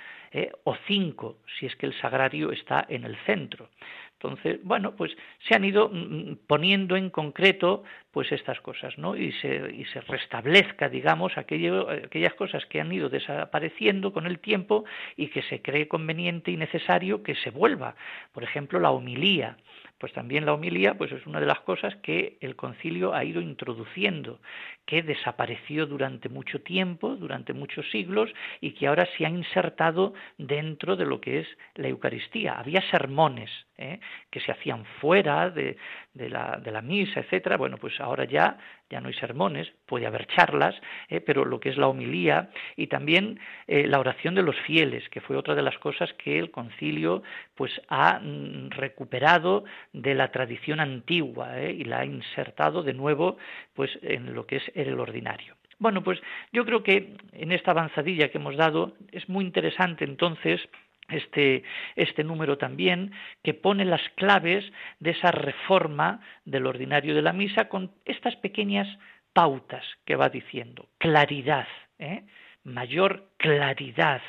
o 0.64 0.74
cinco, 0.88 1.38
si 1.56 1.66
es 1.66 1.76
que 1.76 1.86
el 1.86 1.96
sagrario 2.00 2.50
está 2.50 2.84
en 2.88 3.04
el 3.04 3.16
centro. 3.24 3.68
Entonces, 4.14 4.60
bueno, 4.62 4.96
pues 4.96 5.14
se 5.46 5.54
han 5.54 5.64
ido 5.64 5.88
mm, 5.88 5.96
mm, 5.96 6.38
poniendo 6.46 6.96
en 6.96 7.10
concreto 7.10 7.84
pues 8.10 8.30
estas 8.32 8.60
cosas, 8.60 8.96
¿no? 8.96 9.16
Y 9.16 9.32
se, 9.32 9.74
y 9.74 9.84
se 9.86 10.00
restablezca, 10.00 10.88
digamos, 10.88 11.36
aquello, 11.36 11.90
aquellas 11.90 12.34
cosas 12.34 12.64
que 12.66 12.80
han 12.80 12.92
ido 12.92 13.08
desapareciendo 13.08 14.12
con 14.12 14.26
el 14.26 14.38
tiempo 14.38 14.84
y 15.16 15.28
que 15.28 15.42
se 15.42 15.60
cree 15.60 15.88
conveniente 15.88 16.50
y 16.50 16.56
necesario 16.56 17.22
que 17.22 17.34
se 17.34 17.50
vuelva. 17.50 17.96
Por 18.32 18.44
ejemplo, 18.44 18.78
la 18.78 18.92
homilía 18.92 19.56
pues 19.98 20.12
también 20.12 20.44
la 20.44 20.52
homilía 20.52 20.98
pues 20.98 21.12
es 21.12 21.26
una 21.26 21.40
de 21.40 21.46
las 21.46 21.60
cosas 21.60 21.96
que 22.02 22.36
el 22.42 22.56
concilio 22.56 23.14
ha 23.14 23.24
ido 23.24 23.40
introduciendo, 23.40 24.38
que 24.84 25.02
desapareció 25.02 25.86
durante 25.86 26.28
mucho 26.28 26.60
tiempo, 26.60 27.16
durante 27.16 27.54
muchos 27.54 27.90
siglos, 27.90 28.30
y 28.60 28.72
que 28.72 28.86
ahora 28.86 29.08
se 29.16 29.24
ha 29.24 29.30
insertado 29.30 30.12
dentro 30.36 30.96
de 30.96 31.06
lo 31.06 31.22
que 31.22 31.40
es 31.40 31.48
la 31.74 31.88
Eucaristía. 31.88 32.52
Había 32.52 32.82
sermones 32.90 33.50
¿eh? 33.78 34.00
que 34.30 34.40
se 34.40 34.52
hacían 34.52 34.84
fuera 35.00 35.50
de, 35.50 35.76
la, 36.14 36.60
de 36.62 36.70
la 36.70 36.82
misa, 36.82 37.20
etcétera. 37.20 37.56
Bueno, 37.56 37.76
pues 37.78 38.00
ahora 38.00 38.24
ya 38.24 38.58
ya 38.90 39.00
no 39.00 39.08
hay 39.08 39.14
sermones, 39.14 39.72
puede 39.86 40.06
haber 40.06 40.26
charlas, 40.26 40.74
eh, 41.08 41.20
pero 41.20 41.44
lo 41.44 41.58
que 41.58 41.70
es 41.70 41.76
la 41.76 41.88
homilía 41.88 42.50
y 42.76 42.86
también 42.86 43.40
eh, 43.66 43.86
la 43.86 43.98
oración 43.98 44.34
de 44.34 44.42
los 44.42 44.56
fieles, 44.60 45.08
que 45.08 45.20
fue 45.20 45.36
otra 45.36 45.54
de 45.54 45.62
las 45.62 45.78
cosas 45.78 46.12
que 46.14 46.38
el 46.38 46.50
concilio 46.50 47.22
pues 47.54 47.80
ha 47.88 48.20
mm, 48.20 48.70
recuperado 48.70 49.64
de 49.92 50.14
la 50.14 50.30
tradición 50.30 50.80
antigua 50.80 51.60
y 51.60 51.84
la 51.84 52.00
ha 52.00 52.04
insertado 52.04 52.82
de 52.82 52.94
nuevo 52.94 53.36
pues 53.74 53.90
en 54.02 54.34
lo 54.34 54.46
que 54.46 54.56
es 54.56 54.72
el 54.74 55.00
ordinario. 55.00 55.56
Bueno, 55.78 56.02
pues 56.04 56.20
yo 56.52 56.64
creo 56.64 56.82
que 56.82 57.16
en 57.32 57.52
esta 57.52 57.72
avanzadilla 57.72 58.28
que 58.28 58.38
hemos 58.38 58.56
dado 58.56 58.92
es 59.10 59.28
muy 59.28 59.44
interesante 59.44 60.04
entonces 60.04 60.60
este, 61.08 61.62
este 61.96 62.24
número 62.24 62.58
también, 62.58 63.12
que 63.42 63.54
pone 63.54 63.84
las 63.84 64.02
claves 64.16 64.64
de 65.00 65.10
esa 65.10 65.30
reforma 65.30 66.20
del 66.44 66.66
ordinario 66.66 67.14
de 67.14 67.22
la 67.22 67.32
misa 67.32 67.68
con 67.68 67.92
estas 68.04 68.36
pequeñas 68.36 68.88
pautas 69.32 69.84
que 70.04 70.16
va 70.16 70.28
diciendo. 70.28 70.88
Claridad, 70.98 71.68
¿eh? 71.98 72.24
mayor 72.62 73.28
claridad, 73.36 74.22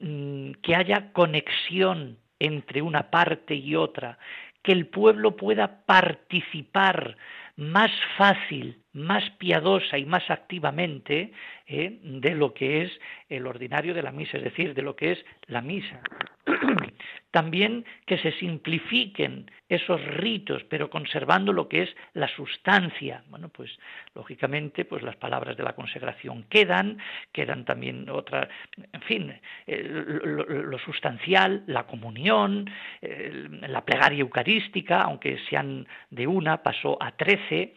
mm, 0.00 0.52
que 0.62 0.76
haya 0.76 1.12
conexión 1.12 2.18
entre 2.38 2.82
una 2.82 3.10
parte 3.10 3.54
y 3.54 3.74
otra, 3.74 4.18
que 4.62 4.72
el 4.72 4.86
pueblo 4.86 5.36
pueda 5.36 5.84
participar 5.86 7.16
más 7.58 7.90
fácil, 8.16 8.80
más 8.92 9.28
piadosa 9.30 9.98
y 9.98 10.06
más 10.06 10.30
activamente 10.30 11.32
eh, 11.66 11.98
de 12.02 12.34
lo 12.36 12.54
que 12.54 12.82
es 12.82 12.92
el 13.28 13.48
ordinario 13.48 13.94
de 13.94 14.02
la 14.02 14.12
misa, 14.12 14.38
es 14.38 14.44
decir, 14.44 14.74
de 14.74 14.82
lo 14.82 14.94
que 14.94 15.12
es 15.12 15.24
la 15.48 15.60
misa. 15.60 16.00
También 17.30 17.84
que 18.06 18.18
se 18.18 18.32
simplifiquen 18.32 19.50
esos 19.68 20.02
ritos, 20.02 20.64
pero 20.64 20.88
conservando 20.88 21.52
lo 21.52 21.68
que 21.68 21.82
es 21.82 21.96
la 22.14 22.26
sustancia. 22.28 23.22
Bueno, 23.28 23.50
pues 23.50 23.70
lógicamente, 24.14 24.86
pues 24.86 25.02
las 25.02 25.16
palabras 25.16 25.56
de 25.56 25.62
la 25.62 25.74
consagración 25.74 26.44
quedan, 26.44 26.98
quedan 27.32 27.66
también 27.66 28.08
otras, 28.08 28.48
en 28.92 29.02
fin, 29.02 29.34
eh, 29.66 29.82
lo, 29.82 30.44
lo, 30.44 30.78
sustancial, 30.78 31.64
la 31.66 31.86
comunión, 31.86 32.70
eh, 33.02 33.46
la 33.68 33.84
plegaria 33.84 34.20
eucarística, 34.20 35.02
aunque 35.02 35.38
sean 35.50 35.86
de 36.10 36.26
una, 36.26 36.62
pasó 36.62 36.96
a 37.02 37.12
trece, 37.12 37.74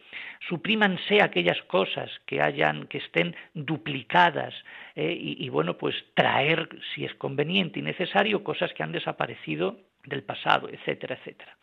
suprímanse 0.48 1.22
aquellas 1.22 1.60
cosas 1.62 2.10
que 2.26 2.40
hayan, 2.40 2.86
que 2.86 2.98
estén 2.98 3.36
duplicadas, 3.52 4.54
eh, 4.94 5.16
y, 5.18 5.48
bueno, 5.48 5.78
pues 5.78 5.94
traer, 6.14 6.68
si 6.94 7.04
es 7.04 7.14
conveniente 7.14 7.78
y 7.78 7.82
necesario, 7.82 8.44
cosas 8.44 8.72
que 8.74 8.82
han 8.82 8.92
desaparecido 8.92 9.78
del 10.04 10.22
pasado, 10.22 10.68
etcétera, 10.68 11.16
etcétera. 11.16 11.56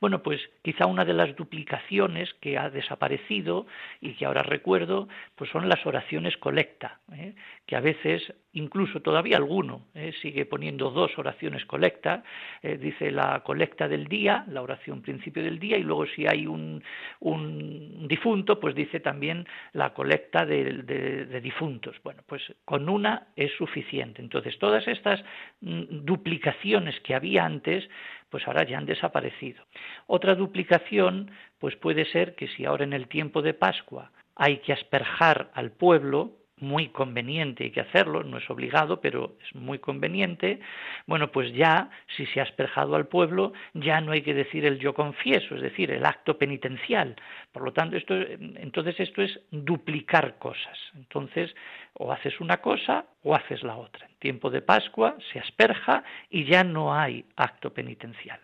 Bueno, 0.00 0.22
pues 0.22 0.40
quizá 0.62 0.86
una 0.86 1.04
de 1.04 1.14
las 1.14 1.34
duplicaciones 1.36 2.34
que 2.40 2.58
ha 2.58 2.68
desaparecido 2.68 3.66
y 4.00 4.14
que 4.14 4.26
ahora 4.26 4.42
recuerdo, 4.42 5.08
pues 5.36 5.50
son 5.50 5.68
las 5.68 5.86
oraciones 5.86 6.36
colecta, 6.36 7.00
¿eh? 7.12 7.34
que 7.66 7.76
a 7.76 7.80
veces, 7.80 8.34
incluso 8.54 9.00
todavía 9.00 9.36
alguno, 9.36 9.82
¿eh? 9.94 10.12
sigue 10.22 10.46
poniendo 10.46 10.90
dos 10.90 11.16
oraciones 11.18 11.64
colecta, 11.66 12.22
eh, 12.62 12.76
dice 12.78 13.10
la 13.10 13.40
colecta 13.40 13.88
del 13.88 14.06
día, 14.06 14.44
la 14.48 14.62
oración 14.62 15.02
principio 15.02 15.42
del 15.42 15.58
día, 15.58 15.76
y 15.76 15.82
luego 15.82 16.06
si 16.06 16.26
hay 16.26 16.46
un, 16.46 16.82
un 17.20 18.06
difunto, 18.08 18.58
pues 18.58 18.74
dice 18.74 19.00
también 19.00 19.46
la 19.72 19.92
colecta 19.92 20.46
de, 20.46 20.82
de, 20.82 21.26
de, 21.26 21.40
difuntos. 21.40 21.96
Bueno, 22.02 22.22
pues 22.26 22.42
con 22.64 22.88
una 22.88 23.28
es 23.36 23.52
suficiente. 23.52 24.22
Entonces, 24.22 24.58
todas 24.58 24.86
estas 24.88 25.22
mm, 25.60 26.04
duplicaciones 26.04 26.98
que 27.00 27.14
había 27.14 27.44
antes, 27.44 27.88
pues 28.30 28.46
ahora 28.46 28.64
ya 28.64 28.78
han 28.78 28.86
desaparecido. 28.86 29.64
Otra 30.06 30.34
duplicación, 30.34 31.30
pues 31.58 31.76
puede 31.76 32.04
ser 32.06 32.34
que 32.34 32.48
si 32.48 32.64
ahora 32.64 32.84
en 32.84 32.92
el 32.92 33.08
tiempo 33.08 33.42
de 33.42 33.54
Pascua 33.54 34.10
hay 34.36 34.58
que 34.58 34.72
asperjar 34.72 35.50
al 35.54 35.70
pueblo, 35.70 36.32
muy 36.64 36.88
conveniente, 36.88 37.64
hay 37.64 37.70
que 37.70 37.80
hacerlo, 37.80 38.24
no 38.24 38.38
es 38.38 38.50
obligado, 38.50 39.00
pero 39.00 39.36
es 39.44 39.54
muy 39.54 39.78
conveniente, 39.78 40.60
bueno, 41.06 41.30
pues 41.30 41.52
ya, 41.52 41.90
si 42.16 42.26
se 42.26 42.40
ha 42.40 42.44
asperjado 42.44 42.96
al 42.96 43.06
pueblo, 43.06 43.52
ya 43.74 44.00
no 44.00 44.12
hay 44.12 44.22
que 44.22 44.34
decir 44.34 44.64
el 44.64 44.78
yo 44.78 44.94
confieso, 44.94 45.54
es 45.54 45.62
decir, 45.62 45.90
el 45.90 46.04
acto 46.04 46.38
penitencial. 46.38 47.16
Por 47.52 47.62
lo 47.62 47.72
tanto, 47.72 47.96
esto, 47.96 48.14
entonces 48.14 48.98
esto 48.98 49.22
es 49.22 49.38
duplicar 49.50 50.38
cosas. 50.38 50.78
Entonces, 50.96 51.54
o 51.94 52.12
haces 52.12 52.40
una 52.40 52.58
cosa 52.58 53.06
o 53.22 53.34
haces 53.34 53.62
la 53.62 53.76
otra. 53.76 54.06
En 54.06 54.14
tiempo 54.16 54.50
de 54.50 54.62
Pascua 54.62 55.16
se 55.32 55.38
asperja 55.38 56.02
y 56.30 56.44
ya 56.44 56.64
no 56.64 56.94
hay 56.94 57.24
acto 57.36 57.72
penitencial. 57.72 58.40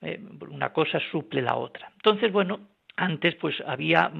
Eh, 0.00 0.20
una 0.48 0.72
cosa 0.72 1.00
suple 1.10 1.42
la 1.42 1.56
otra. 1.56 1.90
Entonces, 1.96 2.32
bueno, 2.32 2.60
antes 2.98 3.36
pues 3.36 3.54
había 3.64 4.10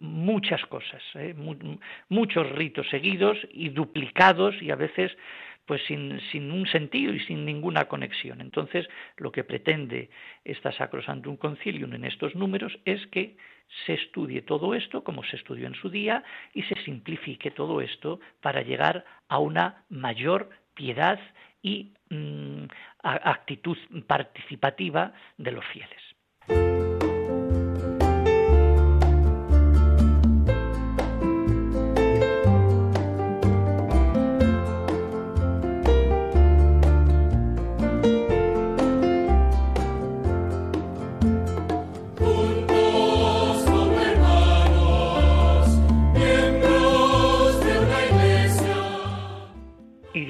muchas 0.00 0.64
cosas, 0.66 1.02
¿eh? 1.14 1.34
muchos 2.08 2.50
ritos 2.52 2.88
seguidos 2.88 3.36
y 3.50 3.70
duplicados 3.70 4.54
y 4.62 4.70
a 4.70 4.76
veces 4.76 5.10
pues 5.66 5.82
sin, 5.86 6.18
sin, 6.32 6.50
un 6.50 6.66
sentido 6.66 7.12
y 7.12 7.20
sin 7.20 7.44
ninguna 7.44 7.86
conexión. 7.88 8.40
Entonces, 8.40 8.88
lo 9.18 9.30
que 9.30 9.44
pretende 9.44 10.08
esta 10.44 10.72
Sacrosantum 10.72 11.36
Concilium 11.36 11.92
en 11.92 12.04
estos 12.04 12.34
números 12.34 12.78
es 12.86 13.06
que 13.08 13.36
se 13.84 13.94
estudie 13.94 14.40
todo 14.40 14.74
esto 14.74 15.04
como 15.04 15.24
se 15.24 15.36
estudió 15.36 15.66
en 15.66 15.74
su 15.74 15.90
día 15.90 16.22
y 16.54 16.62
se 16.62 16.76
simplifique 16.84 17.50
todo 17.50 17.82
esto 17.82 18.20
para 18.40 18.62
llegar 18.62 19.04
a 19.28 19.40
una 19.40 19.84
mayor 19.90 20.48
piedad 20.74 21.20
y 21.60 21.92
mmm, 22.08 22.64
actitud 23.02 23.76
participativa 24.06 25.12
de 25.36 25.52
los 25.52 25.64
fieles. 25.66 26.87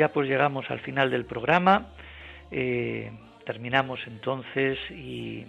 Pues 0.07 0.29
llegamos 0.29 0.71
al 0.71 0.79
final 0.81 1.11
del 1.11 1.25
programa. 1.25 1.89
Eh, 2.53 3.11
terminamos 3.45 3.99
entonces 4.07 4.79
y 4.93 5.45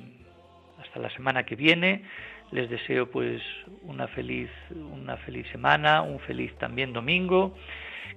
hasta 0.82 1.00
la 1.00 1.12
semana 1.12 1.43
que 1.43 1.56
viene. 1.56 2.04
Les 2.52 2.68
deseo 2.68 3.12
pues 3.12 3.43
una 3.84 4.08
feliz, 4.08 4.50
una 4.72 5.18
feliz 5.18 5.45
semana, 5.52 6.02
un 6.02 6.20
feliz 6.22 6.52
también 6.58 6.93
domingo, 6.93 7.56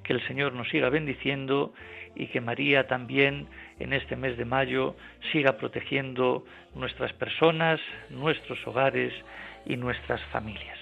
que 0.03 0.15
el 0.15 0.27
Señor 0.27 0.55
nos 0.55 0.71
siga 0.71 0.89
bendiciendo 0.89 1.75
y 2.15 2.29
que 2.29 2.41
María 2.41 2.87
también 2.87 3.47
en 3.79 3.93
este 3.93 4.17
mes 4.17 4.39
de 4.39 4.47
mayo 4.47 4.97
siga 5.33 5.59
protegiendo 5.59 6.47
nuestras 6.75 7.13
personas, 7.13 7.79
nuestros 8.09 8.67
hogares 8.67 9.13
y 9.67 9.77
nuestras 9.77 10.23
familias. 10.33 10.79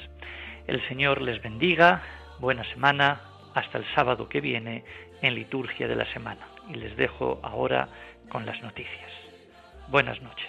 El 0.69 0.81
Señor 0.87 1.21
les 1.21 1.43
bendiga, 1.43 2.03
buena 2.39 2.63
semana, 2.73 3.21
hasta 3.55 3.79
el 3.79 3.85
sábado 3.95 4.29
que 4.29 4.41
viene 4.41 4.85
en 5.23 5.35
liturgia 5.35 5.89
de 5.89 5.97
la 5.97 6.11
semana. 6.13 6.47
Y 6.69 6.75
les 6.75 6.97
dejo 6.97 7.41
ahora 7.43 7.89
con 8.29 8.47
las 8.47 8.61
noticias. 8.63 9.11
Buenas 9.89 10.21
noches. 10.23 10.49